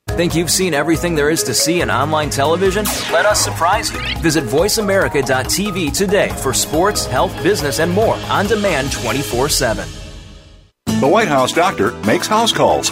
Think 0.09 0.35
you've 0.35 0.51
seen 0.51 0.73
everything 0.73 1.15
there 1.15 1.29
is 1.29 1.41
to 1.43 1.53
see 1.53 1.79
in 1.79 1.89
online 1.89 2.31
television? 2.31 2.83
Let 3.13 3.25
us 3.25 3.39
surprise 3.39 3.89
you. 3.93 4.01
Visit 4.17 4.43
VoiceAmerica.tv 4.43 5.95
today 5.95 6.29
for 6.29 6.53
sports, 6.53 7.05
health, 7.05 7.31
business, 7.41 7.79
and 7.79 7.93
more 7.93 8.15
on 8.29 8.45
demand 8.47 8.91
24 8.91 9.47
7. 9.47 9.87
The 10.99 11.07
White 11.07 11.29
House 11.29 11.53
doctor 11.53 11.91
makes 11.99 12.27
house 12.27 12.51
calls. 12.51 12.91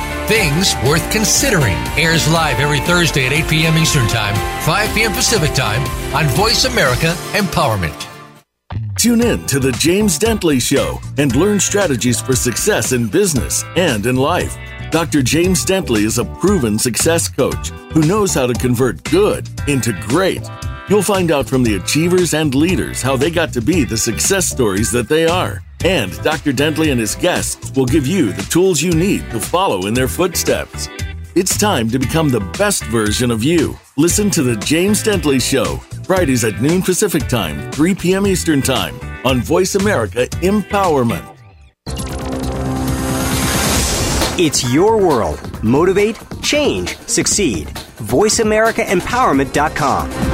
Things 0.31 0.75
Worth 0.87 1.11
Considering 1.11 1.75
airs 1.97 2.25
live 2.31 2.61
every 2.61 2.79
Thursday 2.79 3.25
at 3.25 3.33
8 3.33 3.49
p.m. 3.49 3.77
Eastern 3.77 4.07
Time, 4.07 4.33
5 4.63 4.95
p.m. 4.95 5.11
Pacific 5.11 5.53
Time 5.53 5.83
on 6.15 6.25
Voice 6.37 6.63
America 6.63 7.15
Empowerment. 7.33 8.07
Tune 8.95 9.19
in 9.19 9.45
to 9.47 9.59
The 9.59 9.73
James 9.73 10.17
Dentley 10.17 10.61
Show 10.61 11.01
and 11.17 11.35
learn 11.35 11.59
strategies 11.59 12.21
for 12.21 12.33
success 12.33 12.93
in 12.93 13.09
business 13.09 13.65
and 13.75 14.05
in 14.05 14.15
life. 14.15 14.55
Dr. 14.89 15.21
James 15.21 15.65
Dentley 15.65 16.05
is 16.05 16.17
a 16.17 16.23
proven 16.23 16.79
success 16.79 17.27
coach 17.27 17.71
who 17.91 18.07
knows 18.07 18.33
how 18.33 18.47
to 18.47 18.53
convert 18.53 19.03
good 19.03 19.49
into 19.67 19.91
great. 20.07 20.49
You'll 20.87 21.03
find 21.03 21.31
out 21.31 21.45
from 21.49 21.61
the 21.61 21.75
achievers 21.75 22.33
and 22.33 22.55
leaders 22.55 23.01
how 23.01 23.17
they 23.17 23.31
got 23.31 23.51
to 23.51 23.61
be 23.61 23.83
the 23.83 23.97
success 23.97 24.49
stories 24.49 24.93
that 24.93 25.09
they 25.09 25.25
are. 25.27 25.61
And 25.83 26.11
Dr. 26.23 26.53
Dentley 26.53 26.91
and 26.91 26.99
his 26.99 27.15
guests 27.15 27.71
will 27.75 27.87
give 27.87 28.05
you 28.05 28.31
the 28.33 28.43
tools 28.43 28.81
you 28.81 28.93
need 28.93 29.29
to 29.31 29.39
follow 29.39 29.87
in 29.87 29.93
their 29.93 30.07
footsteps. 30.07 30.87
It's 31.33 31.57
time 31.57 31.89
to 31.89 31.97
become 31.97 32.29
the 32.29 32.41
best 32.57 32.83
version 32.85 33.31
of 33.31 33.41
you. 33.43 33.77
Listen 33.97 34.29
to 34.31 34.43
The 34.43 34.57
James 34.57 35.01
Dentley 35.03 35.41
Show, 35.41 35.77
Fridays 36.05 36.43
at 36.43 36.61
noon 36.61 36.81
Pacific 36.81 37.27
Time, 37.27 37.71
3 37.71 37.95
p.m. 37.95 38.27
Eastern 38.27 38.61
Time 38.61 38.99
on 39.25 39.39
Voice 39.41 39.75
America 39.75 40.27
Empowerment. 40.41 41.27
It's 44.39 44.71
your 44.73 44.97
world. 44.97 45.61
Motivate, 45.63 46.17
change, 46.41 46.97
succeed. 46.99 47.67
VoiceAmericaEmpowerment.com. 47.67 50.30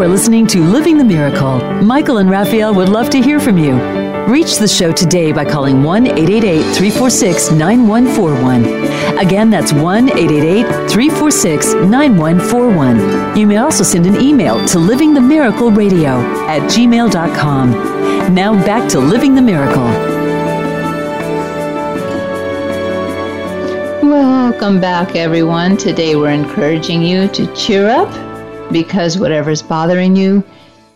You 0.00 0.06
are 0.06 0.08
listening 0.08 0.46
to 0.46 0.62
Living 0.62 0.96
the 0.96 1.04
Miracle. 1.04 1.60
Michael 1.82 2.16
and 2.16 2.30
Raphael 2.30 2.74
would 2.74 2.88
love 2.88 3.10
to 3.10 3.20
hear 3.20 3.38
from 3.38 3.58
you. 3.58 3.74
Reach 4.24 4.56
the 4.56 4.66
show 4.66 4.92
today 4.92 5.30
by 5.30 5.44
calling 5.44 5.82
1 5.82 6.06
888 6.06 6.62
346 6.74 7.50
9141. 7.50 9.18
Again, 9.18 9.50
that's 9.50 9.74
1 9.74 10.08
888 10.08 10.90
346 10.90 11.74
9141. 11.74 13.36
You 13.36 13.46
may 13.46 13.58
also 13.58 13.84
send 13.84 14.06
an 14.06 14.18
email 14.22 14.56
to 14.68 14.78
livingthemiracleradio 14.78 16.48
at 16.48 16.62
gmail.com. 16.70 18.34
Now 18.34 18.54
back 18.64 18.88
to 18.92 19.00
Living 19.00 19.34
the 19.34 19.42
Miracle. 19.42 19.84
Welcome 24.08 24.80
back, 24.80 25.14
everyone. 25.14 25.76
Today 25.76 26.16
we're 26.16 26.30
encouraging 26.30 27.02
you 27.02 27.28
to 27.28 27.54
cheer 27.54 27.86
up 27.90 28.29
because 28.72 29.18
whatever's 29.18 29.62
bothering 29.62 30.16
you, 30.16 30.44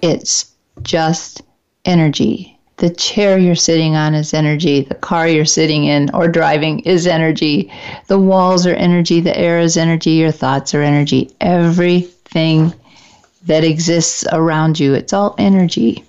it's 0.03 0.53
just 0.83 1.43
energy. 1.85 2.59
The 2.77 2.91
chair 2.91 3.39
you're 3.39 3.55
sitting 3.55 3.95
on 3.95 4.14
is 4.14 4.35
energy. 4.35 4.83
The 4.83 4.97
car 4.97 5.29
you're 5.29 5.45
sitting 5.45 5.85
in 5.85 6.11
or 6.12 6.27
driving 6.27 6.81
is 6.81 7.07
energy. 7.07 7.72
The 8.09 8.18
walls 8.18 8.66
are 8.66 8.75
energy. 8.75 9.20
The 9.20 9.37
air 9.39 9.61
is 9.61 9.77
energy. 9.77 10.12
Your 10.12 10.33
thoughts 10.33 10.75
are 10.75 10.83
energy. 10.83 11.31
Everything 11.41 12.75
that 13.47 13.62
exists 13.62 14.25
around 14.33 14.81
you, 14.81 14.95
it's 14.95 15.12
all 15.12 15.35
energy. 15.39 16.05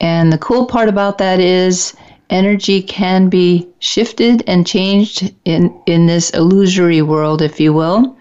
And 0.00 0.32
the 0.32 0.38
cool 0.38 0.66
part 0.66 0.88
about 0.88 1.18
that 1.18 1.40
is 1.40 1.94
energy 2.30 2.82
can 2.82 3.28
be 3.28 3.68
shifted 3.78 4.42
and 4.46 4.66
changed 4.66 5.34
in, 5.44 5.78
in 5.86 6.06
this 6.06 6.30
illusory 6.30 7.02
world, 7.02 7.42
if 7.42 7.60
you 7.60 7.72
will. 7.72 8.13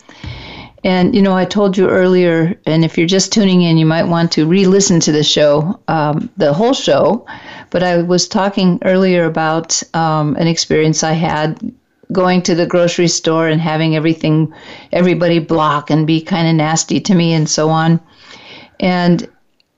And, 0.83 1.15
you 1.15 1.21
know, 1.21 1.35
I 1.35 1.45
told 1.45 1.77
you 1.77 1.89
earlier, 1.89 2.59
and 2.65 2.83
if 2.83 2.97
you're 2.97 3.07
just 3.07 3.31
tuning 3.31 3.61
in, 3.61 3.77
you 3.77 3.85
might 3.85 4.03
want 4.03 4.31
to 4.33 4.45
re 4.45 4.67
listen 4.67 4.99
to 5.01 5.11
the 5.13 5.23
show, 5.23 5.79
um, 5.87 6.29
the 6.35 6.51
whole 6.51 6.73
show. 6.73 7.25
But 7.69 7.83
I 7.83 8.01
was 8.01 8.27
talking 8.27 8.79
earlier 8.83 9.25
about 9.25 9.81
um, 9.93 10.35
an 10.35 10.47
experience 10.47 11.03
I 11.03 11.13
had 11.13 11.73
going 12.11 12.41
to 12.43 12.53
the 12.53 12.67
grocery 12.67 13.07
store 13.07 13.47
and 13.47 13.61
having 13.61 13.95
everything, 13.95 14.53
everybody 14.91 15.39
block 15.39 15.89
and 15.89 16.05
be 16.05 16.21
kind 16.21 16.47
of 16.47 16.55
nasty 16.55 16.99
to 16.99 17.15
me 17.15 17.33
and 17.33 17.49
so 17.49 17.69
on. 17.69 17.99
And 18.79 19.27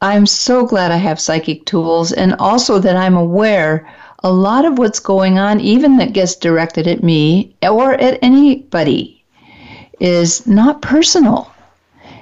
I'm 0.02 0.26
so 0.26 0.66
glad 0.66 0.92
I 0.92 0.98
have 0.98 1.20
psychic 1.20 1.66
tools 1.66 2.12
and 2.12 2.36
also 2.40 2.80
that 2.80 2.98
I'm 2.98 3.16
aware 3.16 3.88
a 4.24 4.32
lot 4.32 4.66
of 4.66 4.80
what's 4.80 5.00
going 5.00 5.38
on, 5.38 5.62
even 5.62 5.98
that 5.98 6.14
gets 6.14 6.36
directed 6.36 6.88
at 6.88 7.04
me 7.04 7.56
or 7.62 7.94
at 7.94 8.18
anybody, 8.24 9.15
is 10.00 10.46
not 10.48 10.82
personal. 10.82 11.52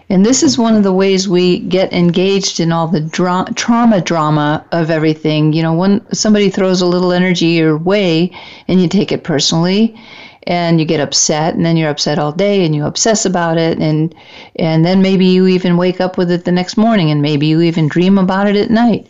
And 0.09 0.25
this 0.25 0.43
is 0.43 0.57
one 0.57 0.75
of 0.75 0.83
the 0.83 0.93
ways 0.93 1.27
we 1.27 1.59
get 1.59 1.93
engaged 1.93 2.59
in 2.59 2.71
all 2.71 2.87
the 2.87 2.99
dra- 2.99 3.47
trauma 3.55 4.01
drama 4.01 4.63
of 4.71 4.91
everything. 4.91 5.53
You 5.53 5.63
know, 5.63 5.73
when 5.73 6.05
somebody 6.13 6.49
throws 6.49 6.81
a 6.81 6.85
little 6.85 7.11
energy 7.11 7.47
your 7.47 7.77
way 7.77 8.31
and 8.67 8.81
you 8.81 8.87
take 8.87 9.11
it 9.11 9.23
personally 9.23 9.99
and 10.45 10.79
you 10.79 10.85
get 10.85 10.99
upset 10.99 11.55
and 11.55 11.65
then 11.65 11.77
you're 11.77 11.89
upset 11.89 12.19
all 12.19 12.31
day 12.31 12.65
and 12.65 12.75
you 12.75 12.85
obsess 12.85 13.25
about 13.25 13.57
it 13.57 13.79
and 13.79 14.13
and 14.57 14.85
then 14.85 15.01
maybe 15.01 15.25
you 15.25 15.47
even 15.47 15.77
wake 15.77 16.01
up 16.01 16.17
with 16.17 16.29
it 16.29 16.43
the 16.43 16.51
next 16.51 16.75
morning 16.75 17.09
and 17.09 17.21
maybe 17.21 17.47
you 17.47 17.61
even 17.61 17.87
dream 17.87 18.17
about 18.17 18.47
it 18.47 18.55
at 18.55 18.69
night. 18.69 19.07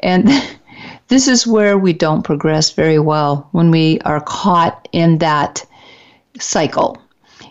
And 0.00 0.28
this 1.08 1.28
is 1.28 1.46
where 1.46 1.78
we 1.78 1.92
don't 1.92 2.24
progress 2.24 2.72
very 2.72 2.98
well 2.98 3.48
when 3.52 3.70
we 3.70 4.00
are 4.00 4.20
caught 4.20 4.88
in 4.92 5.18
that 5.18 5.64
cycle 6.38 7.01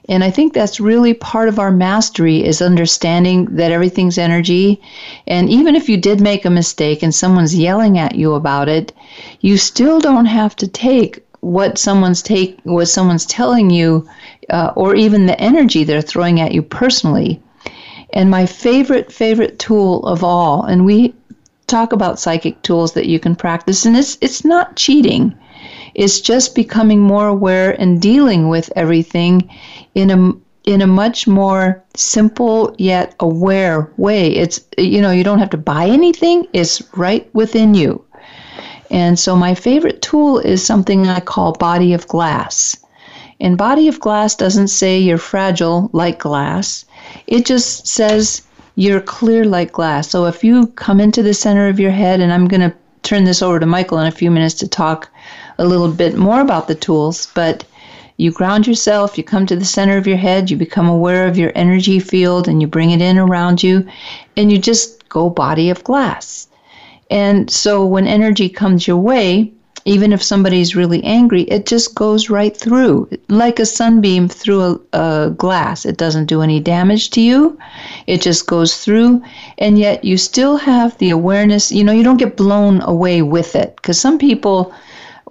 and 0.10 0.24
I 0.24 0.32
think 0.32 0.54
that's 0.54 0.80
really 0.80 1.14
part 1.14 1.48
of 1.48 1.60
our 1.60 1.72
mastery 1.72 2.44
is 2.44 2.62
understanding 2.62 3.46
that 3.56 3.72
everything's 3.72 4.18
energy. 4.18 4.82
And 5.28 5.50
even 5.50 5.76
if 5.76 5.90
you 5.90 5.98
did 5.98 6.20
make 6.20 6.44
a 6.44 6.50
mistake 6.50 7.04
and 7.04 7.14
someone's 7.14 7.56
yelling 7.56 8.00
at 8.00 8.16
you 8.16 8.34
about 8.34 8.68
it, 8.68 8.94
you 9.42 9.58
still 9.58 10.00
don't 10.00 10.26
have 10.26 10.56
to 10.58 10.68
take 10.68 11.24
what 11.42 11.78
someone's 11.78 12.22
take 12.22 12.60
what 12.64 12.88
someone's 12.88 13.26
telling 13.26 13.70
you 13.70 14.08
uh, 14.50 14.72
or 14.76 14.96
even 14.96 15.26
the 15.26 15.40
energy 15.40 15.84
they're 15.84 16.02
throwing 16.02 16.40
at 16.40 16.52
you 16.52 16.62
personally. 16.62 17.42
And 18.14 18.30
my 18.30 18.46
favorite 18.46 19.12
favorite 19.12 19.60
tool 19.60 20.06
of 20.06 20.24
all, 20.24 20.64
and 20.64 20.86
we 20.86 21.14
talk 21.68 21.94
about 21.94 22.20
psychic 22.20 22.62
tools 22.64 22.94
that 22.94 23.06
you 23.06 23.20
can 23.20 23.36
practice 23.36 23.86
and 23.86 23.96
it's 23.96 24.18
it's 24.20 24.44
not 24.44 24.76
cheating 24.76 25.34
is 25.94 26.22
just 26.22 26.56
becoming 26.56 27.00
more 27.00 27.28
aware 27.28 27.80
and 27.80 28.02
dealing 28.02 28.50
with 28.50 28.72
everything 28.76 29.50
in 29.96 30.10
a 30.10 30.34
in 30.64 30.82
a 30.82 30.88
much 30.88 31.28
more 31.28 31.84
simple 31.96 32.76
yet 32.78 33.16
aware 33.20 33.92
way. 33.98 34.28
It's 34.28 34.60
you 34.78 35.02
know, 35.02 35.12
you 35.12 35.24
don't 35.24 35.40
have 35.40 35.50
to 35.52 35.58
buy 35.58 35.88
anything, 35.88 36.48
it's 36.54 36.82
right 36.96 37.28
within 37.34 37.74
you. 37.74 38.04
And 38.92 39.18
so 39.18 39.36
my 39.36 39.56
favorite 39.56 40.02
tool 40.02 40.40
is 40.40 40.66
something 40.66 41.08
I 41.08 41.22
call 41.22 41.54
body 41.54 41.94
of 41.94 42.08
glass. 42.08 42.76
And 43.40 43.58
body 43.58 43.88
of 43.88 44.00
glass 44.00 44.36
doesn't 44.36 44.68
say 44.68 45.00
you're 45.00 45.18
fragile 45.18 45.90
like 45.94 46.20
glass. 46.20 46.86
It 47.26 47.46
just 47.46 47.88
says 47.88 48.44
you're 48.76 49.02
clear 49.02 49.46
like 49.46 49.72
glass. 49.72 50.10
So 50.10 50.26
if 50.26 50.44
you 50.44 50.68
come 50.68 51.00
into 51.00 51.24
the 51.24 51.34
center 51.34 51.68
of 51.68 51.80
your 51.80 51.92
head 51.92 52.20
and 52.20 52.32
I'm 52.32 52.48
going 52.48 52.70
to 52.70 52.76
turn 53.02 53.24
this 53.24 53.42
over 53.42 53.60
to 53.60 53.66
Michael 53.66 54.00
in 54.00 54.08
a 54.08 54.12
few 54.12 54.30
minutes 54.30 54.56
to 54.56 54.68
talk 54.68 55.10
a 55.62 55.66
little 55.66 55.92
bit 55.92 56.18
more 56.18 56.42
about 56.42 56.68
the 56.68 56.74
tools, 56.74 57.28
but 57.36 57.64
you 58.18 58.32
ground 58.32 58.66
yourself, 58.66 59.16
you 59.16 59.24
come 59.24 59.46
to 59.46 59.56
the 59.56 59.64
center 59.64 59.96
of 59.96 60.08
your 60.08 60.18
head, 60.18 60.50
you 60.50 60.58
become 60.58 60.90
aware 60.90 61.28
of 61.28 61.38
your 61.38 61.52
energy 61.54 62.00
field, 62.00 62.48
and 62.48 62.62
you 62.62 62.68
bring 62.68 62.90
it 62.90 63.00
in 63.02 63.20
around 63.20 63.62
you, 63.62 63.88
and 64.36 64.52
you 64.52 64.58
just 64.58 65.08
go 65.08 65.30
body 65.30 65.70
of 65.70 65.84
glass. 65.84 66.48
And 67.12 67.48
so 67.52 67.86
when 67.86 68.08
energy 68.08 68.50
comes 68.50 68.88
your 68.88 68.98
way, 68.98 69.52
even 69.86 70.14
if 70.14 70.24
somebody's 70.24 70.76
really 70.76 71.04
angry, 71.04 71.44
it 71.44 71.68
just 71.68 71.94
goes 71.94 72.30
right 72.30 72.58
through, 72.58 73.10
like 73.30 73.60
a 73.60 73.66
sunbeam 73.66 74.28
through 74.30 74.62
a, 74.94 75.00
a, 75.00 75.30
glass. 75.32 75.86
It 75.86 75.98
doesn't 75.98 76.26
do 76.26 76.42
any 76.42 76.60
damage 76.60 77.12
to 77.12 77.22
you. 77.22 77.58
It 78.08 78.22
just 78.22 78.48
goes 78.48 78.78
through, 78.78 79.24
and 79.60 79.78
yet 79.78 80.04
you 80.04 80.18
still 80.18 80.58
have 80.58 80.98
the 80.98 81.12
awareness. 81.12 81.72
You 81.72 81.84
know, 81.84 81.92
you 81.92 82.04
don't 82.04 82.18
get 82.18 82.38
blown 82.38 82.82
away 82.82 83.22
with 83.22 83.56
it. 83.56 83.76
Because 83.76 84.00
some 84.00 84.18
people, 84.18 84.74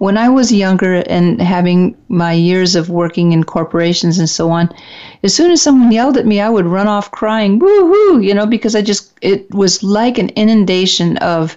when 0.01 0.17
I 0.17 0.29
was 0.29 0.51
younger 0.51 1.03
and 1.05 1.39
having 1.39 1.95
my 2.07 2.33
years 2.33 2.75
of 2.75 2.89
working 2.89 3.33
in 3.33 3.43
corporations 3.43 4.17
and 4.17 4.27
so 4.27 4.49
on, 4.49 4.73
as 5.21 5.35
soon 5.35 5.51
as 5.51 5.61
someone 5.61 5.91
yelled 5.91 6.17
at 6.17 6.25
me, 6.25 6.41
I 6.41 6.49
would 6.49 6.65
run 6.65 6.87
off 6.87 7.11
crying, 7.11 7.59
woo 7.59 7.93
hoo, 7.93 8.19
you 8.19 8.33
know, 8.33 8.47
because 8.47 8.75
I 8.75 8.81
just, 8.81 9.13
it 9.21 9.47
was 9.53 9.83
like 9.83 10.17
an 10.17 10.29
inundation 10.29 11.17
of 11.17 11.55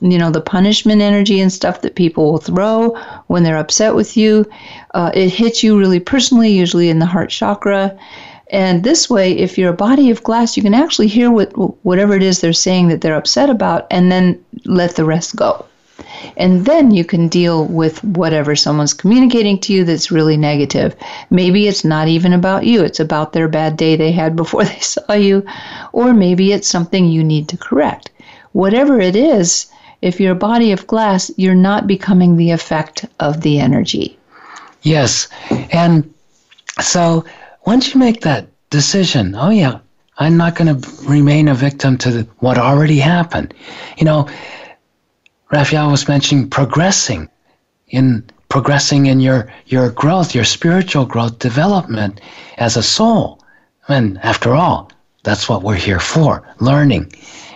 you 0.00 0.18
know, 0.18 0.30
the 0.30 0.40
punishment 0.40 1.02
energy 1.02 1.40
and 1.40 1.52
stuff 1.52 1.80
that 1.80 1.96
people 1.96 2.30
will 2.30 2.38
throw 2.38 2.96
when 3.26 3.42
they're 3.42 3.58
upset 3.58 3.96
with 3.96 4.16
you. 4.16 4.48
Uh, 4.94 5.10
it 5.12 5.30
hits 5.30 5.64
you 5.64 5.76
really 5.76 5.98
personally, 5.98 6.52
usually 6.52 6.90
in 6.90 7.00
the 7.00 7.06
heart 7.06 7.30
chakra. 7.30 7.98
And 8.52 8.84
this 8.84 9.10
way, 9.10 9.36
if 9.36 9.58
you're 9.58 9.72
a 9.72 9.84
body 9.88 10.10
of 10.10 10.22
glass, 10.22 10.56
you 10.56 10.62
can 10.62 10.74
actually 10.74 11.08
hear 11.08 11.28
what 11.28 11.50
whatever 11.84 12.14
it 12.14 12.22
is 12.22 12.40
they're 12.40 12.52
saying 12.52 12.86
that 12.86 13.00
they're 13.00 13.16
upset 13.16 13.50
about, 13.50 13.88
and 13.90 14.12
then 14.12 14.38
let 14.64 14.94
the 14.94 15.04
rest 15.04 15.34
go. 15.34 15.66
And 16.36 16.64
then 16.64 16.90
you 16.90 17.04
can 17.04 17.28
deal 17.28 17.66
with 17.66 18.02
whatever 18.02 18.56
someone's 18.56 18.94
communicating 18.94 19.58
to 19.60 19.72
you 19.72 19.84
that's 19.84 20.10
really 20.10 20.36
negative. 20.36 20.96
Maybe 21.30 21.68
it's 21.68 21.84
not 21.84 22.08
even 22.08 22.32
about 22.32 22.64
you, 22.66 22.82
it's 22.82 23.00
about 23.00 23.32
their 23.32 23.48
bad 23.48 23.76
day 23.76 23.96
they 23.96 24.12
had 24.12 24.36
before 24.36 24.64
they 24.72 24.80
saw 24.80 25.12
you, 25.12 25.44
or 25.92 26.12
maybe 26.12 26.52
it's 26.52 26.68
something 26.68 27.06
you 27.06 27.24
need 27.24 27.48
to 27.48 27.56
correct. 27.56 28.10
Whatever 28.52 29.00
it 29.00 29.16
is, 29.16 29.66
if 30.02 30.20
you're 30.20 30.32
a 30.32 30.46
body 30.50 30.72
of 30.72 30.86
glass, 30.86 31.30
you're 31.36 31.54
not 31.54 31.86
becoming 31.86 32.36
the 32.36 32.50
effect 32.50 33.04
of 33.20 33.42
the 33.42 33.60
energy. 33.60 34.18
Yes. 34.82 35.28
And 35.72 36.12
so 36.80 37.24
once 37.66 37.92
you 37.92 38.00
make 38.00 38.22
that 38.22 38.46
decision, 38.70 39.34
oh, 39.34 39.50
yeah, 39.50 39.78
I'm 40.18 40.36
not 40.36 40.54
going 40.54 40.80
to 40.80 41.02
remain 41.04 41.48
a 41.48 41.54
victim 41.54 41.98
to 41.98 42.26
what 42.38 42.58
already 42.58 42.98
happened. 42.98 43.54
You 43.98 44.04
know, 44.04 44.28
Raphael 45.50 45.90
was 45.90 46.06
mentioning 46.06 46.48
progressing 46.48 47.28
in 47.88 48.24
progressing 48.48 49.06
in 49.06 49.20
your 49.20 49.52
your 49.66 49.90
growth, 49.90 50.34
your 50.34 50.44
spiritual 50.44 51.06
growth, 51.06 51.38
development 51.38 52.20
as 52.58 52.76
a 52.76 52.82
soul. 52.82 53.40
And 53.88 54.18
after 54.22 54.54
all, 54.54 54.90
that's 55.24 55.48
what 55.48 55.62
we're 55.62 55.74
here 55.74 56.00
for, 56.00 56.42
learning 56.60 57.12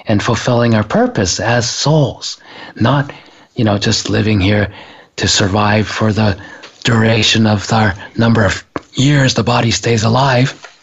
and 0.07 0.23
fulfilling 0.23 0.75
our 0.75 0.85
purpose 0.85 1.41
as 1.41 1.71
souls, 1.71 2.39
not, 2.77 3.13
you 3.55 3.65
know, 3.65 3.79
just 3.79 4.11
living 4.11 4.41
here 4.41 4.73
to 5.17 5.29
survive 5.29 5.87
for 5.87 6.13
the 6.13 6.39
duration 6.83 7.47
of 7.47 7.73
our 7.73 7.95
number 8.17 8.45
of 8.45 8.65
years 8.93 9.35
the 9.35 9.43
body 9.43 9.71
stays 9.71 10.05
alive 10.05 10.74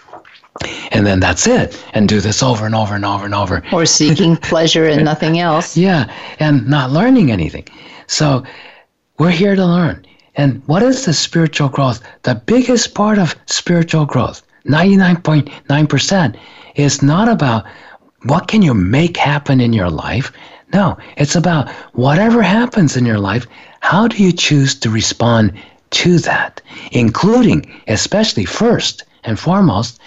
and 0.91 1.05
then 1.05 1.20
that's 1.20 1.47
it. 1.47 1.82
And 1.93 2.07
do 2.07 2.20
this 2.22 2.43
over 2.43 2.66
and 2.66 2.76
over 2.76 2.95
and 2.95 3.05
over 3.05 3.26
and 3.26 3.36
over. 3.36 3.64
Or 3.72 3.86
seeking 3.86 4.36
pleasure 4.51 4.86
and 4.86 5.05
nothing 5.05 5.39
else. 5.39 5.78
Yeah 5.78 6.12
and 6.39 6.68
not 6.68 6.91
learning 6.91 7.32
anything. 7.32 7.66
So 8.07 8.43
we're 9.20 9.30
here 9.30 9.55
to 9.55 9.66
learn. 9.66 10.05
And 10.36 10.62
what 10.66 10.82
is 10.82 11.05
the 11.05 11.14
spiritual 11.14 11.70
growth? 11.70 12.01
The 12.24 12.36
biggest 12.36 12.95
part 12.95 13.18
of 13.20 13.36
spiritual 13.45 14.05
growth 14.05 14.41
99.9% 14.66 16.36
is 16.76 17.01
not 17.01 17.28
about 17.28 17.66
what 18.24 18.47
can 18.47 18.62
you 18.62 18.74
make 18.74 19.18
happen 19.18 19.59
in 19.59 19.74
your 19.74 19.89
life. 19.89 20.32
No 20.74 20.97
it's 21.18 21.36
about 21.36 21.70
whatever 21.93 22.41
happens 22.41 22.95
in 22.95 23.05
your 23.05 23.20
life 23.20 23.45
how 23.82 24.07
do 24.07 24.24
you 24.24 24.32
choose 24.32 24.74
to 24.76 24.89
respond 24.89 25.53
to 25.89 26.20
that? 26.20 26.62
Including 26.91 27.70
especially 27.88 28.45
first 28.45 29.03
and 29.24 29.39
foremost 29.39 29.99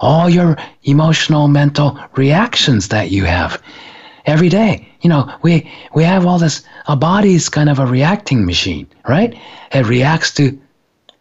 all 0.00 0.28
your 0.28 0.56
emotional 0.82 1.48
mental 1.48 1.98
reactions 2.16 2.88
that 2.88 3.10
you 3.10 3.24
have 3.24 3.62
every 4.26 4.48
day. 4.48 4.86
You 5.02 5.10
know 5.10 5.32
we 5.42 5.70
we 5.94 6.04
have 6.04 6.26
all 6.26 6.38
this 6.38 6.62
a 6.88 6.98
is 7.24 7.48
kind 7.48 7.70
of 7.70 7.78
a 7.78 7.86
reacting 7.86 8.44
machine 8.44 8.86
right? 9.08 9.34
It 9.72 9.86
reacts 9.86 10.32
to 10.34 10.58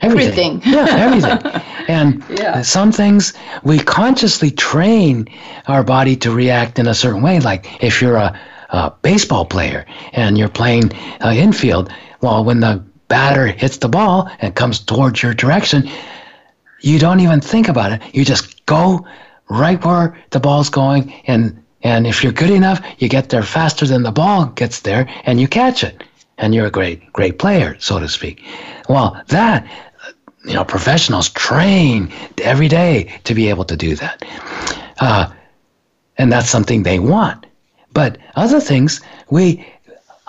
everything, 0.01 0.57
everything. 0.57 0.61
yeah 0.73 0.87
everything. 1.05 1.61
And 1.89 2.23
yeah. 2.29 2.61
some 2.61 2.91
things 2.91 3.33
we 3.63 3.79
consciously 3.79 4.51
train 4.51 5.27
our 5.67 5.83
body 5.83 6.15
to 6.17 6.31
react 6.31 6.77
in 6.77 6.87
a 6.87 6.93
certain 6.93 7.23
way. 7.23 7.39
Like 7.39 7.83
if 7.83 7.99
you're 7.99 8.17
a, 8.17 8.39
a 8.69 8.91
baseball 9.01 9.45
player 9.45 9.85
and 10.13 10.37
you're 10.37 10.49
playing 10.49 10.91
uh, 11.21 11.33
infield 11.35 11.91
well 12.21 12.43
when 12.43 12.59
the 12.59 12.83
batter 13.07 13.47
hits 13.47 13.77
the 13.77 13.89
ball 13.89 14.29
and 14.39 14.55
comes 14.55 14.79
towards 14.79 15.23
your 15.23 15.33
direction 15.33 15.89
you 16.81 16.99
don't 16.99 17.19
even 17.19 17.41
think 17.41 17.67
about 17.67 17.91
it. 17.91 18.01
You 18.13 18.25
just 18.25 18.65
go 18.65 19.05
right 19.49 19.83
where 19.83 20.17
the 20.29 20.39
ball's 20.39 20.69
going, 20.69 21.13
and 21.25 21.63
and 21.81 22.05
if 22.05 22.23
you're 22.23 22.33
good 22.33 22.49
enough, 22.49 22.81
you 22.99 23.07
get 23.07 23.29
there 23.29 23.43
faster 23.43 23.85
than 23.85 24.03
the 24.03 24.11
ball 24.11 24.47
gets 24.47 24.81
there, 24.81 25.09
and 25.23 25.39
you 25.39 25.47
catch 25.47 25.83
it, 25.83 26.03
and 26.37 26.53
you're 26.53 26.67
a 26.67 26.71
great 26.71 27.11
great 27.13 27.39
player, 27.39 27.75
so 27.79 27.99
to 27.99 28.07
speak. 28.07 28.43
Well, 28.87 29.21
that 29.27 29.67
you 30.45 30.53
know, 30.53 30.63
professionals 30.63 31.29
train 31.29 32.11
every 32.41 32.67
day 32.67 33.19
to 33.25 33.33
be 33.33 33.49
able 33.49 33.65
to 33.65 33.75
do 33.75 33.95
that, 33.95 34.23
uh, 34.99 35.31
and 36.17 36.31
that's 36.31 36.49
something 36.49 36.83
they 36.83 36.99
want. 36.99 37.45
But 37.91 38.17
other 38.35 38.59
things, 38.59 39.01
we 39.29 39.65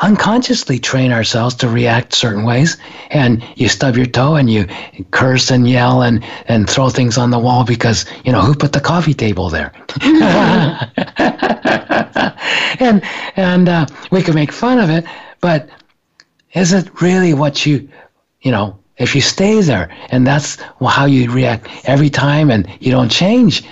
unconsciously 0.00 0.78
train 0.78 1.12
ourselves 1.12 1.54
to 1.56 1.68
react 1.68 2.14
certain 2.14 2.44
ways. 2.44 2.76
And 3.10 3.44
you 3.56 3.68
stub 3.68 3.96
your 3.96 4.06
toe 4.06 4.36
and 4.36 4.50
you 4.50 4.66
curse 5.10 5.50
and 5.50 5.68
yell 5.68 6.02
and, 6.02 6.24
and 6.46 6.68
throw 6.68 6.88
things 6.88 7.18
on 7.18 7.30
the 7.30 7.38
wall 7.38 7.64
because, 7.64 8.06
you 8.24 8.32
know, 8.32 8.40
who 8.40 8.54
put 8.54 8.72
the 8.72 8.80
coffee 8.80 9.14
table 9.14 9.48
there? 9.48 9.72
and 12.80 13.02
and 13.36 13.68
uh, 13.68 13.86
we 14.10 14.22
can 14.22 14.34
make 14.34 14.52
fun 14.52 14.78
of 14.78 14.90
it, 14.90 15.04
but 15.40 15.68
is 16.54 16.72
it 16.72 17.00
really 17.00 17.34
what 17.34 17.66
you, 17.66 17.88
you 18.40 18.50
know, 18.50 18.78
if 18.96 19.14
you 19.14 19.20
stay 19.20 19.60
there 19.60 19.90
and 20.10 20.26
that's 20.26 20.58
how 20.86 21.06
you 21.06 21.30
react 21.30 21.68
every 21.84 22.10
time 22.10 22.50
and 22.50 22.68
you 22.80 22.90
don't 22.90 23.10
change, 23.10 23.64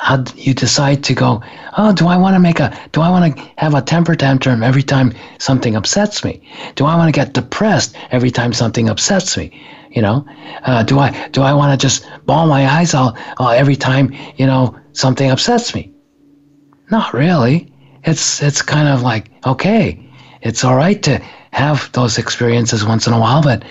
how 0.00 0.24
you 0.34 0.54
decide 0.54 1.04
to 1.04 1.14
go, 1.14 1.42
oh, 1.76 1.92
do 1.92 2.08
I 2.08 2.16
want 2.16 2.34
to 2.34 2.40
make 2.40 2.58
a, 2.58 2.74
do 2.92 3.02
I 3.02 3.10
want 3.10 3.36
to 3.36 3.50
have 3.58 3.74
a 3.74 3.82
temper 3.82 4.14
tantrum 4.14 4.62
every 4.62 4.82
time 4.82 5.12
something 5.38 5.76
upsets 5.76 6.24
me? 6.24 6.40
Do 6.74 6.86
I 6.86 6.96
want 6.96 7.14
to 7.14 7.20
get 7.20 7.34
depressed 7.34 7.94
every 8.10 8.30
time 8.30 8.54
something 8.54 8.88
upsets 8.88 9.36
me? 9.36 9.52
You 9.90 10.00
know, 10.00 10.24
uh, 10.62 10.84
do 10.84 10.98
I, 10.98 11.28
do 11.28 11.42
I 11.42 11.52
want 11.52 11.78
to 11.78 11.86
just 11.86 12.06
ball 12.24 12.46
my 12.46 12.66
eyes 12.66 12.94
out 12.94 13.18
uh, 13.38 13.50
every 13.50 13.76
time, 13.76 14.14
you 14.36 14.46
know, 14.46 14.74
something 14.92 15.30
upsets 15.30 15.74
me? 15.74 15.92
Not 16.90 17.12
really. 17.12 17.70
It's, 18.04 18.42
it's 18.42 18.62
kind 18.62 18.88
of 18.88 19.02
like, 19.02 19.30
okay, 19.44 20.02
it's 20.40 20.64
all 20.64 20.76
right 20.76 21.02
to 21.02 21.18
have 21.52 21.92
those 21.92 22.16
experiences 22.16 22.86
once 22.86 23.06
in 23.06 23.12
a 23.12 23.20
while, 23.20 23.42
but, 23.42 23.64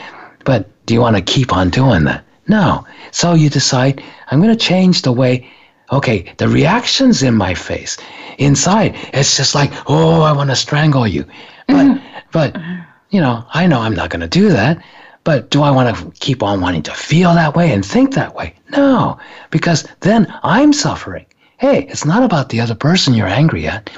but 0.46 0.70
do 0.86 0.94
you 0.94 1.02
want 1.02 1.16
to 1.16 1.24
keep 1.24 1.52
on 1.54 1.72
doing 1.72 2.04
that? 2.04 2.24
No. 2.48 2.86
So 3.10 3.34
you 3.34 3.50
decide, 3.50 4.04
I'm 4.30 4.40
going 4.40 4.56
to 4.56 4.66
change 4.66 5.02
the 5.02 5.12
way 5.12 5.50
Okay, 5.92 6.34
the 6.38 6.48
reactions 6.48 7.24
in 7.24 7.36
my 7.36 7.54
face, 7.54 7.98
inside, 8.38 8.96
it's 9.14 9.36
just 9.36 9.56
like, 9.56 9.72
oh, 9.88 10.22
I 10.22 10.32
want 10.32 10.50
to 10.50 10.56
strangle 10.56 11.08
you. 11.08 11.26
But, 11.68 11.76
mm-hmm. 11.76 12.08
but, 12.32 12.58
you 13.10 13.20
know, 13.22 13.46
I 13.54 13.68
know 13.68 13.80
I'm 13.80 13.96
not 13.96 14.10
going 14.10 14.22
to 14.22 14.28
do 14.28 14.50
that. 14.50 14.84
But 15.24 15.50
do 15.50 15.62
I 15.62 15.72
want 15.72 15.96
to 15.96 16.12
keep 16.22 16.42
on 16.42 16.62
wanting 16.62 16.84
to 16.84 16.94
feel 16.94 17.34
that 17.34 17.56
way 17.56 17.72
and 17.72 17.86
think 17.86 18.14
that 18.14 18.36
way? 18.36 18.56
No, 18.72 19.20
because 19.52 19.86
then 20.00 20.34
I'm 20.44 20.74
suffering. 20.74 21.26
Hey, 21.58 21.84
it's 21.84 22.06
not 22.06 22.24
about 22.24 22.50
the 22.50 22.62
other 22.62 22.74
person 22.74 23.14
you're 23.14 23.28
angry 23.28 23.68
at. 23.68 23.90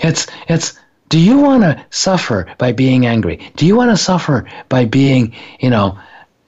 It's, 0.00 0.28
it's, 0.48 0.78
do 1.08 1.18
you 1.18 1.38
want 1.38 1.62
to 1.64 1.84
suffer 1.90 2.46
by 2.58 2.72
being 2.72 3.06
angry? 3.06 3.40
Do 3.56 3.66
you 3.66 3.74
want 3.74 3.90
to 3.90 3.96
suffer 3.96 4.48
by 4.68 4.84
being, 4.84 5.34
you 5.58 5.68
know, 5.68 5.98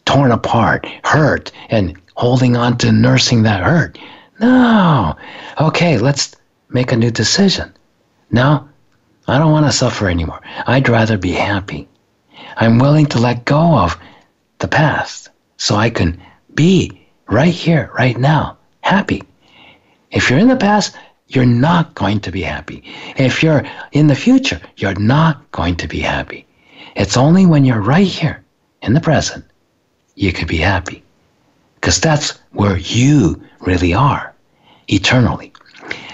torn 0.04 0.30
apart, 0.30 0.86
hurt, 1.04 1.50
and 1.68 2.00
holding 2.14 2.56
on 2.56 2.78
to 2.78 2.92
nursing 2.92 3.42
that 3.42 3.62
hurt? 3.62 3.98
No. 4.40 5.16
Okay, 5.60 5.98
let's 5.98 6.34
make 6.70 6.92
a 6.92 6.96
new 6.96 7.10
decision. 7.10 7.74
No, 8.30 8.68
I 9.28 9.36
don't 9.38 9.52
want 9.52 9.66
to 9.66 9.72
suffer 9.72 10.08
anymore. 10.08 10.40
I'd 10.66 10.88
rather 10.88 11.18
be 11.18 11.32
happy. 11.32 11.88
I'm 12.56 12.78
willing 12.78 13.06
to 13.06 13.18
let 13.18 13.44
go 13.44 13.78
of 13.78 13.98
the 14.58 14.68
past 14.68 15.28
so 15.58 15.76
I 15.76 15.90
can 15.90 16.20
be 16.54 17.06
right 17.28 17.52
here, 17.52 17.90
right 17.94 18.16
now, 18.16 18.56
happy. 18.80 19.22
If 20.10 20.30
you're 20.30 20.38
in 20.38 20.48
the 20.48 20.56
past, 20.56 20.96
you're 21.28 21.44
not 21.44 21.94
going 21.94 22.20
to 22.20 22.32
be 22.32 22.42
happy. 22.42 22.82
If 23.16 23.42
you're 23.42 23.64
in 23.92 24.06
the 24.06 24.14
future, 24.14 24.60
you're 24.76 24.98
not 24.98 25.50
going 25.52 25.76
to 25.76 25.86
be 25.86 26.00
happy. 26.00 26.46
It's 26.96 27.18
only 27.18 27.44
when 27.44 27.66
you're 27.66 27.80
right 27.80 28.06
here 28.06 28.42
in 28.82 28.94
the 28.94 29.00
present 29.00 29.44
you 30.14 30.32
can 30.32 30.46
be 30.46 30.56
happy. 30.56 31.02
Because 31.74 32.00
that's 32.00 32.38
where 32.52 32.78
you 32.78 33.42
really 33.60 33.94
are 33.94 34.29
eternally. 34.92 35.52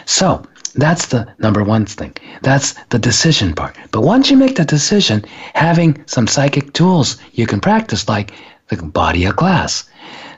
So 0.05 0.45
that's 0.75 1.07
the 1.07 1.27
number 1.39 1.65
one 1.65 1.87
thing. 1.87 2.15
That's 2.43 2.75
the 2.91 2.99
decision 2.99 3.55
part. 3.55 3.77
But 3.91 4.03
once 4.03 4.31
you 4.31 4.37
make 4.37 4.57
the 4.57 4.65
decision, 4.65 5.25
having 5.55 6.03
some 6.07 6.27
psychic 6.27 6.73
tools 6.73 7.17
you 7.33 7.47
can 7.47 7.61
practice, 7.61 8.09
like 8.09 8.33
the 8.69 8.77
body 8.77 9.25
of 9.25 9.37
glass. 9.37 9.85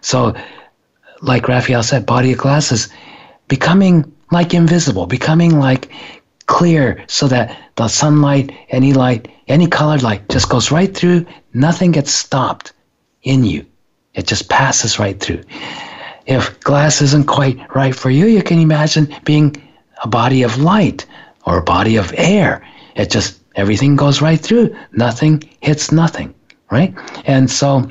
So, 0.01 0.35
like 1.23 1.49
Raphael 1.49 1.83
said, 1.83 2.07
body 2.07 2.33
of 2.33 2.39
glass 2.39 2.71
is 2.71 2.89
becoming 3.49 4.11
like 4.31 4.55
invisible, 4.55 5.07
becoming 5.07 5.59
like 5.59 5.91
clear 6.47 7.05
so 7.09 7.27
that 7.29 7.57
the 7.77 7.89
sunlight, 7.89 8.53
any 8.71 8.93
light, 8.93 9.29
any 9.49 9.67
colored 9.67 10.03
light 10.03 10.29
just 10.29 10.49
goes 10.49 10.71
right 10.71 10.95
through. 10.95 11.27
Nothing 11.53 11.93
gets 11.93 12.13
stopped 12.13 12.73
in 13.23 13.45
you. 13.45 13.67
It 14.15 14.27
just 14.27 14.49
passes 14.49 14.99
right 14.99 15.19
through. 15.19 15.43
If 16.29 16.61
glass 16.61 17.03
isn't 17.03 17.27
quite 17.27 17.59
right 17.75 17.95
for 17.95 18.11
you, 18.11 18.27
you 18.27 18.43
can 18.43 18.61
imagine 18.61 19.13
being 19.25 19.57
a 20.05 20.09
body 20.09 20.43
of 20.43 20.59
light 20.59 21.05
or 21.47 21.59
a 21.59 21.63
body 21.63 21.97
of 21.97 22.15
air. 22.17 22.65
It 22.95 23.11
just 23.11 23.41
everything 23.57 23.97
goes 23.97 24.23
right 24.23 24.39
through. 24.39 24.77
Nothing 24.93 25.43
hits 25.61 25.91
nothing, 25.91 26.33
right? 26.71 26.95
And 27.25 27.51
so, 27.51 27.91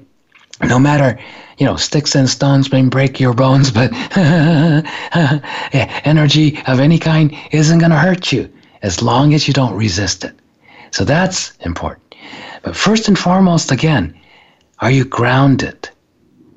no 0.63 0.79
matter 0.79 1.19
you 1.57 1.65
know, 1.65 1.75
sticks 1.75 2.15
and 2.15 2.29
stones 2.29 2.71
may 2.71 2.83
break 2.83 3.19
your 3.19 3.33
bones, 3.33 3.71
but 3.79 3.91
energy 5.73 6.61
of 6.67 6.79
any 6.79 6.99
kind 6.99 7.35
isn't 7.51 7.79
going 7.79 7.91
to 7.91 7.97
hurt 7.97 8.31
you 8.31 8.51
as 8.83 9.01
long 9.01 9.33
as 9.33 9.47
you 9.47 9.53
don't 9.53 9.73
resist 9.73 10.23
it. 10.23 10.35
So 10.91 11.03
that's 11.03 11.55
important. 11.57 12.15
But 12.63 12.75
first 12.75 13.07
and 13.07 13.17
foremost, 13.17 13.71
again, 13.71 14.17
are 14.79 14.91
you 14.91 15.05
grounded? 15.05 15.89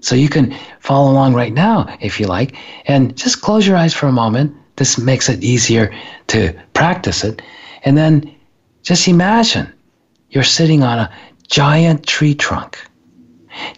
So 0.01 0.15
you 0.15 0.29
can 0.29 0.57
follow 0.81 1.11
along 1.11 1.35
right 1.35 1.53
now 1.53 1.97
if 2.01 2.19
you 2.19 2.27
like, 2.27 2.57
and 2.87 3.17
just 3.17 3.43
close 3.43 3.67
your 3.67 3.77
eyes 3.77 3.95
for 3.95 4.07
a 4.07 4.13
moment. 4.13 4.57
This 4.77 4.99
makes 4.99 5.29
it 5.29 5.43
easier 5.45 5.95
to 6.29 6.55
practice 6.73 7.23
it. 7.23 7.43
And 7.85 7.97
then 7.97 8.35
just 8.83 9.09
imagine 9.09 9.73
you're 10.31 10.45
sitting 10.45 10.83
on 10.83 10.99
a 10.99 11.13
giant 11.49 12.07
tree 12.07 12.35
trunk 12.35 12.79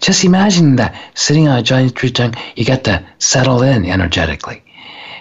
just 0.00 0.24
imagine 0.24 0.76
that 0.76 0.94
sitting 1.14 1.48
on 1.48 1.58
a 1.58 1.62
giant 1.62 1.94
tree 1.96 2.10
trunk, 2.10 2.36
you 2.56 2.64
get 2.64 2.84
to 2.84 3.04
settle 3.18 3.62
in 3.62 3.84
energetically. 3.84 4.62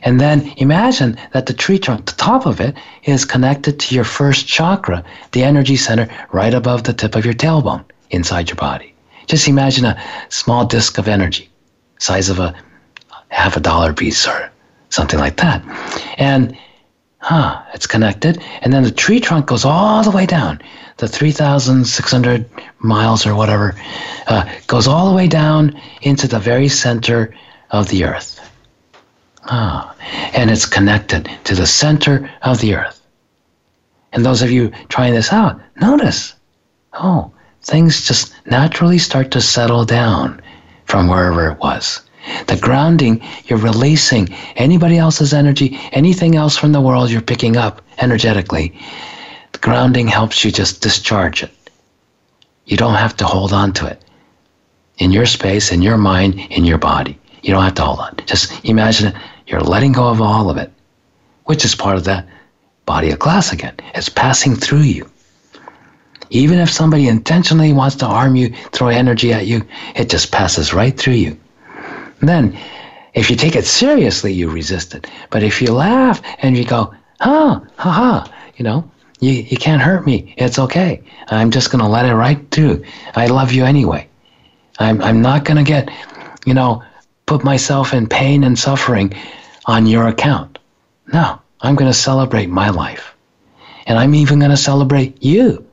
And 0.04 0.20
then 0.20 0.52
imagine 0.58 1.18
that 1.34 1.46
the 1.46 1.54
tree 1.54 1.78
trunk, 1.78 2.06
the 2.06 2.14
top 2.14 2.46
of 2.46 2.60
it, 2.60 2.76
is 3.04 3.24
connected 3.24 3.80
to 3.80 3.96
your 3.96 4.04
first 4.04 4.48
chakra, 4.48 5.04
the 5.32 5.44
energy 5.44 5.76
center 5.76 6.10
right 6.32 6.54
above 6.54 6.84
the 6.84 6.94
tip 6.94 7.16
of 7.16 7.24
your 7.24 7.36
tailbone 7.36 7.86
inside 8.10 8.50
your 8.50 8.56
body. 8.56 8.91
Just 9.32 9.48
imagine 9.48 9.86
a 9.86 9.98
small 10.28 10.66
disk 10.66 10.98
of 10.98 11.08
energy, 11.08 11.50
size 12.00 12.28
of 12.28 12.38
a 12.38 12.54
half 13.30 13.56
a 13.56 13.62
dollar 13.62 13.94
piece 13.94 14.28
or 14.28 14.52
something 14.90 15.18
like 15.18 15.38
that. 15.38 15.64
And 16.18 16.58
huh, 17.20 17.64
it's 17.74 17.88
connected. 17.88 18.44
And 18.60 18.74
then 18.74 18.84
the 18.84 18.92
tree 18.92 19.22
trunk 19.22 19.46
goes 19.46 19.64
all 19.64 20.04
the 20.04 20.12
way 20.12 20.26
down, 20.26 20.62
the 20.98 21.08
3,600 21.08 22.50
miles 22.80 23.26
or 23.26 23.34
whatever, 23.34 23.74
uh, 24.28 24.54
goes 24.68 24.86
all 24.86 25.10
the 25.10 25.16
way 25.16 25.30
down 25.30 25.80
into 26.02 26.28
the 26.28 26.40
very 26.40 26.68
center 26.68 27.34
of 27.70 27.88
the 27.88 28.04
earth. 28.04 28.38
Ah, 29.46 29.96
and 30.34 30.52
it's 30.52 30.66
connected 30.66 31.30
to 31.46 31.56
the 31.56 31.66
center 31.66 32.30
of 32.42 32.60
the 32.60 32.76
earth. 32.76 33.00
And 34.12 34.26
those 34.26 34.42
of 34.42 34.52
you 34.52 34.74
trying 34.90 35.14
this 35.14 35.32
out, 35.32 35.58
notice, 35.78 36.34
oh, 36.92 37.32
things 37.64 38.08
just 38.08 38.34
naturally 38.46 38.98
start 38.98 39.32
to 39.32 39.42
settle 39.42 39.86
down 39.86 40.42
from 40.86 41.08
wherever 41.08 41.50
it 41.50 41.60
was. 41.60 42.02
The 42.48 42.58
grounding, 42.58 43.22
you're 43.46 43.60
releasing 43.60 44.30
anybody 44.56 44.98
else's 44.98 45.34
energy, 45.34 45.80
anything 45.92 46.36
else 46.36 46.58
from 46.58 46.72
the 46.72 46.82
world 46.82 47.10
you're 47.10 47.22
picking 47.22 47.58
up 47.58 47.82
energetically. 48.00 48.78
The 49.54 49.60
grounding 49.60 50.08
helps 50.08 50.44
you 50.44 50.52
just 50.52 50.82
discharge 50.82 51.44
it. 51.44 51.52
You 52.66 52.78
don't 52.78 52.96
have 52.96 53.18
to 53.18 53.26
hold 53.26 53.54
on 53.54 53.74
to 53.74 53.88
it. 53.88 54.04
In 54.98 55.12
your 55.12 55.26
space, 55.26 55.72
in 55.72 55.82
your 55.82 55.98
mind, 55.98 56.40
in 56.52 56.64
your 56.64 56.78
body. 56.78 57.18
You 57.42 57.54
don't 57.54 57.64
have 57.64 57.76
to 57.76 57.84
hold 57.84 58.00
on. 58.00 58.18
Just 58.26 58.64
imagine 58.64 59.08
it. 59.10 59.16
You're 59.48 59.62
letting 59.62 59.92
go 59.92 60.08
of 60.08 60.22
all 60.22 60.50
of 60.50 60.58
it, 60.58 60.72
which 61.46 61.66
is 61.66 61.74
part 61.76 61.98
of 61.98 62.04
that 62.04 62.28
body 62.86 63.10
of 63.10 63.20
glass 63.20 63.52
again. 63.52 63.76
It's 63.96 64.10
passing 64.10 64.56
through 64.56 64.82
you. 64.82 65.10
Even 66.32 66.60
if 66.60 66.70
somebody 66.70 67.08
intentionally 67.08 67.74
wants 67.74 67.96
to 67.98 68.08
harm 68.08 68.36
you, 68.36 68.54
throw 68.72 68.88
energy 68.88 69.34
at 69.34 69.48
you, 69.48 69.62
it 69.96 70.10
just 70.10 70.32
passes 70.32 70.74
right 70.74 70.98
through 70.98 71.14
you. 71.14 71.38
And 72.22 72.30
then, 72.30 72.58
if 73.14 73.30
you 73.30 73.36
take 73.36 73.56
it 73.56 73.66
seriously, 73.66 74.32
you 74.32 74.50
resist 74.50 74.96
it. 74.96 75.08
But 75.30 75.44
if 75.44 75.62
you 75.62 75.74
laugh 75.74 76.22
and 76.40 76.58
you 76.58 76.64
go, 76.64 76.94
huh, 77.20 77.60
ha 77.76 77.92
ha, 77.92 78.34
you 78.56 78.64
know, 78.64 78.90
you, 79.20 79.34
you 79.34 79.58
can't 79.58 79.82
hurt 79.82 80.06
me. 80.06 80.34
It's 80.38 80.58
okay. 80.58 81.04
I'm 81.28 81.52
just 81.52 81.70
going 81.70 81.84
to 81.84 81.90
let 81.90 82.06
it 82.06 82.16
right 82.16 82.40
through. 82.52 82.84
I 83.16 83.28
love 83.28 83.52
you 83.52 83.66
anyway. 83.66 84.08
I'm, 84.80 85.02
I'm 85.02 85.22
not 85.22 85.44
going 85.44 85.58
to 85.58 85.70
get, 85.70 85.90
you 86.46 86.54
know, 86.54 86.82
put 87.26 87.44
myself 87.44 87.94
in 87.94 88.08
pain 88.08 88.46
and 88.46 88.58
suffering 88.58 89.14
on 89.66 89.86
your 89.86 90.08
account. 90.08 90.60
No, 91.14 91.40
I'm 91.60 91.76
going 91.76 91.92
to 91.92 91.98
celebrate 91.98 92.48
my 92.48 92.70
life. 92.70 93.14
And 93.86 94.00
I'm 94.00 94.16
even 94.16 94.40
going 94.40 94.52
to 94.52 94.58
celebrate 94.58 95.22
you. 95.22 95.68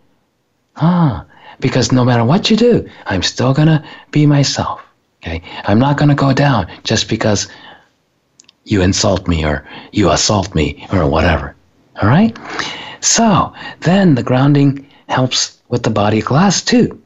Ah, 0.81 1.25
because 1.61 1.93
no 1.93 2.05
matter 2.05 2.25
what 2.25 2.51
you 2.51 2.57
do, 2.57 2.89
I'm 3.07 3.23
still 3.23 3.53
going 3.53 3.69
to 3.69 3.85
be 4.11 4.27
myself. 4.27 4.81
Okay? 5.23 5.43
I'm 5.65 5.79
not 5.79 5.97
going 5.97 6.09
to 6.09 6.15
go 6.15 6.33
down 6.33 6.71
just 6.85 7.09
because 7.09 7.49
you 8.65 8.83
insult 8.83 9.27
me 9.27 9.45
or 9.45 9.67
you 9.93 10.11
assault 10.11 10.55
me 10.55 10.87
or 10.93 11.09
whatever. 11.09 11.57
All 12.01 12.09
right? 12.09 12.37
So 13.01 13.53
then 13.81 14.15
the 14.15 14.23
grounding 14.23 14.87
helps 15.09 15.59
with 15.69 15.83
the 15.83 15.91
body 15.91 16.21
glass 16.21 16.63
too. 16.63 17.01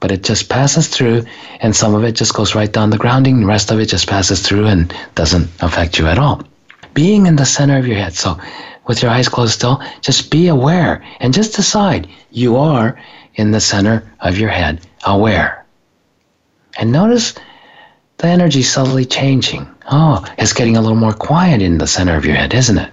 But 0.00 0.12
it 0.12 0.22
just 0.22 0.48
passes 0.48 0.86
through, 0.86 1.24
and 1.60 1.74
some 1.74 1.92
of 1.94 2.04
it 2.04 2.12
just 2.12 2.34
goes 2.34 2.54
right 2.54 2.72
down 2.72 2.90
the 2.90 2.98
grounding, 2.98 3.40
the 3.40 3.46
rest 3.46 3.72
of 3.72 3.80
it 3.80 3.86
just 3.86 4.06
passes 4.06 4.46
through 4.46 4.66
and 4.66 4.94
doesn't 5.16 5.48
affect 5.60 5.98
you 5.98 6.06
at 6.06 6.18
all. 6.18 6.42
Being 6.94 7.26
in 7.26 7.34
the 7.34 7.44
center 7.44 7.76
of 7.78 7.86
your 7.86 7.96
head. 7.96 8.14
So 8.14 8.38
with 8.88 9.02
your 9.02 9.10
eyes 9.10 9.28
closed 9.28 9.52
still, 9.52 9.80
just 10.00 10.30
be 10.30 10.48
aware 10.48 11.04
and 11.20 11.32
just 11.32 11.54
decide 11.54 12.08
you 12.30 12.56
are 12.56 12.98
in 13.34 13.52
the 13.52 13.60
center 13.60 14.10
of 14.20 14.38
your 14.38 14.48
head, 14.48 14.80
aware. 15.06 15.64
And 16.78 16.90
notice 16.90 17.34
the 18.16 18.26
energy 18.26 18.62
subtly 18.62 19.04
changing. 19.04 19.68
Oh, 19.90 20.24
it's 20.38 20.52
getting 20.52 20.76
a 20.76 20.80
little 20.80 20.96
more 20.96 21.12
quiet 21.12 21.62
in 21.62 21.78
the 21.78 21.86
center 21.86 22.16
of 22.16 22.24
your 22.24 22.34
head, 22.34 22.52
isn't 22.54 22.78
it? 22.78 22.92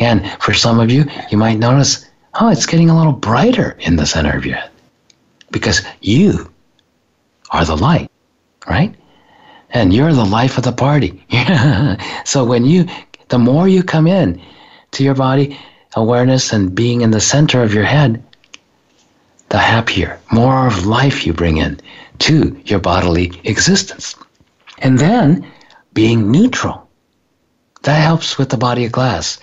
And 0.00 0.28
for 0.40 0.54
some 0.54 0.80
of 0.80 0.90
you, 0.90 1.04
you 1.30 1.38
might 1.38 1.58
notice, 1.58 2.08
oh, 2.40 2.48
it's 2.48 2.66
getting 2.66 2.90
a 2.90 2.96
little 2.96 3.12
brighter 3.12 3.76
in 3.80 3.96
the 3.96 4.06
center 4.06 4.36
of 4.36 4.44
your 4.44 4.56
head 4.56 4.70
because 5.50 5.82
you 6.00 6.50
are 7.50 7.64
the 7.64 7.76
light, 7.76 8.10
right? 8.66 8.94
And 9.70 9.92
you're 9.92 10.12
the 10.12 10.24
life 10.24 10.58
of 10.58 10.64
the 10.64 10.72
party. 10.72 11.24
so 12.24 12.44
when 12.44 12.64
you, 12.64 12.86
the 13.28 13.38
more 13.38 13.68
you 13.68 13.82
come 13.82 14.06
in 14.06 14.40
to 14.92 15.04
your 15.04 15.14
body, 15.14 15.58
awareness 15.94 16.52
and 16.52 16.74
being 16.74 17.00
in 17.02 17.10
the 17.10 17.20
center 17.20 17.62
of 17.62 17.74
your 17.74 17.84
head, 17.84 18.22
the 19.48 19.58
happier, 19.58 20.18
more 20.30 20.66
of 20.66 20.86
life 20.86 21.26
you 21.26 21.32
bring 21.32 21.58
in 21.58 21.78
to 22.20 22.58
your 22.64 22.78
bodily 22.78 23.32
existence. 23.44 24.14
And 24.78 24.98
then 24.98 25.46
being 25.92 26.30
neutral. 26.30 26.88
That 27.82 28.00
helps 28.00 28.38
with 28.38 28.48
the 28.48 28.56
body 28.56 28.84
of 28.84 28.92
glass. 28.92 29.38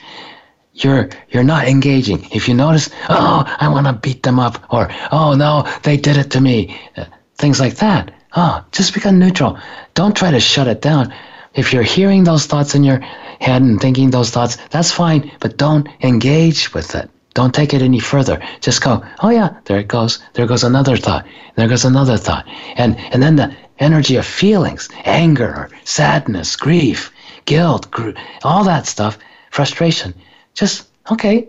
You're 0.73 1.09
you're 1.29 1.43
not 1.43 1.67
engaging. 1.67 2.27
If 2.31 2.47
you 2.47 2.53
notice, 2.53 2.89
oh, 3.09 3.43
I 3.59 3.67
want 3.67 3.87
to 3.87 3.93
beat 3.93 4.23
them 4.23 4.39
up, 4.39 4.63
or 4.73 4.89
oh 5.11 5.35
no, 5.35 5.67
they 5.83 5.97
did 5.97 6.15
it 6.15 6.31
to 6.31 6.41
me, 6.41 6.79
uh, 6.95 7.05
things 7.35 7.59
like 7.59 7.75
that. 7.77 8.11
Oh, 8.35 8.63
just 8.71 8.93
become 8.93 9.19
neutral. 9.19 9.59
Don't 9.93 10.15
try 10.15 10.31
to 10.31 10.39
shut 10.39 10.67
it 10.67 10.81
down. 10.81 11.13
If 11.55 11.73
you're 11.73 11.83
hearing 11.83 12.23
those 12.23 12.45
thoughts 12.45 12.75
in 12.75 12.83
your 12.83 12.99
head 12.99 13.61
and 13.61 13.79
thinking 13.79 14.11
those 14.11 14.29
thoughts, 14.29 14.57
that's 14.69 14.91
fine, 14.91 15.31
but 15.39 15.57
don't 15.57 15.87
engage 16.01 16.73
with 16.73 16.95
it. 16.95 17.09
Don't 17.33 17.53
take 17.53 17.73
it 17.73 17.81
any 17.81 17.99
further. 17.99 18.41
Just 18.59 18.81
go, 18.81 19.03
oh 19.21 19.29
yeah, 19.29 19.55
there 19.65 19.79
it 19.79 19.87
goes. 19.87 20.19
There 20.33 20.47
goes 20.47 20.63
another 20.63 20.97
thought. 20.97 21.25
There 21.55 21.67
goes 21.67 21.85
another 21.85 22.17
thought. 22.17 22.45
And 22.75 22.97
and 23.13 23.21
then 23.21 23.35
the 23.35 23.55
energy 23.79 24.15
of 24.17 24.25
feelings, 24.25 24.89
anger, 25.05 25.69
sadness, 25.83 26.55
grief, 26.55 27.11
guilt, 27.45 27.89
gr- 27.91 28.11
all 28.43 28.63
that 28.63 28.87
stuff, 28.87 29.17
frustration. 29.51 30.13
Just 30.53 30.87
okay, 31.11 31.47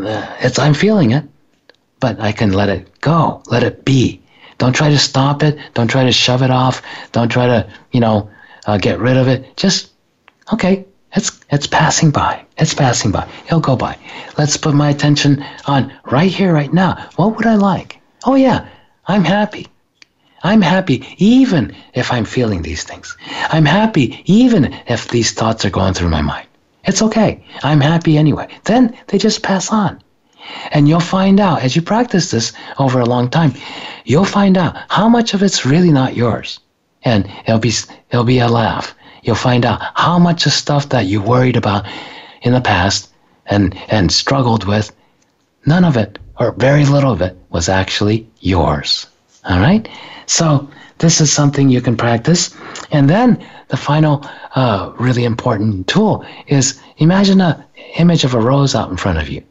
uh, 0.00 0.36
it's 0.40 0.58
I'm 0.58 0.74
feeling 0.74 1.12
it, 1.12 1.24
but 2.00 2.20
I 2.20 2.32
can 2.32 2.52
let 2.52 2.68
it 2.68 3.00
go, 3.00 3.42
let 3.46 3.62
it 3.62 3.84
be. 3.84 4.20
Don't 4.58 4.74
try 4.74 4.90
to 4.90 4.98
stop 4.98 5.42
it. 5.42 5.58
Don't 5.74 5.88
try 5.88 6.04
to 6.04 6.12
shove 6.12 6.42
it 6.42 6.50
off. 6.50 6.82
Don't 7.12 7.30
try 7.30 7.46
to 7.46 7.66
you 7.92 8.00
know 8.00 8.28
uh, 8.70 8.78
get 8.78 9.00
rid 9.00 9.16
of 9.16 9.26
it. 9.28 9.56
Just 9.56 9.90
okay. 10.52 10.84
It's 11.12 11.40
it's 11.50 11.66
passing 11.66 12.12
by. 12.12 12.44
It's 12.56 12.74
passing 12.74 13.10
by. 13.10 13.28
It'll 13.46 13.58
go 13.60 13.74
by. 13.74 13.98
Let's 14.38 14.56
put 14.56 14.74
my 14.74 14.90
attention 14.90 15.44
on 15.66 15.92
right 16.04 16.30
here, 16.30 16.52
right 16.52 16.72
now. 16.72 17.08
What 17.16 17.36
would 17.36 17.46
I 17.46 17.56
like? 17.56 18.00
Oh 18.24 18.36
yeah, 18.36 18.68
I'm 19.06 19.24
happy. 19.24 19.66
I'm 20.44 20.62
happy 20.62 21.04
even 21.18 21.74
if 21.94 22.12
I'm 22.12 22.24
feeling 22.24 22.62
these 22.62 22.84
things. 22.84 23.16
I'm 23.48 23.66
happy 23.66 24.22
even 24.24 24.72
if 24.86 25.08
these 25.08 25.32
thoughts 25.32 25.64
are 25.64 25.70
going 25.70 25.94
through 25.94 26.10
my 26.10 26.22
mind. 26.22 26.46
It's 26.84 27.02
okay. 27.02 27.44
I'm 27.64 27.80
happy 27.80 28.16
anyway. 28.16 28.46
Then 28.64 28.96
they 29.08 29.18
just 29.18 29.42
pass 29.42 29.70
on. 29.70 30.00
And 30.70 30.88
you'll 30.88 31.00
find 31.18 31.40
out 31.40 31.62
as 31.62 31.74
you 31.74 31.82
practice 31.82 32.30
this 32.30 32.52
over 32.78 33.00
a 33.00 33.12
long 33.14 33.28
time, 33.28 33.52
you'll 34.04 34.24
find 34.24 34.56
out 34.56 34.76
how 34.88 35.08
much 35.08 35.34
of 35.34 35.42
it's 35.42 35.66
really 35.66 35.92
not 35.92 36.16
yours. 36.16 36.60
And 37.04 37.30
it'll 37.46 37.58
be 37.58 37.72
it'll 38.10 38.24
be 38.24 38.38
a 38.38 38.48
laugh. 38.48 38.94
You'll 39.22 39.36
find 39.36 39.64
out 39.64 39.80
how 39.94 40.18
much 40.18 40.46
of 40.46 40.52
stuff 40.52 40.88
that 40.90 41.06
you 41.06 41.20
worried 41.20 41.56
about 41.56 41.86
in 42.42 42.52
the 42.52 42.60
past 42.60 43.10
and 43.46 43.76
and 43.88 44.12
struggled 44.12 44.64
with, 44.64 44.92
none 45.66 45.84
of 45.84 45.96
it 45.96 46.18
or 46.38 46.52
very 46.52 46.84
little 46.86 47.12
of 47.12 47.20
it 47.20 47.36
was 47.50 47.68
actually 47.68 48.26
yours. 48.40 49.06
All 49.48 49.60
right? 49.60 49.88
So 50.26 50.68
this 50.98 51.20
is 51.20 51.32
something 51.32 51.68
you 51.68 51.80
can 51.80 51.96
practice. 51.96 52.56
And 52.90 53.08
then 53.08 53.44
the 53.68 53.76
final 53.76 54.24
uh, 54.54 54.92
really 54.98 55.24
important 55.24 55.86
tool 55.86 56.24
is 56.46 56.80
imagine 56.96 57.40
an 57.40 57.62
image 57.96 58.24
of 58.24 58.34
a 58.34 58.40
rose 58.40 58.74
out 58.74 58.90
in 58.90 58.96
front 58.96 59.18
of 59.18 59.28
you. 59.28 59.42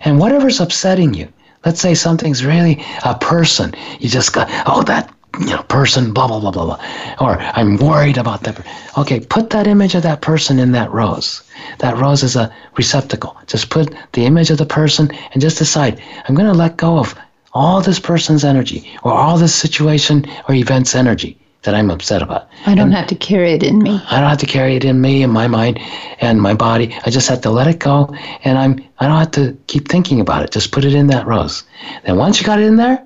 And 0.00 0.18
whatever's 0.18 0.60
upsetting 0.60 1.14
you, 1.14 1.32
let's 1.64 1.80
say 1.80 1.94
something's 1.94 2.44
really 2.44 2.84
a 3.04 3.14
person, 3.14 3.74
you 4.00 4.08
just 4.08 4.32
got, 4.32 4.48
oh, 4.66 4.82
that 4.84 5.13
you 5.40 5.46
know, 5.46 5.62
person, 5.64 6.12
blah, 6.12 6.26
blah, 6.28 6.40
blah, 6.40 6.50
blah, 6.50 6.64
blah. 6.64 7.16
Or 7.20 7.38
I'm 7.40 7.76
worried 7.76 8.18
about 8.18 8.42
that. 8.42 8.64
Okay, 8.98 9.20
put 9.20 9.50
that 9.50 9.66
image 9.66 9.94
of 9.94 10.02
that 10.02 10.20
person 10.20 10.58
in 10.58 10.72
that 10.72 10.90
rose. 10.92 11.42
That 11.78 11.96
rose 11.96 12.22
is 12.22 12.36
a 12.36 12.52
receptacle. 12.76 13.36
Just 13.46 13.70
put 13.70 13.94
the 14.12 14.26
image 14.26 14.50
of 14.50 14.58
the 14.58 14.66
person 14.66 15.10
and 15.32 15.40
just 15.40 15.58
decide, 15.58 16.02
I'm 16.28 16.34
going 16.34 16.50
to 16.50 16.58
let 16.58 16.76
go 16.76 16.98
of 16.98 17.14
all 17.52 17.80
this 17.80 18.00
person's 18.00 18.44
energy 18.44 18.90
or 19.02 19.12
all 19.12 19.38
this 19.38 19.54
situation 19.54 20.26
or 20.48 20.54
event's 20.54 20.94
energy 20.94 21.38
that 21.62 21.74
I'm 21.74 21.90
upset 21.90 22.22
about. 22.22 22.48
I 22.66 22.74
don't 22.74 22.88
and 22.88 22.94
have 22.94 23.06
to 23.08 23.14
carry 23.14 23.52
it 23.52 23.62
in 23.62 23.78
me. 23.78 24.00
I 24.10 24.20
don't 24.20 24.28
have 24.28 24.38
to 24.38 24.46
carry 24.46 24.76
it 24.76 24.84
in 24.84 25.00
me 25.00 25.22
and 25.22 25.32
my 25.32 25.48
mind 25.48 25.80
and 26.20 26.40
my 26.40 26.54
body. 26.54 26.94
I 27.06 27.10
just 27.10 27.28
have 27.28 27.40
to 27.42 27.50
let 27.50 27.66
it 27.66 27.78
go 27.78 28.14
and 28.44 28.58
I'm 28.58 28.84
I 28.98 29.08
don't 29.08 29.18
have 29.18 29.30
to 29.32 29.56
keep 29.66 29.88
thinking 29.88 30.20
about 30.20 30.42
it. 30.42 30.50
Just 30.50 30.72
put 30.72 30.84
it 30.84 30.94
in 30.94 31.06
that 31.08 31.26
rose. 31.26 31.64
Then 32.04 32.16
once 32.16 32.38
you 32.38 32.46
got 32.46 32.60
it 32.60 32.66
in 32.66 32.76
there, 32.76 33.04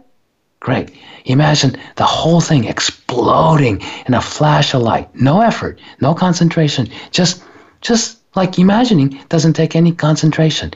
great. 0.60 0.90
Imagine 1.24 1.76
the 1.96 2.04
whole 2.04 2.40
thing 2.40 2.64
exploding 2.64 3.82
in 4.06 4.14
a 4.14 4.20
flash 4.20 4.74
of 4.74 4.82
light. 4.82 5.14
No 5.14 5.40
effort, 5.40 5.80
no 6.00 6.14
concentration. 6.14 6.88
Just 7.10 7.42
just 7.80 8.18
like 8.34 8.58
imagining 8.58 9.20
doesn't 9.28 9.54
take 9.54 9.76
any 9.76 9.92
concentration. 9.92 10.72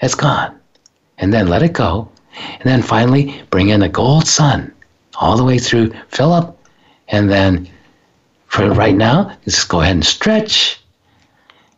It's 0.00 0.14
gone. 0.14 0.58
And 1.18 1.32
then 1.32 1.48
let 1.48 1.62
it 1.62 1.72
go. 1.72 2.10
And 2.58 2.64
then 2.64 2.82
finally 2.82 3.42
bring 3.50 3.68
in 3.68 3.82
a 3.82 3.88
gold 3.88 4.26
sun 4.26 4.72
all 5.16 5.36
the 5.36 5.44
way 5.44 5.58
through, 5.58 5.92
fill 6.08 6.32
up, 6.32 6.58
and 7.08 7.30
then 7.30 7.68
for 8.46 8.70
right 8.70 8.94
now, 8.94 9.36
just 9.44 9.68
go 9.68 9.80
ahead 9.80 9.94
and 9.94 10.04
stretch 10.04 10.80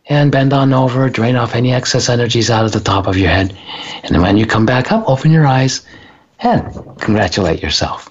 and 0.07 0.31
bend 0.31 0.53
on 0.53 0.73
over, 0.73 1.09
drain 1.09 1.35
off 1.35 1.55
any 1.55 1.73
excess 1.73 2.09
energies 2.09 2.49
out 2.49 2.65
of 2.65 2.71
the 2.71 2.79
top 2.79 3.07
of 3.07 3.17
your 3.17 3.29
head. 3.29 3.55
And 4.03 4.13
then 4.13 4.21
when 4.21 4.37
you 4.37 4.45
come 4.45 4.65
back 4.65 4.91
up, 4.91 5.07
open 5.09 5.31
your 5.31 5.47
eyes 5.47 5.85
and 6.39 6.63
congratulate 6.99 7.61
yourself. 7.61 8.09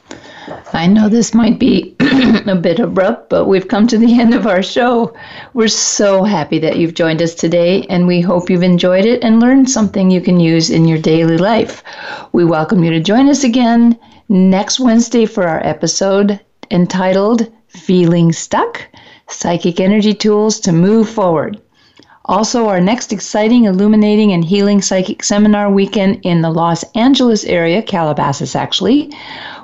I 0.74 0.86
know 0.86 1.08
this 1.08 1.32
might 1.34 1.58
be 1.58 1.96
a 2.46 2.56
bit 2.56 2.78
abrupt, 2.80 3.30
but 3.30 3.46
we've 3.46 3.68
come 3.68 3.86
to 3.86 3.96
the 3.96 4.20
end 4.20 4.34
of 4.34 4.46
our 4.46 4.62
show. 4.62 5.16
We're 5.54 5.68
so 5.68 6.24
happy 6.24 6.58
that 6.58 6.76
you've 6.76 6.94
joined 6.94 7.22
us 7.22 7.34
today, 7.34 7.82
and 7.88 8.06
we 8.06 8.20
hope 8.20 8.50
you've 8.50 8.62
enjoyed 8.62 9.06
it 9.06 9.22
and 9.22 9.40
learned 9.40 9.70
something 9.70 10.10
you 10.10 10.20
can 10.20 10.40
use 10.40 10.70
in 10.70 10.86
your 10.86 10.98
daily 10.98 11.38
life. 11.38 11.82
We 12.32 12.44
welcome 12.44 12.84
you 12.84 12.90
to 12.90 13.00
join 13.00 13.28
us 13.28 13.44
again 13.44 13.98
next 14.28 14.80
Wednesday 14.80 15.26
for 15.26 15.46
our 15.46 15.64
episode 15.64 16.40
entitled 16.70 17.50
Feeling 17.68 18.32
Stuck 18.32 18.86
Psychic 19.28 19.80
Energy 19.80 20.14
Tools 20.14 20.60
to 20.60 20.72
Move 20.72 21.08
Forward. 21.08 21.60
Also, 22.26 22.68
our 22.68 22.80
next 22.80 23.12
exciting, 23.12 23.66
illuminating, 23.66 24.32
and 24.32 24.44
healing 24.44 24.80
psychic 24.80 25.22
seminar 25.22 25.70
weekend 25.70 26.18
in 26.22 26.40
the 26.40 26.48
Los 26.48 26.82
Angeles 26.94 27.44
area, 27.44 27.82
Calabasas 27.82 28.56
actually, 28.56 29.12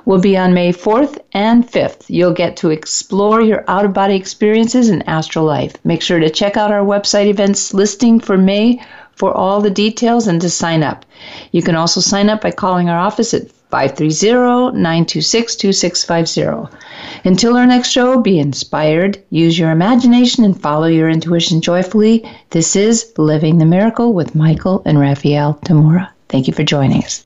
will 0.05 0.19
be 0.19 0.37
on 0.37 0.53
May 0.53 0.71
4th 0.71 1.17
and 1.33 1.67
5th. 1.67 2.03
You'll 2.07 2.33
get 2.33 2.57
to 2.57 2.69
explore 2.69 3.41
your 3.41 3.63
out 3.67 3.85
of 3.85 3.93
body 3.93 4.15
experiences 4.15 4.89
and 4.89 5.07
astral 5.09 5.45
life. 5.45 5.75
Make 5.83 6.03
sure 6.03 6.19
to 6.19 6.29
check 6.29 6.55
out 6.55 6.71
our 6.71 6.85
website 6.85 7.25
events 7.25 7.73
listing 7.73 8.19
for 8.19 8.37
May 8.37 8.79
for 9.15 9.33
all 9.33 9.61
the 9.61 9.71
details 9.71 10.27
and 10.27 10.39
to 10.41 10.49
sign 10.49 10.83
up. 10.83 11.03
You 11.51 11.63
can 11.63 11.75
also 11.75 11.99
sign 11.99 12.29
up 12.29 12.41
by 12.41 12.51
calling 12.51 12.89
our 12.89 12.99
office 12.99 13.33
at 13.33 13.47
530 13.71 14.77
926 14.77 15.55
2650. 15.55 16.77
Until 17.23 17.57
our 17.57 17.65
next 17.65 17.89
show, 17.89 18.19
be 18.21 18.37
inspired, 18.37 19.23
use 19.29 19.57
your 19.57 19.71
imagination, 19.71 20.43
and 20.43 20.59
follow 20.61 20.87
your 20.87 21.09
intuition 21.09 21.61
joyfully. 21.61 22.23
This 22.49 22.75
is 22.75 23.11
Living 23.17 23.57
the 23.57 23.65
Miracle 23.65 24.13
with 24.13 24.35
Michael 24.35 24.81
and 24.85 24.99
Raphael 24.99 25.59
Tamura. 25.65 26.09
Thank 26.29 26.47
you 26.47 26.53
for 26.53 26.63
joining 26.63 27.03
us. 27.03 27.25